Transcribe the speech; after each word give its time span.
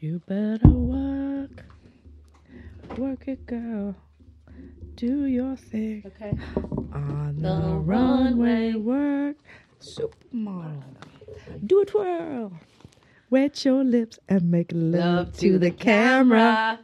You 0.00 0.20
better 0.26 0.68
work, 0.68 1.64
work 2.96 3.26
it, 3.26 3.44
girl. 3.46 3.96
Do 4.94 5.26
your 5.26 5.56
thing 5.56 6.04
Okay. 6.06 6.36
on 6.92 7.36
the, 7.38 7.48
The 7.48 7.72
runway. 7.78 8.72
runway. 8.72 8.74
Work, 8.74 9.36
supermodel. 9.80 10.82
Do 11.66 11.80
a 11.82 11.84
twirl. 11.84 12.52
Wet 13.30 13.64
your 13.64 13.82
lips 13.84 14.18
and 14.28 14.50
make 14.50 14.70
love, 14.72 15.36
to, 15.38 15.58
the, 15.58 15.70
camera. 15.70 16.78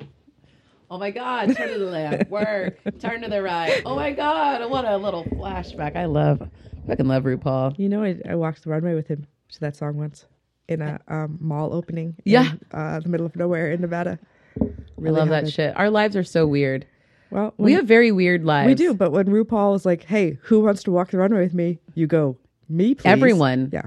Oh 0.91 0.99
my 0.99 1.11
God! 1.11 1.57
Turn 1.57 1.73
to 1.73 1.79
the 1.79 1.87
left. 1.91 2.31
Work. 2.31 2.79
Turn 3.01 3.23
to 3.23 3.29
the 3.29 3.43
right. 3.43 3.81
Oh 3.87 3.97
my 3.97 4.13
God! 4.13 4.69
What 4.71 4.85
a 4.85 4.97
little 4.97 5.25
flashback. 5.25 5.97
I 5.97 6.05
love. 6.05 6.47
Fucking 6.87 7.07
love 7.07 7.23
RuPaul. 7.25 7.79
You 7.79 7.89
know, 7.89 8.03
I, 8.05 8.17
I 8.29 8.35
walked 8.35 8.63
the 8.65 8.71
runway 8.71 8.95
with 8.95 9.09
him 9.09 9.27
to 9.53 9.61
that 9.61 9.77
song 9.77 9.97
once 9.97 10.27
in 10.69 10.81
a 10.83 11.01
um, 11.09 11.39
mall 11.41 11.73
opening. 11.75 12.17
Yeah. 12.25 12.53
in, 12.53 12.61
uh, 12.73 13.01
the 13.01 13.09
middle 13.09 13.27
of 13.27 13.37
nowhere 13.37 13.71
in 13.71 13.81
Nevada. 13.81 14.19
I 14.61 15.11
love 15.11 15.29
that 15.31 15.49
shit. 15.51 15.77
Our 15.77 15.91
lives 15.91 16.17
are 16.17 16.25
so 16.25 16.47
weird. 16.47 16.87
Well, 17.31 17.53
We 17.59 17.73
have 17.73 17.87
very 17.87 18.13
weird 18.13 18.45
lives. 18.45 18.69
we 18.69 18.75
do, 18.75 18.95
but 18.95 19.11
when 19.11 19.27
RuPaul 19.27 19.73
was 19.73 19.85
like, 19.85 20.05
"Hey, 20.05 20.39
who 20.43 20.61
wants 20.61 20.85
to 20.85 20.93
walk 20.93 21.11
the 21.11 21.19
runway 21.19 21.43
with 21.43 21.55
me?" 21.55 21.81
You 21.95 22.07
go, 22.07 22.37
"Me, 22.69 22.95
please." 22.95 23.07
Everyone. 23.11 23.71
Yeah, 23.73 23.87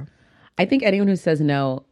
I 0.57 0.65
think 0.65 0.83
anyone 0.83 1.07
who 1.07 1.15
says 1.15 1.39
no, 1.39 1.85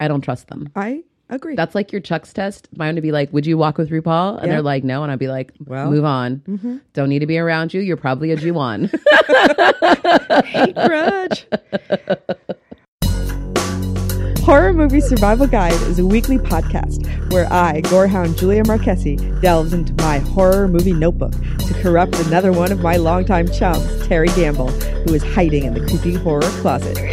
I 0.00 0.08
don't 0.08 0.22
trust 0.22 0.48
them. 0.48 0.68
I 0.74 1.02
agree. 1.28 1.54
That's 1.54 1.74
like 1.74 1.92
your 1.92 2.00
Chuck's 2.00 2.32
test. 2.32 2.68
Mine 2.74 2.94
would 2.94 3.02
be 3.02 3.12
like, 3.12 3.30
"Would 3.34 3.44
you 3.44 3.58
walk 3.58 3.76
with 3.76 3.90
RuPaul?" 3.90 4.38
And 4.38 4.46
Yeah. 4.46 4.52
they're 4.54 4.62
like, 4.62 4.84
"No," 4.84 5.02
and 5.02 5.12
I'd 5.12 5.18
be 5.18 5.28
like, 5.28 5.52
Well. 5.66 5.90
"Move 5.90 6.06
on. 6.06 6.80
Don't 6.94 7.10
need 7.10 7.18
to 7.18 7.26
be 7.26 7.36
around 7.38 7.74
you. 7.74 7.82
You're 7.82 7.98
probably 7.98 8.30
a 8.30 8.36
G1." 8.38 8.88
hate 10.46 10.74
grudge. 10.74 11.46
Horror 14.44 14.72
Movie 14.72 15.00
Survival 15.00 15.46
Guide 15.46 15.80
is 15.82 16.00
a 16.00 16.04
weekly 16.04 16.36
podcast 16.36 17.06
where 17.32 17.50
I, 17.52 17.80
gorehound 17.82 18.36
Julia 18.36 18.64
Marchese, 18.66 19.14
delves 19.40 19.72
into 19.72 19.94
my 20.02 20.18
horror 20.18 20.66
movie 20.66 20.92
notebook 20.92 21.30
to 21.30 21.74
corrupt 21.80 22.16
another 22.26 22.50
one 22.50 22.72
of 22.72 22.80
my 22.80 22.96
longtime 22.96 23.46
chums, 23.52 24.04
Terry 24.08 24.26
Gamble, 24.30 24.70
who 24.70 25.14
is 25.14 25.22
hiding 25.22 25.62
in 25.62 25.74
the 25.74 25.86
creepy 25.86 26.14
horror 26.14 26.42
closet. 26.60 27.11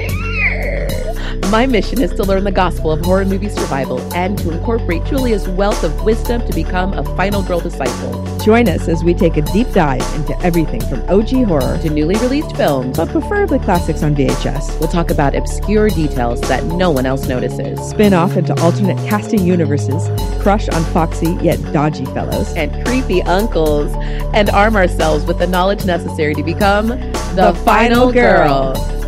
My 1.49 1.65
mission 1.65 1.99
is 1.99 2.11
to 2.11 2.23
learn 2.23 2.43
the 2.43 2.51
gospel 2.51 2.91
of 2.91 3.03
horror 3.03 3.25
movie 3.25 3.49
survival 3.49 3.99
and 4.13 4.37
to 4.37 4.51
incorporate 4.51 5.03
Julia's 5.05 5.47
wealth 5.47 5.83
of 5.83 6.03
wisdom 6.03 6.45
to 6.45 6.53
become 6.53 6.93
a 6.93 7.03
final 7.15 7.41
girl 7.41 7.59
disciple 7.59 8.19
Join 8.39 8.69
us 8.69 8.87
as 8.87 9.03
we 9.03 9.13
take 9.13 9.35
a 9.35 9.41
deep 9.41 9.71
dive 9.73 10.01
into 10.15 10.39
everything 10.41 10.79
from 10.81 11.01
OG 11.09 11.45
horror 11.45 11.77
to 11.79 11.89
newly 11.89 12.15
released 12.17 12.55
films. 12.55 12.95
but 12.95 13.09
preferably 13.09 13.59
classics 13.59 14.03
on 14.03 14.15
VHS. 14.15 14.79
We'll 14.79 14.89
talk 14.89 15.09
about 15.09 15.35
obscure 15.35 15.89
details 15.89 16.39
that 16.41 16.63
no 16.63 16.91
one 16.91 17.05
else 17.05 17.27
notices. 17.27 17.79
Spin 17.89 18.13
off 18.13 18.37
into 18.37 18.53
alternate 18.61 18.97
casting 19.09 19.43
universes, 19.43 20.07
crush 20.41 20.69
on 20.69 20.83
foxy 20.85 21.37
yet 21.41 21.59
dodgy 21.73 22.05
fellows. 22.05 22.53
and 22.55 22.85
creepy 22.85 23.21
uncles 23.23 23.93
and 24.33 24.49
arm 24.51 24.75
ourselves 24.75 25.25
with 25.25 25.39
the 25.39 25.47
knowledge 25.47 25.83
necessary 25.85 26.35
to 26.35 26.43
become 26.43 26.87
the, 26.89 27.51
The 27.51 27.53
final 27.65 28.11
final 28.11 28.11
girl. 28.11 28.98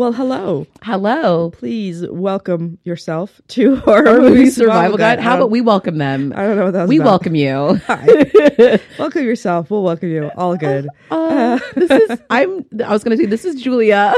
Well, 0.00 0.14
hello. 0.14 0.66
Hello. 0.82 1.50
Please 1.50 2.06
welcome 2.08 2.78
yourself 2.84 3.38
to 3.48 3.76
Horror 3.84 4.08
Our 4.08 4.20
Movie 4.22 4.34
movie 4.38 4.50
survival 4.50 4.96
guide. 4.96 5.18
I 5.18 5.22
How 5.22 5.36
about 5.36 5.50
we 5.50 5.60
welcome 5.60 5.98
them? 5.98 6.32
I 6.34 6.46
don't 6.46 6.56
know 6.56 6.64
what 6.64 6.70
that 6.70 6.80
was 6.84 6.88
We 6.88 6.96
about. 6.96 7.06
welcome 7.06 7.34
you. 7.34 7.74
Hi. 7.86 8.80
welcome 8.98 9.24
yourself. 9.26 9.70
We'll 9.70 9.82
welcome 9.82 10.08
you. 10.08 10.30
All 10.38 10.56
good. 10.56 10.88
Uh, 11.10 11.58
this 11.74 11.90
is 11.90 12.18
I'm 12.30 12.64
I 12.82 12.94
was 12.94 13.04
gonna 13.04 13.18
say 13.18 13.26
this 13.26 13.44
is 13.44 13.60
Julia. 13.60 14.14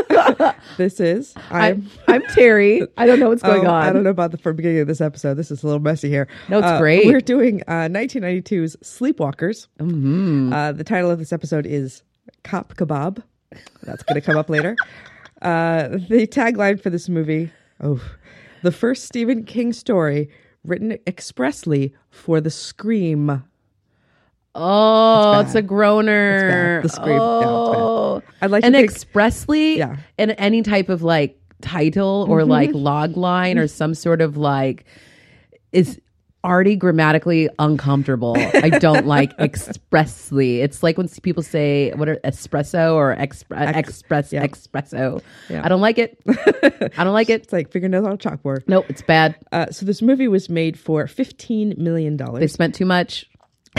This 0.77 1.01
is 1.01 1.35
I'm. 1.51 1.91
I'm 2.07 2.23
I'm 2.23 2.23
Terry. 2.33 2.87
I 2.97 3.05
don't 3.05 3.19
know 3.19 3.31
what's 3.31 3.43
going 3.43 3.67
oh, 3.67 3.71
on. 3.71 3.83
I 3.83 3.93
don't 3.93 4.05
know 4.05 4.11
about 4.11 4.31
the 4.31 4.39
for 4.39 4.53
beginning 4.53 4.83
of 4.83 4.87
this 4.87 5.01
episode. 5.01 5.35
This 5.35 5.51
is 5.51 5.65
a 5.65 5.67
little 5.67 5.83
messy 5.83 6.09
here. 6.09 6.29
No, 6.49 6.59
it's 6.59 6.67
Uh, 6.69 6.79
great. 6.79 7.07
We're 7.09 7.21
doing 7.21 7.61
uh, 7.67 7.89
1992's 7.91 8.77
Sleepwalkers. 8.85 9.67
Mhm. 9.81 10.53
Uh, 10.53 10.71
the 10.71 10.85
title 10.85 11.11
of 11.11 11.19
this 11.19 11.33
episode 11.33 11.67
is 11.67 12.05
Cop 12.45 12.77
Kebab. 12.77 13.21
That's 13.83 14.05
going 14.05 14.15
to 14.21 14.25
come 14.25 14.37
up 14.37 14.49
later. 14.49 14.77
Uh, 15.43 15.89
the 16.09 16.27
tagline 16.27 16.81
for 16.81 16.89
this 16.89 17.09
movie 17.09 17.51
oh, 17.83 18.01
the 18.63 18.71
first 18.73 19.05
Stephen 19.05 19.45
King 19.45 19.73
story 19.73 20.31
written 20.65 20.97
expressly 21.07 21.93
for 22.11 22.41
the 22.41 22.51
Scream. 22.51 23.43
Oh, 24.55 25.41
it's 25.41 25.55
a 25.55 25.63
groaner. 25.63 26.83
The 26.83 26.89
scream- 26.89 27.17
no. 27.17 27.23
Oh. 27.75 28.23
I'd 28.43 28.51
like 28.51 28.65
and 28.65 28.75
to 28.75 28.81
think, 28.81 28.91
expressly 28.91 29.79
Yeah. 29.79 29.97
in 30.19 30.33
any 30.33 30.63
type 30.63 30.89
of 30.91 31.03
like 31.03 31.39
title 31.63 32.27
or 32.29 32.45
like 32.45 32.71
log 32.75 33.17
line 33.17 33.59
or 33.59 33.67
some 33.67 33.95
sort 33.95 34.21
of 34.21 34.37
like 34.37 34.85
is 35.73 35.99
already 36.45 36.75
grammatically 36.77 37.49
uncomfortable. 37.59 38.35
I 38.37 38.69
don't 38.71 39.07
like 39.07 39.33
expressly. 39.39 40.61
It's 40.61 40.83
like 40.83 40.99
when 40.99 41.09
people 41.09 41.43
say 41.43 41.93
what 41.93 42.09
are 42.09 42.17
espresso 42.25 42.95
or 42.95 43.15
expre- 43.17 43.61
Ex- 43.75 43.89
express 43.89 44.33
yeah. 44.33 44.47
espresso. 44.47 45.23
Yeah. 45.49 45.63
I 45.65 45.69
don't 45.69 45.81
like 45.81 45.99
it. 45.99 46.19
I 46.99 47.05
don't 47.05 47.13
like 47.13 47.31
it. 47.31 47.43
it's 47.45 47.53
like 47.53 47.71
fingernails 47.71 48.05
on 48.07 48.13
a 48.13 48.17
chalkboard. 48.19 48.65
Nope, 48.67 48.87
it's 48.89 49.03
bad. 49.03 49.37
Uh, 49.53 49.67
so 49.71 49.87
this 49.87 50.03
movie 50.03 50.29
was 50.29 50.49
made 50.49 50.79
for 50.79 51.05
$15 51.07 51.79
million. 51.79 52.17
They 52.17 52.47
spent 52.49 52.75
too 52.75 52.87
much. 52.87 53.27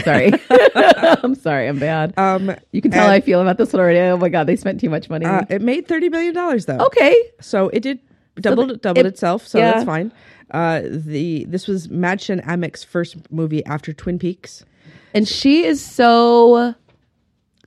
Sorry. 0.04 0.32
I'm 0.76 1.36
sorry. 1.36 1.68
I'm 1.68 1.80
bad. 1.80 2.14
Um, 2.18 2.56
You 2.72 2.82
can 2.82 2.92
tell 2.92 3.06
how 3.08 3.12
I 3.14 3.22
feel 3.22 3.42
about 3.42 3.58
this 3.58 3.74
one 3.74 3.80
already. 3.82 4.00
Oh 4.00 4.18
my 4.18 4.30
god, 4.30 4.48
they 4.48 4.56
spent 4.56 4.80
too 4.80 4.90
much 4.90 5.10
money. 5.10 5.26
uh, 5.26 5.44
it 5.50 5.62
made 5.62 5.88
$30 5.88 6.10
million 6.10 6.34
though. 6.34 6.86
okay. 6.88 7.16
So 7.42 7.70
it 7.70 7.82
did 7.82 8.00
doubled 8.40 8.70
the- 8.72 8.78
doubled 8.78 9.06
it- 9.06 9.10
itself, 9.10 9.46
so 9.46 9.60
yeah. 9.60 9.72
that's 9.74 9.86
fine. 9.86 10.12
Uh, 10.54 10.82
the 10.86 11.46
this 11.46 11.68
was 11.68 11.88
Madchen 11.88 12.44
Amick's 12.46 12.84
first 12.84 13.16
movie 13.32 13.66
after 13.66 13.92
Twin 13.92 14.20
Peaks. 14.20 14.64
And 15.14 15.28
she 15.28 15.66
is 15.66 15.84
so 15.84 16.76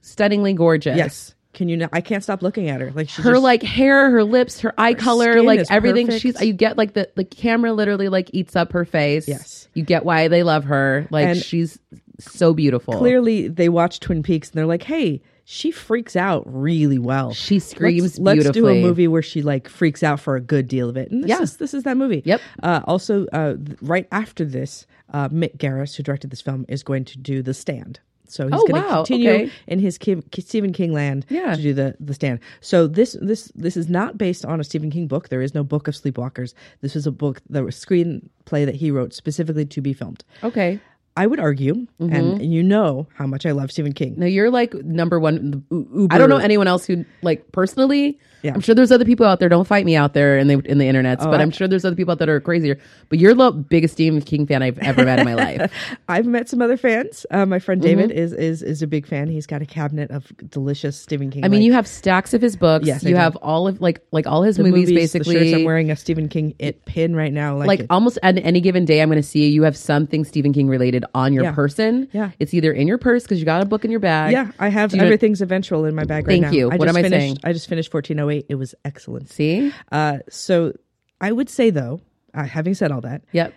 stunningly 0.01 0.53
gorgeous. 0.53 0.97
Yes. 0.97 1.35
Can 1.53 1.69
you? 1.71 1.79
Not, 1.79 1.91
I 1.93 2.03
can't 2.03 2.23
stop 2.23 2.43
looking 2.43 2.69
at 2.69 2.81
her. 2.83 2.93
Like 2.93 3.11
Her 3.11 3.33
just, 3.33 3.43
like 3.43 3.63
hair, 3.63 4.11
her 4.11 4.23
lips, 4.25 4.61
her 4.61 4.75
eye 4.77 4.93
color, 4.93 5.43
like 5.43 5.65
everything. 5.71 6.07
perfect. 6.07 6.23
She's 6.23 6.41
you 6.43 6.53
get 6.53 6.77
like 6.77 6.93
the 6.93 7.09
the 7.15 7.25
camera 7.25 7.73
literally 7.73 8.09
like 8.11 8.31
eats 8.35 8.55
up 8.57 8.73
her 8.73 8.85
face. 8.85 9.27
Yes. 9.27 9.67
You 9.75 9.83
get 9.83 10.05
why 10.05 10.29
they 10.29 10.43
love 10.43 10.65
her. 10.65 11.07
Like 11.11 11.27
And 11.27 11.39
she's 11.43 11.79
so 12.19 12.53
beautiful. 12.53 12.99
clearly 12.99 13.49
they 13.49 13.69
watch 13.71 14.01
Twin 14.01 14.23
Peaks 14.23 14.51
and 14.51 14.59
they're 14.59 14.67
like, 14.67 14.83
hey, 14.83 15.23
she 15.49 15.71
freaks 15.71 16.17
out 16.17 16.43
really 16.45 16.99
well. 16.99 17.33
She 17.33 17.61
screams 17.61 18.19
let's, 18.19 18.45
let's 18.45 18.51
do 18.51 18.67
a 18.67 18.83
movie 18.83 19.07
where 19.07 19.23
she 19.23 19.43
like 19.43 19.69
freaks 19.69 20.03
out 20.03 20.19
for 20.19 20.35
a 20.35 20.41
good 20.41 20.67
deal 20.67 20.89
of 20.89 20.97
it. 20.97 21.11
And 21.13 21.23
this 21.23 21.29
Yeah. 21.31 21.41
is 21.41 21.57
this 21.59 21.73
is 21.73 21.85
that 21.85 21.97
movie. 21.97 22.23
Yep. 22.25 22.41
Uh, 22.65 22.81
also, 22.85 23.27
uh, 23.33 23.55
th- 23.55 23.79
right 23.81 24.09
after 24.11 24.45
this, 24.45 24.87
uh, 25.13 25.29
Mick 25.29 25.57
Garris, 25.57 25.95
who 25.95 26.03
directed 26.03 26.31
this 26.31 26.41
film, 26.41 26.65
is 26.69 26.83
going 26.83 27.05
to 27.05 27.19
do 27.19 27.43
The 27.43 27.55
Stand. 27.55 28.01
So 28.29 28.47
he's 28.49 28.55
Oh, 28.61 28.67
going 28.67 28.83
to 28.83 28.89
wow. 28.89 28.97
continue 29.05 29.31
Okay. 29.31 29.51
in 29.69 29.79
his 29.79 29.99
Kim, 29.99 30.25
Stephen 30.37 30.73
King 30.73 30.93
land 30.93 31.25
Yeah. 31.29 31.55
to 31.55 31.63
do 31.63 31.73
the 31.73 31.95
the 32.01 32.13
Stand. 32.13 32.41
So 32.61 32.89
this 32.89 33.17
this 33.23 33.53
this 33.55 33.77
is 33.77 33.89
not 33.89 34.19
based 34.19 34.45
on 34.45 34.59
a 34.59 34.65
Stephen 34.65 34.91
King 34.91 35.07
book. 35.07 35.29
There 35.29 35.43
is 35.43 35.55
no 35.55 35.63
book 35.63 35.87
of 35.87 35.95
Sleepwalkers. 35.95 36.55
This 36.81 36.97
is 36.97 37.07
a 37.07 37.13
book, 37.13 37.41
the 37.49 37.63
screenplay 37.71 38.65
that 38.67 38.75
he 38.75 38.91
wrote 38.91 39.15
specifically 39.15 39.65
to 39.67 39.81
be 39.81 39.93
filmed. 39.93 40.25
Okay. 40.43 40.81
I 41.17 41.27
would 41.27 41.41
argue, 41.41 41.75
Mm-hmm. 42.01 42.13
and 42.15 42.43
you 42.53 42.63
know 42.63 43.07
how 43.15 43.27
much 43.27 43.47
I 43.47 43.53
love 43.53 43.73
Stephen 43.73 43.93
King. 43.93 44.15
Now 44.19 44.27
you're 44.27 44.51
like 44.51 44.75
number 44.75 45.19
one. 45.19 45.65
Uber- 45.71 46.15
I 46.15 46.19
don't 46.19 46.29
know 46.29 46.37
anyone 46.37 46.69
else 46.69 46.85
who 46.87 47.05
like 47.23 47.51
personally. 47.53 48.19
Yeah. 48.43 48.53
I'm 48.55 48.61
sure 48.61 48.75
there's 48.77 48.93
other 48.93 49.05
people 49.07 49.27
out 49.27 49.41
there. 49.41 49.49
Don't 49.49 49.67
fight 49.67 49.85
me 49.87 49.97
out 49.97 50.13
there 50.13 50.39
in 50.39 50.47
the 50.47 50.59
in 50.61 50.79
the 50.79 50.85
internets, 50.85 51.25
but 51.25 51.41
I- 51.41 51.43
I'm 51.43 51.51
sure 51.51 51.67
there's 51.67 51.85
other 51.87 51.97
people 51.97 52.13
out 52.13 52.19
there 52.19 52.27
that 52.27 52.33
are 52.33 52.41
crazier. 52.41 52.79
But 53.09 53.19
you're 53.19 53.35
the 53.35 53.51
biggest 53.51 53.95
Stephen 53.95 54.21
King 54.21 54.47
fan 54.47 54.63
I've 54.63 54.79
ever 54.79 55.05
met 55.05 55.19
in 55.19 55.25
my 55.25 55.35
life. 55.35 55.73
I've 56.09 56.27
met 56.27 56.49
some 56.49 56.61
other 56.61 56.77
fans. 56.77 57.25
Uh, 57.31 57.47
my 57.47 57.59
friend 57.59 57.81
David 57.81 58.11
Mm-hmm. 58.11 58.19
is 58.19 58.33
is 58.35 58.63
is 58.63 58.83
a 58.83 58.87
big 58.87 59.07
fan. 59.07 59.29
He's 59.29 59.47
got 59.47 59.63
a 59.63 59.67
cabinet 59.67 60.11
of 60.11 60.31
delicious 60.51 60.99
Stephen 61.01 61.31
King. 61.31 61.45
I 61.45 61.49
mean, 61.49 61.63
you 61.63 61.73
have 61.73 61.87
stacks 61.89 62.35
of 62.35 62.43
his 62.43 62.57
books. 62.57 62.87
Yes, 62.87 63.03
you 63.03 63.17
have 63.17 63.37
all 63.37 63.67
of 63.67 63.81
like 63.81 64.01
like 64.13 64.27
all 64.27 64.43
his 64.43 64.59
movies, 64.59 64.91
movies, 64.91 65.13
basically. 65.13 65.55
I'm 65.55 65.65
wearing 65.65 65.91
a 65.91 65.97
Stephen 65.97 66.29
King 66.29 66.55
it 66.59 66.85
pin 66.85 67.17
right 67.17 67.33
now. 67.33 67.57
Like, 67.57 67.67
like 67.69 67.81
it- 67.81 67.87
almost 67.91 68.19
at 68.23 68.37
any 68.39 68.61
given 68.61 68.85
day, 68.85 69.01
I'm 69.01 69.09
going 69.09 69.17
to 69.21 69.27
see 69.27 69.49
you 69.49 69.63
have 69.63 69.77
something 69.79 70.25
Stephen 70.25 70.53
King 70.53 70.69
related 70.69 71.05
on 71.15 71.33
your 71.33 71.45
Yeah. 71.45 71.53
person. 71.53 72.09
Yeah. 72.13 72.31
it's 72.39 72.53
either 72.55 72.73
in 72.73 72.87
your 72.89 72.99
purse 72.99 73.23
because 73.23 73.39
you 73.39 73.45
got 73.45 73.63
a 73.63 73.67
book 73.67 73.85
in 73.85 73.91
your 73.91 74.01
bag. 74.01 74.33
yeah, 74.33 74.51
I 74.59 74.69
have 74.69 74.91
Do 74.91 74.97
you 74.97 75.01
know- 75.01 75.07
everything's 75.07 75.41
eventual 75.43 75.85
in 75.85 75.95
my 75.95 76.05
bag 76.05 76.27
right 76.27 76.33
Thank 76.35 76.43
now. 76.43 76.51
you. 76.51 76.71
I 76.71 76.77
What 76.77 76.87
just 76.87 76.89
am 76.89 76.97
I 76.97 77.03
finished, 77.03 77.21
saying? 77.21 77.39
I 77.45 77.53
just 77.53 77.69
finished 77.69 77.91
1408. 77.93 78.47
It 78.49 78.55
was 78.57 78.75
excellent. 78.85 79.31
See, 79.31 79.73
Uh, 79.93 80.19
so 80.29 80.73
I 81.21 81.33
would 81.33 81.49
say 81.49 81.71
though, 81.71 82.01
uh, 82.35 82.45
having 82.45 82.75
said 82.75 82.91
all 82.93 83.01
that, 83.03 83.23
yep. 83.33 83.55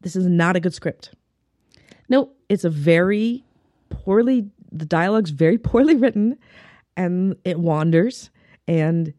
this 0.00 0.16
is 0.16 0.26
not 0.26 0.56
a 0.56 0.60
good 0.60 0.74
script. 0.74 1.10
No, 2.08 2.30
It's 2.48 2.64
a 2.64 2.70
very 2.70 3.44
poorly 3.88 4.50
the 4.72 4.84
dialogue's 4.86 5.30
very 5.30 5.56
poorly 5.70 5.94
written, 5.96 6.36
and 6.96 7.36
it 7.44 7.58
wanders, 7.60 8.30
and 8.68 9.12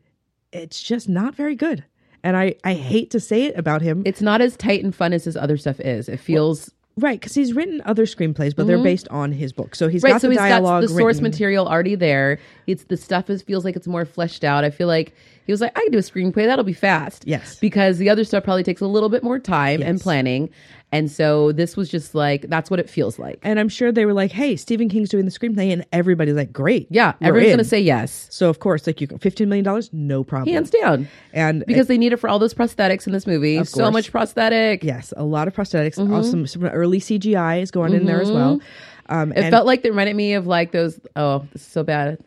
it's 0.51 0.81
just 0.83 1.07
not 1.09 1.33
very 1.35 1.55
good. 1.55 1.83
And 2.23 2.35
I 2.35 2.55
I 2.63 2.73
hate 2.73 3.11
to 3.11 3.19
say 3.19 3.43
it 3.43 3.57
about 3.57 3.81
him. 3.81 4.01
it's 4.05 4.21
not 4.21 4.41
as 4.41 4.57
tight 4.57 4.83
and 4.83 4.93
fun 4.93 5.13
as 5.13 5.23
his 5.25 5.37
other 5.37 5.57
stuff 5.57 5.79
is. 5.79 6.09
It 6.09 6.19
feels 6.19 6.71
Right, 6.97 7.19
because 7.19 7.33
he's 7.35 7.53
written 7.53 7.81
other 7.85 8.05
screenplays, 8.05 8.55
but 8.55 8.67
they're 8.67 8.81
based 8.81 9.09
on 9.09 9.33
his 9.33 9.51
book. 9.51 9.75
So 9.75 9.89
he's 9.89 10.01
Mm-hmm. 10.01 10.05
Right, 10.05 10.11
got 10.13 10.21
so 10.21 10.27
the 10.27 10.33
he's 10.33 10.37
got 10.39 10.49
dialogue 10.49 10.83
the 10.83 10.87
source 10.87 11.17
written. 11.17 11.23
material 11.23 11.67
already 11.67 11.95
there. 11.95 12.39
It's 12.67 12.85
the 12.85 12.95
stuff 12.95 13.29
is 13.29 13.41
feels 13.41 13.65
like 13.65 13.75
it's 13.75 13.87
more 13.87 14.05
fleshed 14.05 14.45
out. 14.45 14.63
I 14.63 14.69
feel 14.69 14.87
like 14.87 15.13
he 15.45 15.51
was 15.51 15.59
like, 15.59 15.77
I 15.77 15.81
can 15.81 15.91
do 15.91 15.97
a 15.97 16.01
screenplay, 16.01 16.45
that'll 16.45 16.63
be 16.63 16.71
fast. 16.73 17.23
Yes. 17.27 17.57
Because 17.59 17.97
the 17.97 18.09
other 18.09 18.23
stuff 18.23 18.45
probably 18.45 18.63
takes 18.63 18.79
a 18.81 18.87
little 18.87 19.09
bit 19.09 19.23
more 19.23 19.39
time 19.39 19.81
and 19.81 19.99
planning. 19.99 20.49
And 20.95 21.11
so 21.11 21.51
this 21.51 21.75
was 21.75 21.89
just 21.89 22.15
like 22.15 22.43
that's 22.49 22.69
what 22.71 22.79
it 22.79 22.89
feels 22.89 23.19
like. 23.19 23.39
And 23.43 23.59
I'm 23.59 23.67
sure 23.69 23.91
they 23.91 24.05
were 24.05 24.13
like, 24.13 24.31
"Hey, 24.31 24.55
Stephen 24.55 24.87
King's 24.87 25.09
doing 25.09 25.25
the 25.25 25.31
screenplay," 25.31 25.73
and 25.73 25.85
everybody's 25.91 26.35
like, 26.35 26.53
"Great, 26.53 26.87
Yeah, 26.89 27.13
everyone's 27.21 27.51
gonna 27.51 27.63
say 27.65 27.81
yes. 27.81 28.27
So 28.31 28.49
of 28.49 28.59
course, 28.59 28.87
like 28.87 29.01
you, 29.01 29.07
fifteen 29.19 29.49
million 29.49 29.65
dollars, 29.65 29.89
no 29.91 30.23
problem. 30.23 30.53
Hands 30.53 30.69
down. 30.69 31.07
And 31.33 31.63
Because 31.67 31.87
they 31.87 31.97
need 31.97 32.13
it 32.13 32.17
for 32.17 32.29
all 32.29 32.39
those 32.39 32.53
prosthetics 32.53 33.07
in 33.07 33.13
this 33.13 33.27
movie. 33.27 33.63
So 33.65 33.91
much 33.91 34.11
prosthetic. 34.11 34.83
yes, 34.83 35.13
a 35.17 35.23
lot 35.23 35.47
of 35.49 35.53
prosthetics, 35.55 35.95
Mm-hmm. 35.97 36.13
awesome, 36.13 36.47
some 36.47 36.63
early 36.65 36.99
CGI 36.99 37.61
is 37.61 37.71
going 37.71 37.93
in 37.93 38.05
there 38.05 38.21
as 38.21 38.31
well. 38.31 38.61
Um, 39.09 39.31
It 39.33 39.49
felt 39.51 39.65
like 39.65 39.83
they 39.83 39.89
reminded 39.89 40.15
me 40.15 40.33
of 40.33 40.47
like 40.47 40.71
those. 40.71 40.99
Oh, 41.15 41.45
this 41.53 41.61
is 41.61 41.67
so 41.67 41.83
bad. 41.83 42.17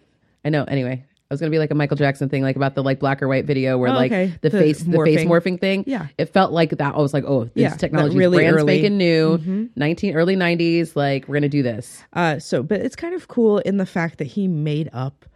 I 0.44 0.50
know. 0.50 0.64
Anyway, 0.64 1.05
I 1.30 1.34
was 1.34 1.40
gonna 1.40 1.50
be 1.50 1.58
like 1.58 1.70
a 1.70 1.75
Michael 1.75 1.98
Jackson 1.98 2.30
thing, 2.30 2.42
like 2.42 2.56
about 2.56 2.75
the 2.75 2.82
like 2.82 3.00
black 3.00 3.22
or 3.22 3.28
white 3.28 3.44
video 3.44 3.76
where 3.76 3.90
Oh, 3.90 3.94
like 3.94 4.10
okay. 4.10 4.32
the, 4.40 4.48
The 4.48 4.58
face, 4.58 4.78
the 4.82 4.92
face 5.04 5.20
morphing. 5.20 5.26
morphing 5.26 5.60
thing. 5.60 5.84
Yeah. 5.86 6.06
it 6.16 6.26
felt 6.32 6.52
like 6.52 6.70
that. 6.70 6.94
I 6.94 6.98
was 6.98 7.12
like, 7.12 7.25
oh, 7.26 7.44
this 7.44 7.52
Yeah, 7.54 7.76
technology 7.76 8.16
really 8.16 8.38
is 8.38 8.52
brand 8.52 8.56
early. 8.56 8.82
Mm-hmm. 8.82 8.96
new, 8.96 9.69
nineteen 9.76 10.14
early 10.14 10.36
nineties. 10.36 10.96
Like 10.96 11.28
we're 11.28 11.34
gonna 11.36 11.50
do 11.50 11.62
this. 11.62 12.02
Uh, 12.14 12.38
so, 12.38 12.62
but 12.62 12.80
it's 12.80 12.96
kind 12.96 13.14
of 13.14 13.28
cool 13.28 13.58
in 13.58 13.76
the 13.76 13.84
fact 13.84 14.16
that 14.19 14.26
he 14.26 14.48
made 14.48 14.88
up 14.94 15.26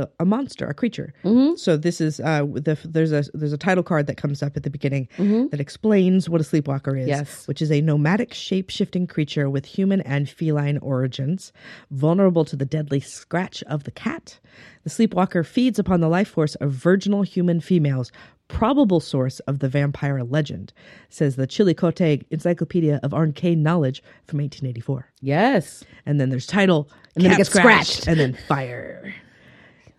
a, 0.00 0.08
a 0.20 0.24
monster, 0.24 0.66
a 0.66 0.74
creature. 0.74 1.12
Mm-hmm. 1.24 1.56
So 1.56 1.76
this 1.76 2.00
is 2.00 2.20
uh, 2.20 2.44
the 2.52 2.78
there's 2.84 3.12
a 3.12 3.24
there's 3.34 3.52
a 3.52 3.58
title 3.58 3.82
card 3.84 4.06
that 4.08 4.16
comes 4.16 4.42
up 4.42 4.56
at 4.56 4.62
the 4.62 4.70
beginning 4.70 5.08
Mm-hmm. 5.18 5.48
that 5.48 5.60
explains 5.60 6.28
what 6.28 6.40
a 6.40 6.44
sleepwalker 6.44 6.96
is. 7.00 7.08
Yes. 7.08 7.46
which 7.48 7.60
is 7.62 7.70
a 7.70 7.80
nomadic 7.80 8.34
shape 8.34 8.70
shifting 8.70 9.06
creature 9.06 9.48
with 9.50 9.64
human 9.66 10.00
and 10.02 10.28
feline 10.28 10.78
origins, 10.78 11.52
vulnerable 11.90 12.44
to 12.44 12.56
the 12.56 12.64
deadly 12.66 13.00
scratch 13.00 13.62
of 13.64 13.84
the 13.84 13.90
cat. 13.90 14.38
The 14.84 14.90
sleepwalker 14.90 15.44
feeds 15.44 15.78
upon 15.78 16.00
the 16.00 16.08
life 16.08 16.28
force 16.28 16.54
of 16.56 16.72
virginal 16.72 17.22
human 17.22 17.60
females. 17.60 18.10
Probable 18.48 19.00
source 19.00 19.40
of 19.40 19.60
the 19.60 19.70
vampire 19.70 20.22
legend, 20.22 20.72
says 21.08 21.36
the 21.36 21.46
Chillicoathe 21.46 22.24
Encyclopedia 22.30 23.00
of 23.02 23.14
Arcane 23.14 23.62
Knowledge 23.62 24.02
from 24.26 24.38
1884 24.38 25.10
Yes, 25.22 25.82
and 26.04 26.20
then 26.20 26.28
there's 26.28 26.46
title, 26.46 26.90
And 27.16 27.24
then 27.24 27.32
it 27.32 27.36
gets 27.38 27.48
scratched. 27.48 28.06
and 28.06 28.20
then 28.20 28.36
fire. 28.46 29.14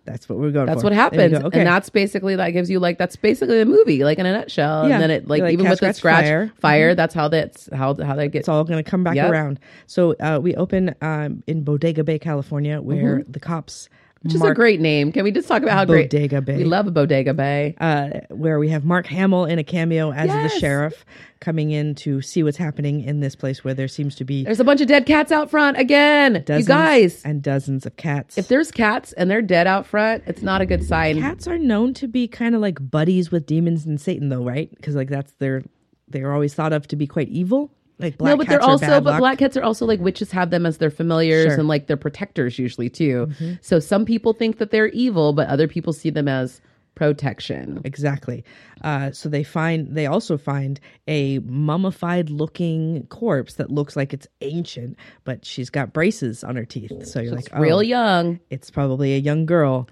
That's 0.06 0.28
what 0.28 0.38
we're 0.38 0.50
going 0.52 0.66
to. 0.66 0.70
that's 0.72 0.82
for. 0.82 0.86
what 0.86 0.92
happens. 0.92 1.34
Okay. 1.34 1.58
and 1.58 1.66
that's 1.66 1.90
basically 1.90 2.36
that 2.36 2.50
gives 2.50 2.70
you 2.70 2.78
like 2.78 2.96
that's 2.96 3.16
basically 3.16 3.58
the 3.58 3.66
movie, 3.66 4.04
like 4.04 4.18
in 4.18 4.26
a 4.26 4.32
nutshell. 4.32 4.88
Yeah. 4.88 4.94
And 4.94 5.02
then 5.02 5.10
it 5.10 5.28
like 5.28 5.42
Like 5.42 5.52
even 5.52 5.68
with 5.68 5.80
the 5.80 5.92
scratch, 5.92 6.24
fire. 6.24 6.52
fire, 6.60 6.94
that's 6.94 7.12
how 7.14 7.28
that's 7.28 7.68
how 7.72 7.94
how 7.94 8.14
they 8.14 8.28
get. 8.28 8.38
it's 8.40 8.48
all 8.48 8.64
going 8.64 8.82
to 8.82 8.88
come 8.90 9.04
back 9.04 9.16
Yep. 9.16 9.30
around. 9.30 9.60
So 9.86 10.14
uh, 10.20 10.38
we 10.42 10.54
open 10.54 10.94
um, 11.02 11.42
in 11.46 11.64
Bodega 11.64 12.04
Bay, 12.04 12.18
California, 12.18 12.80
where 12.80 13.24
the 13.28 13.40
cops 13.40 13.88
Which 14.22 14.34
is 14.34 14.42
a 14.42 14.54
great 14.54 14.80
name. 14.80 15.12
Can 15.12 15.22
we 15.24 15.30
just 15.30 15.46
talk 15.46 15.62
about 15.62 15.74
how 15.74 15.84
great 15.84 16.10
Bodega 16.10 16.40
Bay. 16.40 16.56
we 16.56 16.64
love 16.64 16.86
a 16.86 16.90
Bodega 16.90 17.32
Bay? 17.34 17.76
uh, 17.80 18.20
where 18.34 18.58
we 18.58 18.68
have 18.70 18.84
Mark 18.84 19.06
Hamill 19.06 19.44
in 19.44 19.58
a 19.58 19.64
cameo 19.64 20.10
as 20.12 20.26
Yes. 20.26 20.52
the 20.54 20.58
sheriff 20.60 21.04
coming 21.38 21.70
in 21.70 21.94
to 21.96 22.20
see 22.22 22.42
what's 22.42 22.56
happening 22.56 23.02
in 23.02 23.20
this 23.20 23.36
place 23.36 23.62
where 23.62 23.74
there 23.74 23.86
seems 23.88 24.16
to 24.16 24.24
be 24.24 24.42
There's 24.42 24.58
a 24.58 24.64
bunch 24.64 24.80
of 24.80 24.88
dead 24.88 25.06
cats 25.06 25.30
out 25.30 25.50
front 25.50 25.78
again. 25.78 26.42
dozens 26.44 26.66
you 26.66 26.74
guys, 26.74 27.22
and 27.24 27.42
dozens 27.42 27.86
of 27.86 27.96
cats. 27.96 28.36
if 28.38 28.48
there's 28.48 28.70
cats 28.72 29.12
and 29.12 29.30
they're 29.30 29.42
dead 29.42 29.66
out 29.66 29.86
front, 29.86 30.24
it's 30.26 30.42
not 30.42 30.60
a 30.60 30.66
good 30.66 30.82
sign. 30.82 31.20
cats 31.20 31.46
are 31.46 31.58
known 31.58 31.92
to 31.94 32.08
be 32.08 32.26
kind 32.26 32.54
of 32.54 32.60
like 32.60 32.78
buddies 32.90 33.30
with 33.30 33.46
demons 33.46 33.84
and 33.86 34.00
Satan, 34.00 34.28
though, 34.30 34.42
right? 34.44 34.70
Because 34.74 34.96
like 34.96 35.08
that's 35.10 35.32
their 35.38 35.62
they're 36.08 36.32
always 36.32 36.54
thought 36.54 36.72
of 36.72 36.88
to 36.88 36.96
be 36.96 37.06
quite 37.06 37.28
evil. 37.28 37.70
Like 37.98 38.18
black 38.18 38.30
no, 38.32 38.36
but 38.36 38.46
cats 38.46 38.50
they're 38.50 38.60
are 38.62 38.70
also 38.70 38.86
but 39.00 39.04
luck. 39.12 39.18
black 39.20 39.38
cats 39.38 39.56
are 39.56 39.62
also 39.62 39.86
like 39.86 40.00
witches 40.00 40.30
have 40.32 40.50
them 40.50 40.66
as 40.66 40.78
their 40.78 40.90
familiars 40.90 41.44
Sure. 41.44 41.50
Mm-hmm. 41.52 41.60
and 41.60 41.68
like 41.68 41.86
their 41.86 41.96
protectors 41.96 42.58
usually 42.58 42.90
too. 42.90 43.30
So 43.62 43.80
some 43.80 44.04
people 44.04 44.32
think 44.34 44.58
that 44.58 44.70
they're 44.70 44.88
evil, 44.88 45.32
but 45.32 45.48
other 45.48 45.66
people 45.66 45.92
see 45.94 46.10
them 46.10 46.28
as 46.28 46.60
protection. 46.94 47.80
Exactly. 47.84 48.42
Uh, 48.82 49.10
so 49.12 49.28
they 49.28 49.42
find 49.42 49.94
they 49.94 50.06
also 50.06 50.36
find 50.36 50.80
a 51.06 51.38
mummified 51.40 52.30
looking 52.30 53.06
corpse 53.08 53.54
that 53.54 53.70
looks 53.70 53.96
like 53.96 54.12
it's 54.12 54.26
ancient, 54.40 54.96
but 55.24 55.44
she's 55.44 55.70
got 55.70 55.92
braces 55.92 56.42
on 56.42 56.56
her 56.56 56.64
teeth. 56.64 57.06
So 57.06 57.20
you're 57.20 57.34
like, 57.34 57.48
oh, 57.52 57.60
Real 57.60 57.82
young. 57.82 58.40
it's 58.50 58.70
probably 58.70 59.14
a 59.14 59.18
young 59.18 59.46
girl. 59.46 59.88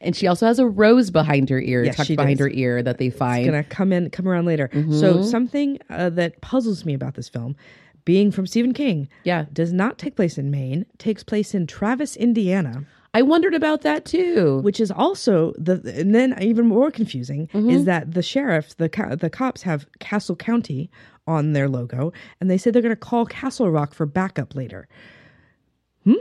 And 0.00 0.14
she 0.14 0.26
also 0.26 0.46
has 0.46 0.58
a 0.58 0.66
rose 0.66 1.10
behind 1.10 1.50
her 1.50 1.60
ear, 1.60 1.84
Yes, 1.84 1.96
tucked 1.96 2.06
she 2.06 2.16
behind 2.16 2.38
does. 2.38 2.46
her 2.46 2.50
ear 2.52 2.82
that 2.82 2.98
they 2.98 3.10
find. 3.10 3.44
Gonna 3.46 3.64
come 3.64 3.92
in, 3.92 4.10
come 4.10 4.28
around 4.28 4.44
later. 4.46 4.70
So 4.92 5.22
something 5.22 5.78
uh, 5.90 6.10
that 6.10 6.40
puzzles 6.40 6.84
me 6.84 6.94
about 6.94 7.14
this 7.14 7.28
film, 7.28 7.56
being 8.04 8.30
from 8.30 8.46
Stephen 8.46 8.72
King, 8.72 9.08
Yeah. 9.24 9.46
does 9.52 9.72
not 9.72 9.98
take 9.98 10.14
place 10.16 10.38
in 10.38 10.50
Maine. 10.50 10.86
Takes 10.98 11.22
place 11.24 11.54
in 11.54 11.66
Travis, 11.66 12.16
Indiana. 12.16 12.84
I 13.14 13.22
wondered 13.22 13.54
about 13.54 13.80
that 13.82 14.04
too. 14.04 14.60
which 14.62 14.78
is 14.78 14.90
also 14.90 15.52
the 15.58 15.80
and 15.98 16.14
then 16.14 16.40
even 16.42 16.66
more 16.68 16.90
confusing 16.90 17.48
Mm-hmm. 17.48 17.70
is 17.70 17.84
that 17.86 18.12
the 18.12 18.22
sheriff 18.22 18.76
the 18.76 18.88
co- 18.88 19.16
the 19.16 19.30
cops 19.30 19.62
have 19.62 19.86
Castle 19.98 20.36
County 20.36 20.90
on 21.26 21.54
their 21.54 21.68
logo 21.68 22.12
and 22.40 22.50
they 22.50 22.58
say 22.58 22.70
they're 22.70 22.82
going 22.82 22.90
to 22.94 22.96
call 22.96 23.26
Castle 23.26 23.70
Rock 23.70 23.94
for 23.94 24.06
backup 24.06 24.54
later. 24.54 24.88
Hmm? 26.04 26.12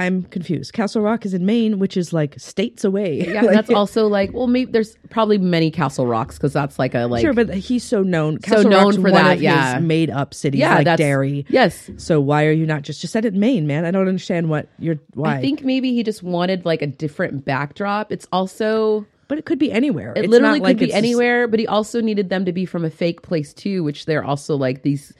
I'm 0.00 0.22
confused. 0.24 0.72
Castle 0.72 1.02
Rock 1.02 1.26
is 1.26 1.34
in 1.34 1.44
Maine, 1.46 1.78
which 1.78 1.96
is 1.96 2.12
like 2.12 2.38
states 2.38 2.84
away. 2.84 3.26
Yeah, 3.26 3.42
Like, 3.50 3.54
that's 3.54 3.70
also 3.70 4.06
like 4.06 4.32
well, 4.32 4.46
maybe 4.46 4.72
there's 4.72 4.96
probably 5.10 5.38
many 5.38 5.70
Castle 5.70 6.06
Rocks 6.06 6.36
because 6.36 6.52
that's 6.52 6.78
like 6.78 6.94
a 6.94 7.06
like 7.06 7.22
sure, 7.22 7.32
but 7.32 7.52
he's 7.54 7.84
so 7.84 8.02
known. 8.02 8.38
Castle 8.38 8.70
known 8.70 8.84
Rock's 8.84 8.96
for 8.96 9.10
that, 9.10 9.40
yeah. 9.40 9.78
made 9.80 10.10
up 10.10 10.34
cities, 10.34 10.60
yeah, 10.60 10.76
like 10.76 10.84
that's 10.84 10.98
Derry. 10.98 11.46
Yes, 11.48 11.90
So 11.96 12.20
why 12.20 12.46
are 12.46 12.52
you 12.52 12.66
not 12.66 12.82
just 12.82 13.00
just 13.00 13.12
set 13.12 13.24
it 13.24 13.34
in 13.34 13.40
Maine, 13.40 13.66
man? 13.66 13.84
I 13.84 13.90
don't 13.90 14.08
understand 14.08 14.48
what 14.48 14.68
you're 14.78 14.98
why. 15.14 15.36
I 15.36 15.40
think 15.40 15.62
maybe 15.62 15.92
he 15.92 16.02
just 16.02 16.22
wanted 16.22 16.64
like 16.64 16.82
a 16.82 16.86
different 16.86 17.44
backdrop. 17.44 18.12
It's 18.12 18.26
also 18.32 19.06
but 19.30 19.38
it 19.38 19.44
could 19.44 19.60
be 19.60 19.70
anywhere. 19.70 20.12
it 20.16 20.24
It's 20.24 20.28
literally 20.28 20.58
could 20.58 20.64
like 20.64 20.78
be 20.78 20.92
anywhere, 20.92 21.46
but 21.46 21.60
he 21.60 21.66
also 21.68 22.00
needed 22.00 22.30
them 22.30 22.44
to 22.46 22.52
be 22.52 22.66
from 22.66 22.84
a 22.84 22.90
fake 22.90 23.22
place 23.22 23.54
too, 23.54 23.84
which 23.84 24.06
they're 24.06 24.24
also 24.24 24.56
like 24.56 24.82
these 24.82 25.14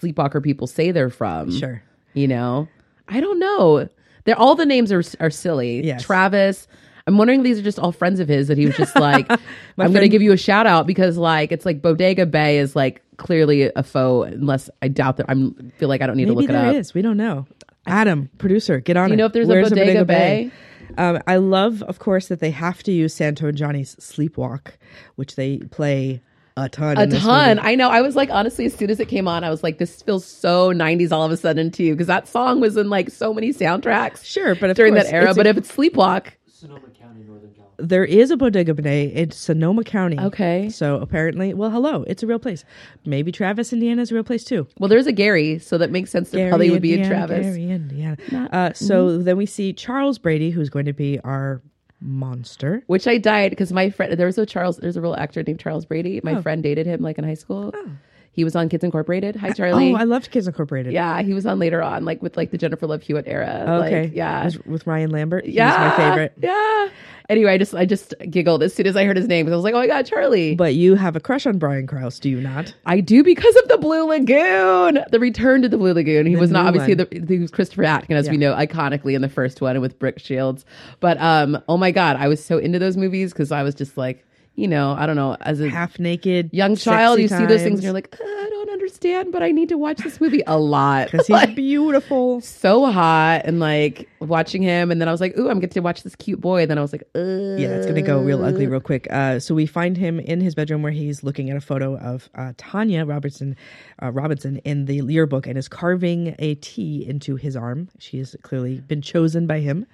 sleepwalker 0.00 0.42
people 0.42 0.66
say 0.66 0.90
they're 0.90 1.08
from. 1.08 1.50
Sure. 1.50 1.82
You 2.12 2.28
know, 2.28 2.68
I 3.08 3.20
don't 3.20 3.38
know. 3.38 3.88
They're 4.24 4.38
all 4.38 4.54
the 4.54 4.66
names 4.66 4.90
are 4.92 5.02
are 5.20 5.30
silly. 5.30 5.84
Yes. 5.84 6.02
Travis. 6.02 6.66
I'm 7.06 7.18
wondering 7.18 7.40
if 7.40 7.44
these 7.44 7.58
are 7.58 7.62
just 7.62 7.78
all 7.78 7.92
friends 7.92 8.18
of 8.18 8.28
his 8.28 8.48
that 8.48 8.56
he 8.56 8.64
was 8.64 8.76
just 8.78 8.96
like, 8.96 9.30
I'm 9.78 9.92
going 9.92 10.00
to 10.00 10.08
give 10.08 10.22
you 10.22 10.32
a 10.32 10.38
shout 10.38 10.66
out 10.66 10.86
because 10.86 11.18
like 11.18 11.52
it's 11.52 11.66
like 11.66 11.82
Bodega 11.82 12.24
Bay 12.24 12.56
is 12.58 12.74
like 12.74 13.02
clearly 13.18 13.70
a 13.76 13.82
foe 13.82 14.22
unless 14.22 14.70
I 14.80 14.88
doubt 14.88 15.18
that 15.18 15.26
I'm 15.28 15.70
feel 15.78 15.90
like 15.90 16.00
I 16.00 16.06
don't 16.06 16.16
need 16.16 16.28
Maybe 16.28 16.34
to 16.34 16.40
look 16.40 16.50
it 16.50 16.56
up. 16.56 16.74
is. 16.74 16.94
We 16.94 17.02
don't 17.02 17.18
know. 17.18 17.46
Adam, 17.86 18.30
producer, 18.38 18.80
get 18.80 18.96
on 18.96 19.08
Do 19.08 19.10
you 19.10 19.14
it. 19.14 19.16
know 19.18 19.26
if 19.26 19.32
there's 19.34 19.46
Where's 19.48 19.66
a 19.66 19.74
the 19.74 19.80
Bodega 19.80 20.04
Bay? 20.06 20.50
Um, 20.96 21.20
I 21.26 21.36
love, 21.36 21.82
of 21.82 21.98
course, 21.98 22.28
that 22.28 22.40
they 22.40 22.50
have 22.52 22.82
to 22.84 22.92
use 22.92 23.12
Santo 23.14 23.48
and 23.48 23.56
Johnny's 23.58 23.96
Sleepwalk, 23.96 24.68
which 25.16 25.34
they 25.36 25.58
play 25.58 26.22
a 26.56 26.68
ton. 26.68 26.96
A 26.98 27.06
ton. 27.08 27.58
I 27.58 27.74
know. 27.74 27.90
I 27.90 28.00
was 28.00 28.14
like, 28.14 28.30
honestly, 28.30 28.64
as 28.66 28.74
soon 28.74 28.90
as 28.90 29.00
it 29.00 29.08
came 29.08 29.26
on, 29.26 29.42
I 29.42 29.50
was 29.50 29.62
like, 29.62 29.78
this 29.78 30.02
feels 30.02 30.24
so 30.24 30.72
90s 30.72 31.10
all 31.10 31.24
of 31.24 31.32
a 31.32 31.36
sudden, 31.36 31.70
too, 31.70 31.92
because 31.92 32.06
that 32.06 32.28
song 32.28 32.60
was 32.60 32.76
in 32.76 32.88
like 32.90 33.10
so 33.10 33.34
many 33.34 33.52
soundtracks 33.52 34.24
Sure, 34.24 34.54
but 34.54 34.70
of 34.70 34.76
during 34.76 34.94
course, 34.94 35.06
that 35.06 35.12
era. 35.14 35.24
it's 35.30 35.36
a- 35.36 35.40
But 35.40 35.46
if 35.48 35.56
it's 35.56 35.72
Sleepwalk, 35.72 36.28
Sonoma 36.46 36.88
County, 36.98 37.22
Northern 37.24 37.50
California. 37.50 37.64
There 37.78 38.04
is 38.04 38.30
a 38.30 38.36
Bodega 38.36 38.72
Bay 38.72 39.06
in 39.06 39.32
Sonoma 39.32 39.82
County. 39.82 40.18
Okay. 40.18 40.70
So 40.70 40.96
apparently, 41.00 41.54
well, 41.54 41.70
hello, 41.70 42.04
it's 42.06 42.22
a 42.22 42.26
real 42.26 42.38
place. 42.38 42.64
Maybe 43.04 43.32
Travis, 43.32 43.72
Indiana 43.72 44.02
is 44.02 44.12
a 44.12 44.14
real 44.14 44.22
place 44.24 44.44
too. 44.44 44.68
well, 44.78 44.88
there's 44.88 45.08
a 45.08 45.12
Gary, 45.12 45.58
so 45.58 45.76
that 45.78 45.90
makes 45.90 46.10
sense 46.10 46.30
that 46.30 46.48
probably 46.48 46.70
would 46.70 46.82
be 46.82 46.92
in 46.94 47.00
Indiana, 47.00 47.26
Travis. 47.26 47.46
Gary, 47.46 47.70
Indiana. 47.70 48.16
Uh, 48.52 48.72
so 48.74 49.08
mm-hmm. 49.08 49.24
then 49.24 49.36
we 49.36 49.46
see 49.46 49.72
Charles 49.72 50.18
Brady, 50.18 50.50
who's 50.50 50.70
going 50.70 50.84
to 50.86 50.92
be 50.92 51.18
our 51.20 51.60
monster. 52.04 52.82
Which 52.86 53.06
I 53.08 53.18
died 53.18 53.50
because 53.50 53.72
my 53.72 53.90
friend, 53.90 54.12
there 54.18 54.26
was 54.26 54.38
a 54.38 54.46
Charles, 54.46 54.76
there's 54.76 54.96
a 54.96 55.00
real 55.00 55.14
actor 55.14 55.42
named 55.42 55.58
Charles 55.60 55.86
Brady. 55.86 56.20
My 56.22 56.34
Oh. 56.36 56.42
friend 56.42 56.62
dated 56.62 56.86
him 56.86 57.00
like 57.00 57.18
in 57.18 57.24
high 57.24 57.34
school. 57.34 57.72
Oh. 57.74 57.90
He 58.34 58.42
was 58.42 58.56
on 58.56 58.68
Kids 58.68 58.82
Incorporated. 58.82 59.36
Hi, 59.36 59.52
Charlie. 59.52 59.92
Oh, 59.92 59.96
I 59.96 60.02
loved 60.02 60.32
Kids 60.32 60.48
Incorporated. 60.48 60.92
yeah, 60.92 61.22
he 61.22 61.32
was 61.32 61.46
on 61.46 61.60
later 61.60 61.80
on, 61.80 62.04
like 62.04 62.20
with 62.20 62.36
like 62.36 62.50
the 62.50 62.58
Jennifer 62.58 62.84
Love 62.84 63.00
Hewitt 63.00 63.28
era. 63.28 63.64
Okay. 63.84 64.02
Like, 64.02 64.14
yeah. 64.14 64.50
With, 64.66 64.84
Ryan 64.88 65.10
Lambert. 65.10 65.44
He's 65.44 65.54
yeah. 65.54 65.94
my 65.96 65.96
favorite. 65.96 66.32
Yeah. 66.38 66.88
Anyway, 67.28 67.52
I 67.52 67.58
just 67.58 67.76
I 67.76 67.86
just 67.86 68.12
giggled 68.28 68.64
as 68.64 68.74
soon 68.74 68.88
as 68.88 68.96
I 68.96 69.04
heard 69.04 69.16
his 69.16 69.28
name 69.28 69.46
because 69.46 69.52
I 69.52 69.56
was 69.56 69.64
like, 69.64 69.74
oh 69.74 69.78
my 69.78 69.86
god, 69.86 70.04
Charlie. 70.04 70.56
But 70.56 70.74
you 70.74 70.96
have 70.96 71.14
a 71.14 71.20
crush 71.20 71.46
on 71.46 71.58
Brian 71.58 71.86
Krause, 71.86 72.18
do 72.18 72.28
you 72.28 72.40
not? 72.40 72.74
I 72.86 73.00
do 73.00 73.22
because 73.22 73.54
of 73.54 73.68
the 73.68 73.78
Blue 73.78 74.08
Lagoon. 74.08 75.04
The 75.10 75.20
return 75.20 75.62
to 75.62 75.68
the 75.68 75.78
Blue 75.78 75.94
Lagoon. 75.94 76.26
He 76.26 76.34
was 76.34 76.50
not 76.50 76.66
obviously 76.66 76.96
one. 76.96 77.06
the 77.26 77.34
he 77.34 77.40
was 77.40 77.52
Christopher 77.52 77.84
Atkin, 77.84 78.16
as 78.16 78.28
we 78.28 78.36
know, 78.36 78.52
iconically 78.52 79.14
in 79.14 79.22
the 79.22 79.28
first 79.28 79.60
one 79.60 79.76
and 79.76 79.80
with 79.80 79.96
Brooke 80.00 80.18
Shields. 80.18 80.64
But 80.98 81.18
um, 81.20 81.62
oh 81.68 81.76
my 81.76 81.92
god, 81.92 82.16
I 82.16 82.26
was 82.26 82.44
so 82.44 82.58
into 82.58 82.80
those 82.80 82.96
movies 82.96 83.32
because 83.32 83.52
I 83.52 83.62
was 83.62 83.76
just 83.76 83.96
like, 83.96 84.26
you 84.56 84.68
know, 84.68 84.94
I 84.96 85.06
don't 85.06 85.16
know, 85.16 85.36
as 85.40 85.60
a 85.60 85.68
Half 85.68 85.98
naked, 85.98 86.50
young 86.52 86.76
child, 86.76 87.18
you 87.18 87.28
see 87.28 87.46
those 87.46 87.62
things 87.62 87.80
and 87.80 87.82
you're 87.82 87.92
like, 87.92 88.14
"Uh, 88.20 88.24
I 88.24 88.48
don't 88.50 88.70
understand 88.70 89.32
but 89.32 89.42
I 89.42 89.50
need 89.50 89.68
to 89.70 89.78
watch 89.78 89.98
this 89.98 90.20
movie 90.20 90.42
a 90.46 90.58
lot 90.58 91.10
because 91.10 91.26
he's 91.26 91.46
beautiful. 91.54 92.40
so 92.40 92.86
hot 92.90 93.42
and 93.44 93.58
like 93.60 94.08
watching 94.20 94.62
him 94.62 94.90
and 94.90 95.00
then 95.00 95.08
I 95.08 95.12
was 95.12 95.20
like, 95.20 95.36
"Ooh, 95.38 95.48
I'm 95.48 95.60
getting 95.60 95.74
to 95.74 95.80
watch 95.80 96.02
this 96.02 96.14
cute 96.16 96.40
boy." 96.40 96.62
And 96.62 96.70
then 96.70 96.78
I 96.78 96.82
was 96.82 96.92
like, 96.92 97.02
Ugh. 97.14 97.58
Yeah, 97.58 97.68
it's 97.68 97.86
gonna 97.86 98.02
go 98.02 98.20
real 98.20 98.44
ugly 98.44 98.66
real 98.66 98.80
quick. 98.80 99.06
Uh, 99.10 99.38
so 99.40 99.54
we 99.54 99.66
find 99.66 99.96
him 99.96 100.20
in 100.20 100.40
his 100.40 100.54
bedroom 100.54 100.82
where 100.82 100.92
he's 100.92 101.22
looking 101.22 101.50
at 101.50 101.56
a 101.56 101.60
photo 101.60 101.96
of 101.98 102.28
uh, 102.34 102.52
Tanya 102.56 103.04
Robertson 103.04 103.56
uh, 104.02 104.10
Robinson 104.12 104.58
in 104.58 104.84
the 104.86 104.96
yearbook 104.96 105.46
and 105.46 105.58
is 105.58 105.68
carving 105.68 106.34
a 106.38 106.54
T 106.56 107.04
into 107.06 107.36
his 107.36 107.56
arm. 107.56 107.88
She 107.98 108.18
has 108.18 108.36
clearly 108.42 108.80
been 108.80 109.02
chosen 109.02 109.46
by 109.46 109.60
him. 109.60 109.86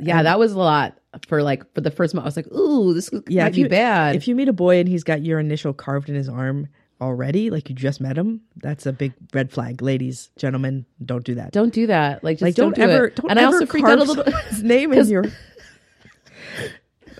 Yeah, 0.00 0.22
that 0.22 0.38
was 0.38 0.52
a 0.52 0.58
lot 0.58 0.98
for 1.28 1.42
like 1.42 1.62
for 1.74 1.80
the 1.80 1.90
first 1.90 2.14
month. 2.14 2.24
I 2.24 2.28
was 2.28 2.36
like, 2.36 2.50
"Ooh, 2.52 2.92
this 2.94 3.10
Yeah, 3.28 3.44
might 3.44 3.54
be 3.54 3.60
you, 3.60 3.68
bad." 3.68 4.16
If 4.16 4.26
you 4.28 4.34
meet 4.34 4.48
a 4.48 4.52
boy 4.52 4.78
and 4.78 4.88
he's 4.88 5.04
got 5.04 5.22
your 5.22 5.38
initial 5.38 5.72
carved 5.72 6.08
in 6.08 6.14
his 6.14 6.28
arm 6.28 6.68
already, 7.00 7.50
like 7.50 7.68
you 7.68 7.74
just 7.74 8.00
met 8.00 8.16
him, 8.16 8.40
that's 8.56 8.86
a 8.86 8.92
big 8.92 9.12
red 9.32 9.50
flag. 9.52 9.82
Ladies, 9.82 10.30
gentlemen, 10.36 10.86
don't 11.04 11.24
do 11.24 11.34
that. 11.36 11.52
don't 11.52 11.72
do 11.72 11.86
that. 11.86 12.22
Like, 12.24 12.36
just 12.38 12.42
like 12.42 12.54
don't, 12.54 12.74
don't, 12.76 12.86
do 12.86 12.92
ever 12.92 13.06
it. 13.06 13.16
don't 13.16 13.30
and 13.30 13.38
ever 13.38 13.48
I 13.48 13.52
also 13.52 13.66
freaked 13.66 13.88
out 13.88 13.98
a 13.98 14.04
little. 14.04 14.24
His 14.48 14.62
name 14.62 14.92
in 14.92 15.06
your. 15.08 15.24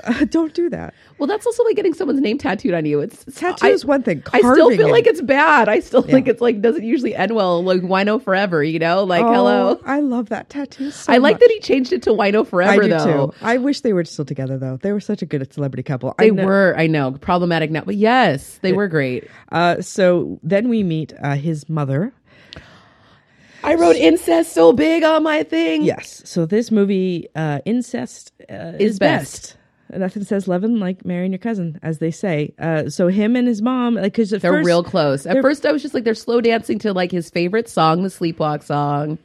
Uh, 0.02 0.24
don't 0.30 0.52
do 0.54 0.68
that. 0.70 0.92
Well, 1.18 1.26
that's 1.26 1.46
also 1.46 1.62
like 1.64 1.76
getting 1.76 1.94
someone's 1.94 2.20
name 2.20 2.38
tattooed 2.38 2.74
on 2.74 2.84
you. 2.84 3.00
It's 3.00 3.24
Tattoo 3.36 3.66
I- 3.66 3.70
is 3.70 3.84
one 3.84 4.02
thing. 4.02 4.22
I 4.32 4.40
still 4.40 4.70
feel 4.70 4.88
it- 4.88 4.92
like 4.92 5.06
it's 5.06 5.20
bad. 5.22 5.68
I 5.68 5.78
still 5.80 6.04
Yeah. 6.06 6.12
think 6.14 6.28
it's 6.28 6.40
like 6.40 6.60
doesn't 6.60 6.82
usually 6.82 7.14
end 7.14 7.34
well. 7.34 7.62
Like 7.62 7.82
wino 7.82 8.20
forever, 8.22 8.64
you 8.64 8.78
know? 8.78 9.04
Like 9.04 9.22
Oh, 9.24 9.32
hello. 9.32 9.80
I 9.84 10.00
love 10.00 10.28
that 10.30 10.50
tattoo. 10.50 10.90
So 10.90 11.12
I 11.12 11.18
like 11.18 11.34
much. 11.34 11.40
that 11.42 11.50
he 11.52 11.60
changed 11.60 11.92
it 11.92 12.02
to 12.02 12.10
wino 12.10 12.40
I 12.40 12.44
forever 12.48 12.82
do 12.82 12.88
though. 12.88 13.26
too. 13.28 13.34
I 13.42 13.58
wish 13.58 13.82
they 13.82 13.92
were 13.92 14.04
still 14.04 14.24
together 14.24 14.58
though. 14.58 14.78
They 14.82 14.92
were 14.92 15.00
such 15.00 15.22
a 15.22 15.26
good 15.26 15.52
celebrity 15.52 15.82
couple. 15.84 16.14
I 16.18 16.24
They 16.24 16.30
know- 16.32 16.44
were, 16.46 16.74
I 16.76 16.86
know, 16.88 17.12
problematic 17.12 17.70
now, 17.70 17.82
but 17.82 17.96
yes, 17.96 18.58
they 18.62 18.72
were 18.72 18.88
great. 18.88 19.28
Uh, 19.52 19.80
so 19.80 20.38
then 20.42 20.68
we 20.68 20.82
meet 20.82 21.12
uh, 21.22 21.36
his 21.36 21.68
mother. 21.68 22.12
I 23.62 23.76
wrote 23.76 23.96
incest 23.96 24.52
so 24.52 24.74
big 24.74 25.04
on 25.04 25.22
my 25.22 25.42
thing. 25.42 25.84
Yes. 25.84 26.20
So 26.26 26.44
this 26.44 26.70
movie, 26.70 27.28
uh, 27.34 27.60
incest 27.64 28.32
uh, 28.50 28.72
is, 28.78 28.98
best. 28.98 29.32
best. 29.54 29.56
Nothing 29.90 30.24
says 30.24 30.48
loving 30.48 30.80
like 30.80 31.04
marrying 31.04 31.32
your 31.32 31.38
cousin, 31.38 31.78
as 31.82 31.98
they 31.98 32.10
say. 32.10 32.52
Uh, 32.58 32.88
so 32.88 33.08
him 33.08 33.36
and 33.36 33.46
his 33.46 33.62
mom, 33.62 33.94
like, 33.94 34.12
because 34.14 34.30
They're 34.30 34.62
real 34.62 34.82
close. 34.82 35.26
At 35.26 35.40
first, 35.42 35.64
I 35.66 35.72
was 35.72 35.82
just 35.82 35.94
like, 35.94 36.04
they're 36.04 36.14
slow 36.14 36.40
dancing 36.40 36.78
to 36.80 36.92
like 36.92 37.12
his 37.12 37.30
favorite 37.30 37.68
song, 37.68 38.02
the 38.02 38.08
Sleepwalk 38.08 38.62
song. 38.62 39.18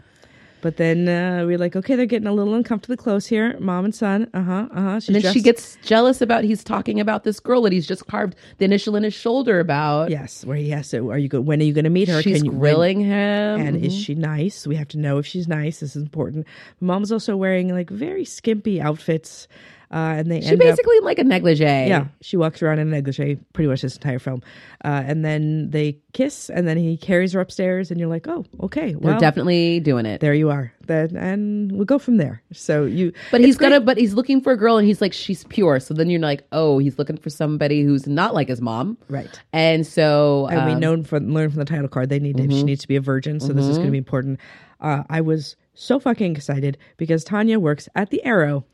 But 0.61 0.75
then 0.75 1.07
uh, 1.07 1.45
we're 1.45 1.57
like, 1.57 1.77
okay, 1.77 1.95
they're 1.95 2.05
getting 2.05 2.27
a 2.27 2.33
little 2.33 2.53
uncomfortably 2.53 2.97
close 2.97 3.25
here, 3.25 3.57
mom 3.61 3.85
and 3.85 3.95
son. 3.95 4.29
Uh 4.33 4.41
huh. 4.41 4.67
Uh 4.71 4.81
huh. 4.81 4.99
And 5.07 5.15
then 5.15 5.33
she 5.33 5.41
gets 5.41 5.77
jealous 5.83 6.19
about 6.21 6.43
he's 6.43 6.65
talking 6.65 6.99
about 6.99 7.23
this 7.23 7.39
girl 7.39 7.61
that 7.61 7.71
he's 7.71 7.87
just 7.87 8.07
carved 8.07 8.35
the 8.57 8.65
initial 8.65 8.97
in 8.97 9.03
his 9.03 9.13
shoulder 9.13 9.61
about. 9.61 10.09
yes, 10.09 10.43
where 10.43 10.57
he 10.57 10.69
has 10.71 10.89
to. 10.89 11.09
Are 11.11 11.17
you 11.17 11.29
go? 11.29 11.39
When 11.39 11.61
are 11.61 11.63
you 11.63 11.71
going 11.71 11.85
to 11.85 11.89
meet 11.89 12.09
her? 12.09 12.21
She's 12.21 12.39
Can 12.39 12.45
you, 12.45 12.51
when- 12.51 12.59
grilling 12.59 12.99
him. 12.99 13.61
And 13.61 13.77
is 13.85 13.95
she 13.97 14.15
nice? 14.15 14.67
We 14.67 14.75
have 14.75 14.89
to 14.89 14.97
know 14.97 15.17
if 15.17 15.25
she's 15.25 15.47
nice. 15.47 15.79
This 15.79 15.95
is 15.95 16.01
important. 16.03 16.45
Mom's 16.81 17.13
also 17.13 17.37
wearing 17.37 17.69
like 17.73 17.89
very 17.89 18.25
skimpy 18.25 18.81
outfits, 18.81 19.47
uh, 19.91 19.95
and 20.17 20.29
they 20.31 20.41
she 20.41 20.47
end 20.49 20.61
up 20.61 20.67
basically 20.67 20.97
in 20.97 21.03
like 21.03 21.19
a 21.19 21.23
negligee. 21.23 21.63
Yeah, 21.63 22.07
she 22.21 22.37
walks 22.37 22.61
around 22.61 22.79
in 22.79 22.87
a 22.87 22.91
negligee 22.91 23.37
pretty 23.53 23.67
much 23.67 23.81
this 23.81 23.95
entire 23.95 24.19
film, 24.19 24.41
uh, 24.85 25.03
and 25.05 25.25
then 25.25 25.71
they 25.71 25.97
kiss, 26.13 26.49
and 26.49 26.67
then 26.67 26.77
he 26.77 26.95
carries 26.97 27.33
her 27.33 27.39
upstairs, 27.39 27.89
and 27.91 27.99
you're 27.99 28.09
like, 28.09 28.27
oh, 28.27 28.45
okay, 28.61 28.93
They're 28.93 29.17
definitely 29.17 29.79
doing 29.79 30.05
it. 30.05 30.21
there 30.21 30.33
you 30.33 30.49
are. 30.51 30.71
Then 30.85 31.15
and 31.15 31.71
we'll 31.71 31.85
go 31.85 31.99
from 31.99 32.17
there. 32.17 32.41
So 32.51 32.85
you, 32.85 33.13
But 33.31 33.41
he's 33.41 33.57
great. 33.57 33.69
gonna 33.69 33.81
but 33.81 33.97
he's 33.97 34.13
looking 34.15 34.41
for 34.41 34.51
a 34.53 34.57
girl 34.57 34.77
and 34.77 34.87
he's 34.87 35.01
like, 35.01 35.13
she's 35.13 35.43
pure. 35.45 35.79
So 35.79 35.93
then 35.93 36.09
you're 36.09 36.19
like, 36.19 36.43
oh, 36.51 36.79
he's 36.79 36.97
looking 36.97 37.17
for 37.17 37.29
somebody 37.29 37.83
who's 37.83 38.07
not 38.07 38.33
like 38.33 38.47
his 38.47 38.59
mom. 38.59 38.97
right. 39.07 39.39
And 39.53 39.85
so 39.85 40.47
And 40.47 40.65
we 40.65 40.75
known 40.79 40.99
know 40.99 41.03
from 41.05 41.31
learn 41.33 41.49
from 41.51 41.59
the 41.59 41.65
title 41.65 41.87
card 41.87 42.09
they 42.09 42.17
need 42.19 42.37
to, 42.37 42.43
she 42.49 42.63
needs 42.63 42.81
to 42.81 42.87
be 42.87 42.95
a 42.95 43.01
virgin, 43.01 43.39
so 43.39 43.53
this 43.53 43.65
is 43.65 43.77
going 43.77 43.87
to 43.87 43.91
be 43.91 43.97
important. 43.99 44.39
Uh, 44.81 45.03
I 45.09 45.21
was 45.21 45.55
so 45.75 45.99
fucking 45.99 46.35
excited 46.35 46.77
because 46.97 47.23
Tanya 47.23 47.59
works 47.59 47.87
at 47.95 48.09
the 48.09 48.23
Arrow. 48.25 48.65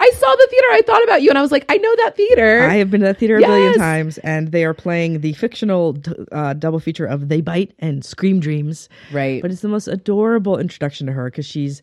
I 0.00 0.10
saw 0.18 0.34
the 0.34 0.46
theater, 0.50 0.66
I 0.72 0.82
thought 0.86 1.02
about 1.04 1.22
you 1.22 1.30
and 1.30 1.38
I 1.38 1.42
was 1.42 1.52
like, 1.52 1.64
I 1.68 1.76
know 1.78 1.94
that 1.96 2.16
theater. 2.16 2.62
I 2.62 2.74
have 2.76 2.90
been 2.90 3.00
to 3.00 3.06
that 3.06 3.18
theater 3.18 3.36
a 3.38 3.40
billion 3.40 3.72
Yes. 3.72 3.78
times, 3.78 4.18
and 4.18 4.52
they 4.52 4.64
are 4.64 4.74
playing 4.74 5.20
the 5.20 5.32
fictional 5.34 5.96
uh, 6.32 6.52
double 6.54 6.78
feature 6.80 7.06
of 7.06 7.28
They 7.28 7.40
Bite 7.40 7.72
and 7.78 8.04
Scream 8.04 8.40
Dreams. 8.40 8.88
Right. 9.12 9.40
But 9.42 9.50
it's 9.50 9.62
the 9.62 9.68
most 9.68 9.88
adorable 9.88 10.58
introduction 10.58 11.06
to 11.06 11.12
her 11.12 11.30
because 11.30 11.46
she's 11.46 11.82